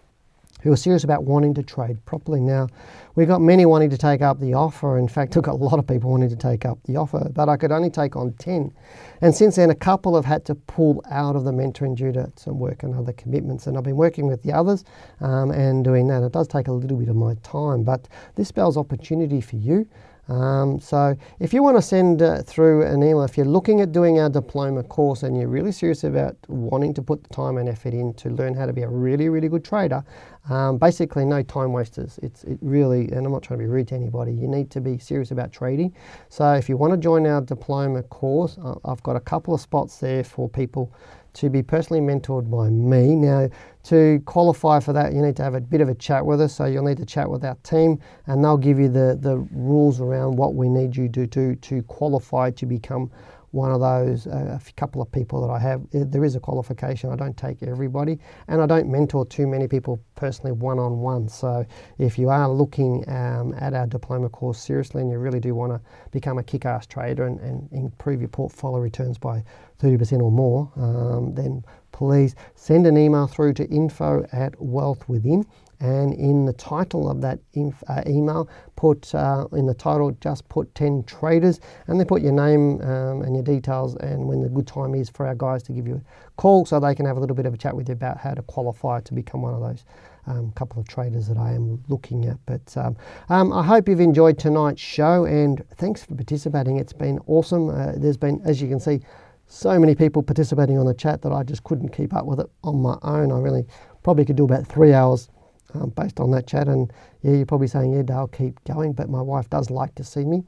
who 0.62 0.72
are 0.74 0.78
serious 0.78 1.06
about 1.06 1.24
wanting 1.24 1.54
to 1.54 1.64
trade 1.64 2.04
properly. 2.06 2.42
Now, 2.42 2.68
we 3.16 3.26
got 3.26 3.42
many 3.42 3.66
wanting 3.66 3.90
to 3.92 3.98
take 3.98 4.22
up 4.22 4.40
the 4.40 4.54
offer. 4.54 4.98
In 4.98 5.08
fact, 5.08 5.38
I 5.38 5.42
got 5.42 5.54
a 5.54 5.64
lot 5.64 5.80
of 5.80 5.88
people 5.88 6.12
wanting 6.12 6.30
to 6.30 6.36
take 6.36 6.66
up 6.66 6.80
the 6.84 6.98
offer, 6.98 7.30
but 7.34 7.50
I 7.50 7.58
could 7.58 7.72
only 7.72 7.90
take 7.90 8.16
on 8.16 8.34
10. 8.34 8.74
And 9.22 9.36
since 9.36 9.56
then, 9.56 9.70
a 9.70 9.76
couple 9.76 10.16
have 10.16 10.26
had 10.26 10.46
to 10.46 10.56
pull 10.56 11.02
out 11.10 11.36
of 11.36 11.44
the 11.44 11.52
mentoring 11.52 11.96
due 11.96 12.12
to 12.14 12.32
some 12.36 12.60
work 12.60 12.84
and 12.84 12.96
other 12.96 13.14
commitments. 13.14 13.68
And 13.68 13.78
I've 13.78 13.84
been 13.84 13.96
working 13.96 14.28
with 14.28 14.44
the 14.44 14.54
others 14.54 14.84
um, 15.22 15.52
and 15.52 15.84
doing 15.84 16.08
that. 16.08 16.24
It 16.24 16.32
does 16.32 16.48
take 16.48 16.68
a 16.68 16.74
little 16.74 16.98
bit 16.98 17.10
of 17.10 17.16
my 17.16 17.36
time, 17.44 17.84
but 17.84 18.08
this 18.36 18.48
spells 18.48 18.78
opportunity 18.78 19.42
for 19.42 19.56
you. 19.56 19.88
Um, 20.30 20.80
so 20.80 21.18
if 21.40 21.54
you 21.54 21.64
want 21.64 21.78
to 21.78 21.82
send 21.82 22.22
uh, 22.22 22.44
through 22.44 22.84
an 22.84 23.02
email, 23.02 23.24
if 23.24 23.36
you're 23.36 23.48
looking 23.48 23.82
at 23.82 23.92
doing 23.92 24.20
our 24.20 24.30
diploma 24.30 24.84
course 24.84 25.24
and 25.24 25.36
you're 25.36 25.48
really 25.48 25.72
serious 25.72 26.04
about 26.04 26.38
wanting 26.48 26.94
to 26.94 27.02
put 27.02 27.24
the 27.24 27.30
time 27.30 27.58
and 27.58 27.68
effort 27.68 27.96
in 27.96 28.14
to 28.14 28.30
learn 28.30 28.54
how 28.54 28.68
to 28.68 28.74
be 28.74 28.84
a 28.84 28.88
really, 28.88 29.28
really 29.28 29.50
good 29.50 29.66
trader, 29.66 30.04
um, 30.50 30.78
basically 30.78 31.26
no 31.26 31.42
time 31.42 31.74
wasters. 31.74 32.20
It's 32.22 32.44
it 32.44 32.60
really, 32.62 33.10
and 33.12 33.26
I'm 33.26 33.32
not 33.32 33.42
trying 33.42 33.60
to 33.60 33.66
be 33.66 33.70
rude 33.70 33.88
to 33.88 33.96
anybody, 33.96 34.32
you 34.32 34.48
need 34.48 34.70
to 34.72 34.82
be 34.82 35.00
serious 35.00 35.32
about 35.32 35.52
trading. 35.52 35.96
So 36.30 36.54
if 36.54 36.70
you 36.70 36.78
want 36.78 36.94
to 36.94 36.98
join 36.98 37.26
our 37.26 37.42
diploma 37.42 38.04
course, 38.04 38.60
I've 38.86 39.02
got 39.02 39.16
a 39.16 39.20
couple 39.20 39.56
of 39.56 39.62
spots 39.62 39.98
there 39.98 40.24
for 40.24 40.48
people 40.48 40.94
to 41.34 41.50
be 41.50 41.62
personally 41.62 42.02
mentored 42.02 42.50
by 42.50 42.70
me. 42.70 43.16
Now, 43.16 43.50
to 43.84 44.22
qualify 44.26 44.80
for 44.80 44.94
that, 44.94 45.14
you 45.14 45.22
need 45.22 45.36
to 45.38 45.44
have 45.44 45.56
a 45.56 45.62
bit 45.62 45.82
of 45.82 45.90
a 45.90 45.96
chat 45.96 46.26
with 46.26 46.42
us. 46.42 46.56
So 46.56 46.66
you'll 46.66 46.84
need 46.84 46.98
to 46.98 47.06
chat 47.06 47.30
with 47.30 47.44
our 47.44 47.56
team, 47.64 48.00
and 48.28 48.44
they'll 48.44 48.58
give 48.58 48.80
you 48.80 48.90
the, 48.90 49.18
the 49.20 49.38
rules 49.52 50.02
around 50.02 50.36
what 50.36 50.56
we 50.56 50.70
need 50.70 50.96
you 50.96 51.10
to 51.10 51.28
do 51.28 51.56
to 51.56 51.82
qualify 51.84 52.52
to 52.52 52.66
become 52.66 53.12
one 53.52 53.72
of 53.72 53.80
those, 53.80 54.28
a 54.28 54.60
couple 54.78 55.02
of 55.02 55.12
people 55.12 55.42
that 55.42 55.52
I 55.52 55.60
have. 55.60 55.82
There 55.92 56.24
is 56.24 56.36
a 56.36 56.40
qualification. 56.40 57.12
I 57.12 57.16
don't 57.16 57.36
take 57.36 57.64
everybody, 57.64 58.20
and 58.48 58.62
I 58.62 58.66
don't 58.66 58.90
mentor 58.90 59.26
too 59.26 59.48
many 59.48 59.68
people 59.68 60.00
personally 60.16 60.52
one 60.52 60.80
on 60.80 61.00
one. 61.00 61.28
So 61.28 61.66
if 61.98 62.20
you 62.20 62.30
are 62.30 62.50
looking 62.50 63.04
um, 63.10 63.56
at 63.60 63.74
our 63.74 63.88
diploma 63.88 64.30
course 64.30 64.60
seriously 64.60 65.02
and 65.02 65.12
you 65.12 65.18
really 65.18 65.40
do 65.40 65.56
want 65.56 65.72
to 65.72 65.82
become 66.12 66.38
a 66.38 66.44
kick 66.44 66.66
ass 66.66 66.86
trader 66.86 67.26
and, 67.26 67.40
and, 67.40 67.70
improve 67.72 68.20
your 68.20 68.30
portfolio 68.30 68.80
returns 68.80 69.18
by 69.18 69.44
30% 69.82 70.22
or 70.22 70.32
more, 70.32 70.72
um, 70.76 71.34
then 71.34 71.64
please 71.92 72.36
send 72.56 72.86
an 72.86 72.98
email 72.98 73.28
through 73.28 73.54
to 73.54 73.68
info 73.70 74.26
at 74.32 74.60
wealth 74.62 75.08
within 75.08 75.46
and 75.80 76.14
in 76.14 76.46
the 76.46 76.54
title 76.54 77.10
of 77.10 77.22
that 77.22 77.40
uh, 77.88 78.02
email 78.08 78.50
put 78.76 79.14
uh, 79.16 79.48
in 79.54 79.66
the 79.66 79.74
title 79.74 80.12
just 80.22 80.48
put 80.50 80.74
10 80.76 81.04
traders 81.04 81.60
and 81.88 82.00
then 82.00 82.06
put 82.08 82.22
your 82.22 82.32
name 82.32 82.82
um, 82.82 83.22
and 83.22 83.36
your 83.36 83.44
details 83.44 83.96
and 83.98 84.28
when 84.28 84.42
the 84.42 84.50
good 84.50 84.68
time 84.68 84.94
is 84.94 85.10
for 85.10 85.26
our 85.26 85.36
guys 85.36 85.64
to 85.64 85.72
give 85.72 85.88
you 85.88 85.96
a 85.96 86.32
call 86.38 86.66
so 86.66 86.80
they 86.80 86.96
can 86.96 87.06
have 87.06 87.18
a 87.18 87.20
little 87.20 87.36
bit 87.36 87.46
of 87.46 87.54
a 87.54 87.58
chat 87.58 87.76
with 87.76 87.88
you 87.88 87.94
about 87.94 88.18
how 88.18 88.34
to 88.34 88.42
qualify 88.44 89.00
to 89.00 89.14
become 89.14 89.42
one 89.42 89.54
of 89.54 89.62
those 89.62 89.86
um, 90.28 90.52
couple 90.52 90.80
of 90.80 90.88
traders 90.88 91.28
that 91.28 91.38
I 91.38 91.54
am 91.54 91.84
looking 91.88 92.26
at. 92.26 92.38
But 92.46 92.76
um, 92.78 92.96
um, 93.30 93.52
I 93.52 93.64
hope 93.64 93.90
you've 93.90 94.00
enjoyed 94.00 94.38
tonight's 94.38 94.82
show 94.82 95.26
and 95.26 95.64
thanks 95.76 96.04
for 96.04 96.16
participating. 96.16 96.78
It's 96.78 96.94
been 96.94 97.20
awesome. 97.26 97.70
Uh, 97.70 97.94
there's 97.98 98.18
been, 98.18 98.42
as 98.46 98.62
you 98.62 98.68
can 98.68 98.80
see, 98.80 99.02
so 99.48 99.80
many 99.80 99.96
people 99.96 100.22
participating 100.22 100.78
on 100.78 100.86
the 100.86 100.94
chat 100.94 101.24
that 101.24 101.32
I 101.32 101.42
just 101.42 101.64
couldn't 101.64 101.90
keep 101.90 102.14
up 102.14 102.26
with 102.26 102.40
it 102.40 102.48
on 102.64 102.80
my 102.80 102.98
own. 103.02 103.32
I 103.32 103.40
really 103.40 103.66
probably 104.04 104.24
could 104.24 104.36
do 104.36 104.46
about 104.46 104.68
three 104.68 104.94
hours 104.94 105.30
um, 105.74 105.90
based 105.90 106.20
on 106.20 106.32
that 106.32 106.48
chat. 106.48 106.68
And 106.68 106.92
yeah, 107.22 107.34
you're 107.34 107.46
probably 107.46 107.68
saying, 107.68 107.94
yeah, 107.94 108.04
Dale, 108.04 108.28
keep 108.28 108.64
going. 108.66 108.94
But 108.94 109.10
my 109.10 109.22
wife 109.22 109.50
does 109.50 109.70
like 109.70 109.96
to 109.96 110.04
see 110.04 110.26
me. 110.26 110.44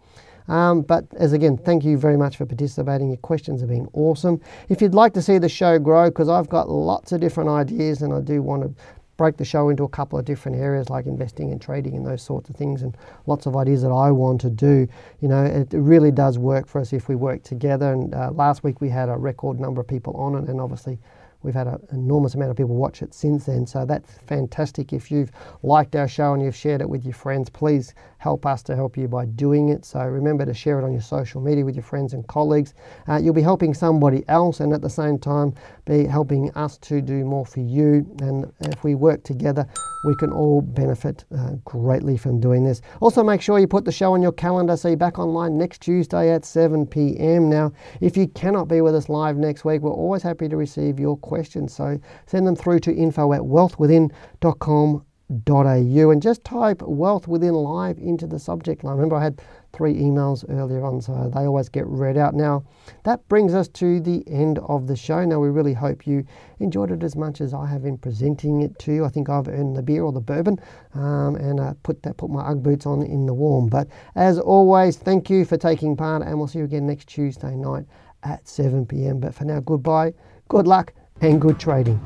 Um, 0.48 0.82
but 0.82 1.06
as 1.18 1.34
again, 1.34 1.58
thank 1.58 1.84
you 1.86 1.98
very 1.98 2.18
much 2.18 2.38
for 2.38 2.46
participating. 2.46 3.10
Your 3.10 3.18
questions 3.18 3.62
have 3.62 3.70
been 3.70 3.88
awesome. 3.94 4.42
If 4.70 4.82
you'd 4.82 4.96
like 4.96 5.14
to 5.14 5.22
see 5.22 5.38
the 5.38 5.48
show 5.50 5.80
grow, 5.80 6.10
because 6.10 6.30
I've 6.30 6.50
got 6.50 6.70
lots 6.70 7.12
of 7.12 7.22
different 7.22 7.50
ideas 7.50 8.02
and 8.02 8.14
I 8.14 8.22
do 8.22 8.42
want 8.42 8.64
to 8.64 8.74
break 9.18 9.38
the 9.38 9.46
show 9.46 9.70
into 9.70 9.84
a 9.84 9.90
couple 9.90 10.18
of 10.18 10.26
different 10.26 10.58
areas 10.58 10.90
like 10.90 11.06
investing 11.06 11.52
and 11.52 11.62
trading 11.62 11.96
and 11.96 12.04
those 12.04 12.24
sorts 12.24 12.50
of 12.50 12.56
things, 12.56 12.82
and 12.82 12.98
lots 13.28 13.46
of 13.46 13.56
ideas 13.56 13.84
that 13.84 13.92
I 13.92 14.10
want 14.10 14.42
to 14.42 14.50
do. 14.50 14.88
You 15.22 15.28
know, 15.28 15.44
it 15.44 15.68
really 15.74 16.10
does 16.10 16.40
work 16.40 16.68
for 16.68 16.82
us 16.82 16.92
if 16.92 17.08
we 17.08 17.16
work 17.16 17.44
together. 17.44 17.94
And 17.94 18.16
uh, 18.16 18.32
last 18.32 18.64
week 18.64 18.82
we 18.82 18.90
had 18.90 19.10
a 19.10 19.16
record 19.16 19.60
number 19.60 19.80
of 19.80 19.88
people 19.88 20.16
on 20.16 20.36
it, 20.36 20.50
and 20.50 20.60
obviously 20.60 20.98
We've 21.44 21.56
had 21.56 21.68
an 21.68 21.80
enormous 21.92 22.36
amount 22.36 22.52
of 22.52 22.58
people 22.58 22.76
watch 22.76 23.02
it 23.02 23.14
since 23.14 23.46
then, 23.46 23.66
so 23.66 23.86
that's 23.86 24.12
fantastic. 24.28 24.94
If 24.94 25.10
you've 25.12 25.32
liked 25.64 25.96
our 25.96 26.08
show 26.08 26.34
and 26.34 26.42
you've 26.42 26.56
shared 26.56 26.82
it 26.82 26.90
with 26.90 27.04
your 27.04 27.14
friends, 27.14 27.50
please 27.50 27.94
help 28.22 28.46
us 28.46 28.62
to 28.62 28.76
help 28.76 28.96
you 28.98 29.08
by 29.08 29.26
doing 29.26 29.70
it. 29.70 29.84
So 29.84 30.00
remember 30.00 30.46
to 30.46 30.54
share 30.54 30.80
it 30.80 30.86
on 30.86 30.94
your 30.94 31.02
social 31.02 31.42
media 31.42 31.66
with 31.66 31.74
your 31.76 31.84
friends 31.84 32.14
and 32.14 32.26
colleagues. 32.28 32.76
Uh, 33.10 33.18
you'll 33.18 33.34
be 33.34 33.42
helping 33.42 33.74
somebody 33.74 34.24
else, 34.28 34.60
and 34.60 34.74
at 34.74 34.82
the 34.82 34.90
same 34.92 35.18
time, 35.18 35.56
be 35.86 36.06
helping 36.06 36.52
us 36.52 36.78
to 36.78 37.02
do 37.02 37.26
more 37.26 37.48
for 37.48 37.62
you. 37.62 38.06
And 38.22 38.54
if 38.60 38.84
we 38.84 38.94
work 38.94 39.24
together, 39.24 39.66
we 40.06 40.16
can 40.18 40.32
all 40.32 40.62
benefit 40.62 41.26
uh, 41.36 41.54
greatly 41.66 42.16
from 42.16 42.40
doing 42.40 42.64
this. 42.64 42.82
Also, 43.00 43.24
make 43.24 43.42
sure 43.42 43.58
you 43.58 43.68
put 43.68 43.86
the 43.86 43.92
show 43.92 44.14
on 44.14 44.22
your 44.22 44.34
calendar 44.34 44.78
so 44.78 44.90
you're 44.90 44.98
back 44.98 45.18
online 45.18 45.58
next 45.58 45.82
Tuesday 45.82 46.32
at 46.32 46.46
7 46.46 46.86
p.m. 46.86 47.50
Now, 47.50 47.74
if 48.02 48.16
you 48.16 48.28
cannot 48.28 48.68
be 48.68 48.82
with 48.82 48.94
us 48.94 49.10
live 49.10 49.38
next 49.38 49.66
week, 49.66 49.82
we're 49.82 49.90
always 49.90 50.22
happy 50.22 50.48
to 50.48 50.58
receive 50.58 51.00
your 51.00 51.18
questions. 51.18 51.74
So 51.74 52.00
send 52.28 52.46
them 52.46 52.56
through 52.56 52.82
to 52.82 52.94
info 52.94 53.34
at 53.34 53.42
wealthwithin.com 53.42 55.06
au 55.50 56.10
and 56.10 56.22
just 56.22 56.44
type 56.44 56.82
wealth 56.82 57.28
within 57.28 57.54
live 57.54 57.98
into 57.98 58.28
the 58.28 58.40
subject 58.40 58.84
line. 58.84 58.96
Remember, 58.96 59.16
I 59.16 59.24
had 59.24 59.42
three 59.74 59.96
emails 59.96 60.44
earlier 60.50 60.84
on, 60.84 61.02
so 61.02 61.32
they 61.34 61.46
always 61.46 61.70
get 61.70 61.86
read 61.88 62.18
out. 62.18 62.34
Now, 62.34 62.64
that 63.04 63.26
brings 63.30 63.54
us 63.54 63.68
to 63.70 64.02
the 64.02 64.24
end 64.28 64.60
of 64.60 64.88
the 64.88 64.96
show. 64.96 65.24
Now, 65.24 65.40
we 65.40 65.50
really 65.50 65.74
hope 65.74 66.06
you 66.06 66.26
enjoyed 66.60 66.92
it 66.92 67.04
as 67.04 67.16
much 67.16 67.42
as 67.42 67.54
I 67.54 67.66
have 67.66 67.86
in 67.86 67.98
presenting 67.98 68.62
it 68.62 68.78
to 68.80 68.94
you. 68.94 69.06
I 69.06 69.10
think 69.10 69.30
I've 69.30 69.48
earned 69.48 69.76
the 69.76 69.82
beer 69.82 70.04
or 70.04 70.12
the 70.12 70.20
bourbon 70.20 70.60
um, 70.94 71.36
and 71.36 71.60
uh, 71.60 71.74
put 71.84 72.04
that 72.04 72.18
put 72.18 72.30
my 72.30 72.42
UGG 72.42 72.64
boots 72.64 72.86
on 72.86 73.02
in 73.02 73.26
the 73.26 73.34
warm. 73.34 73.70
But 73.70 73.88
as 74.16 74.40
always, 74.40 74.98
thank 74.98 75.30
you 75.30 75.46
for 75.46 75.58
taking 75.58 75.96
part, 75.96 76.24
and 76.24 76.38
we'll 76.38 76.48
see 76.48 76.60
you 76.60 76.66
again 76.66 76.86
next 76.86 77.08
Tuesday 77.08 77.56
night 77.56 77.86
at 78.24 78.48
7 78.48 78.86
p.m. 78.86 79.20
But 79.20 79.34
for 79.34 79.46
now, 79.46 79.62
goodbye, 79.62 80.14
good 80.50 80.68
luck, 80.68 80.94
and 81.22 81.40
good 81.40 81.60
trading. 81.60 82.00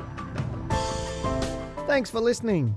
Thanks 1.86 2.10
for 2.10 2.20
listening. 2.20 2.76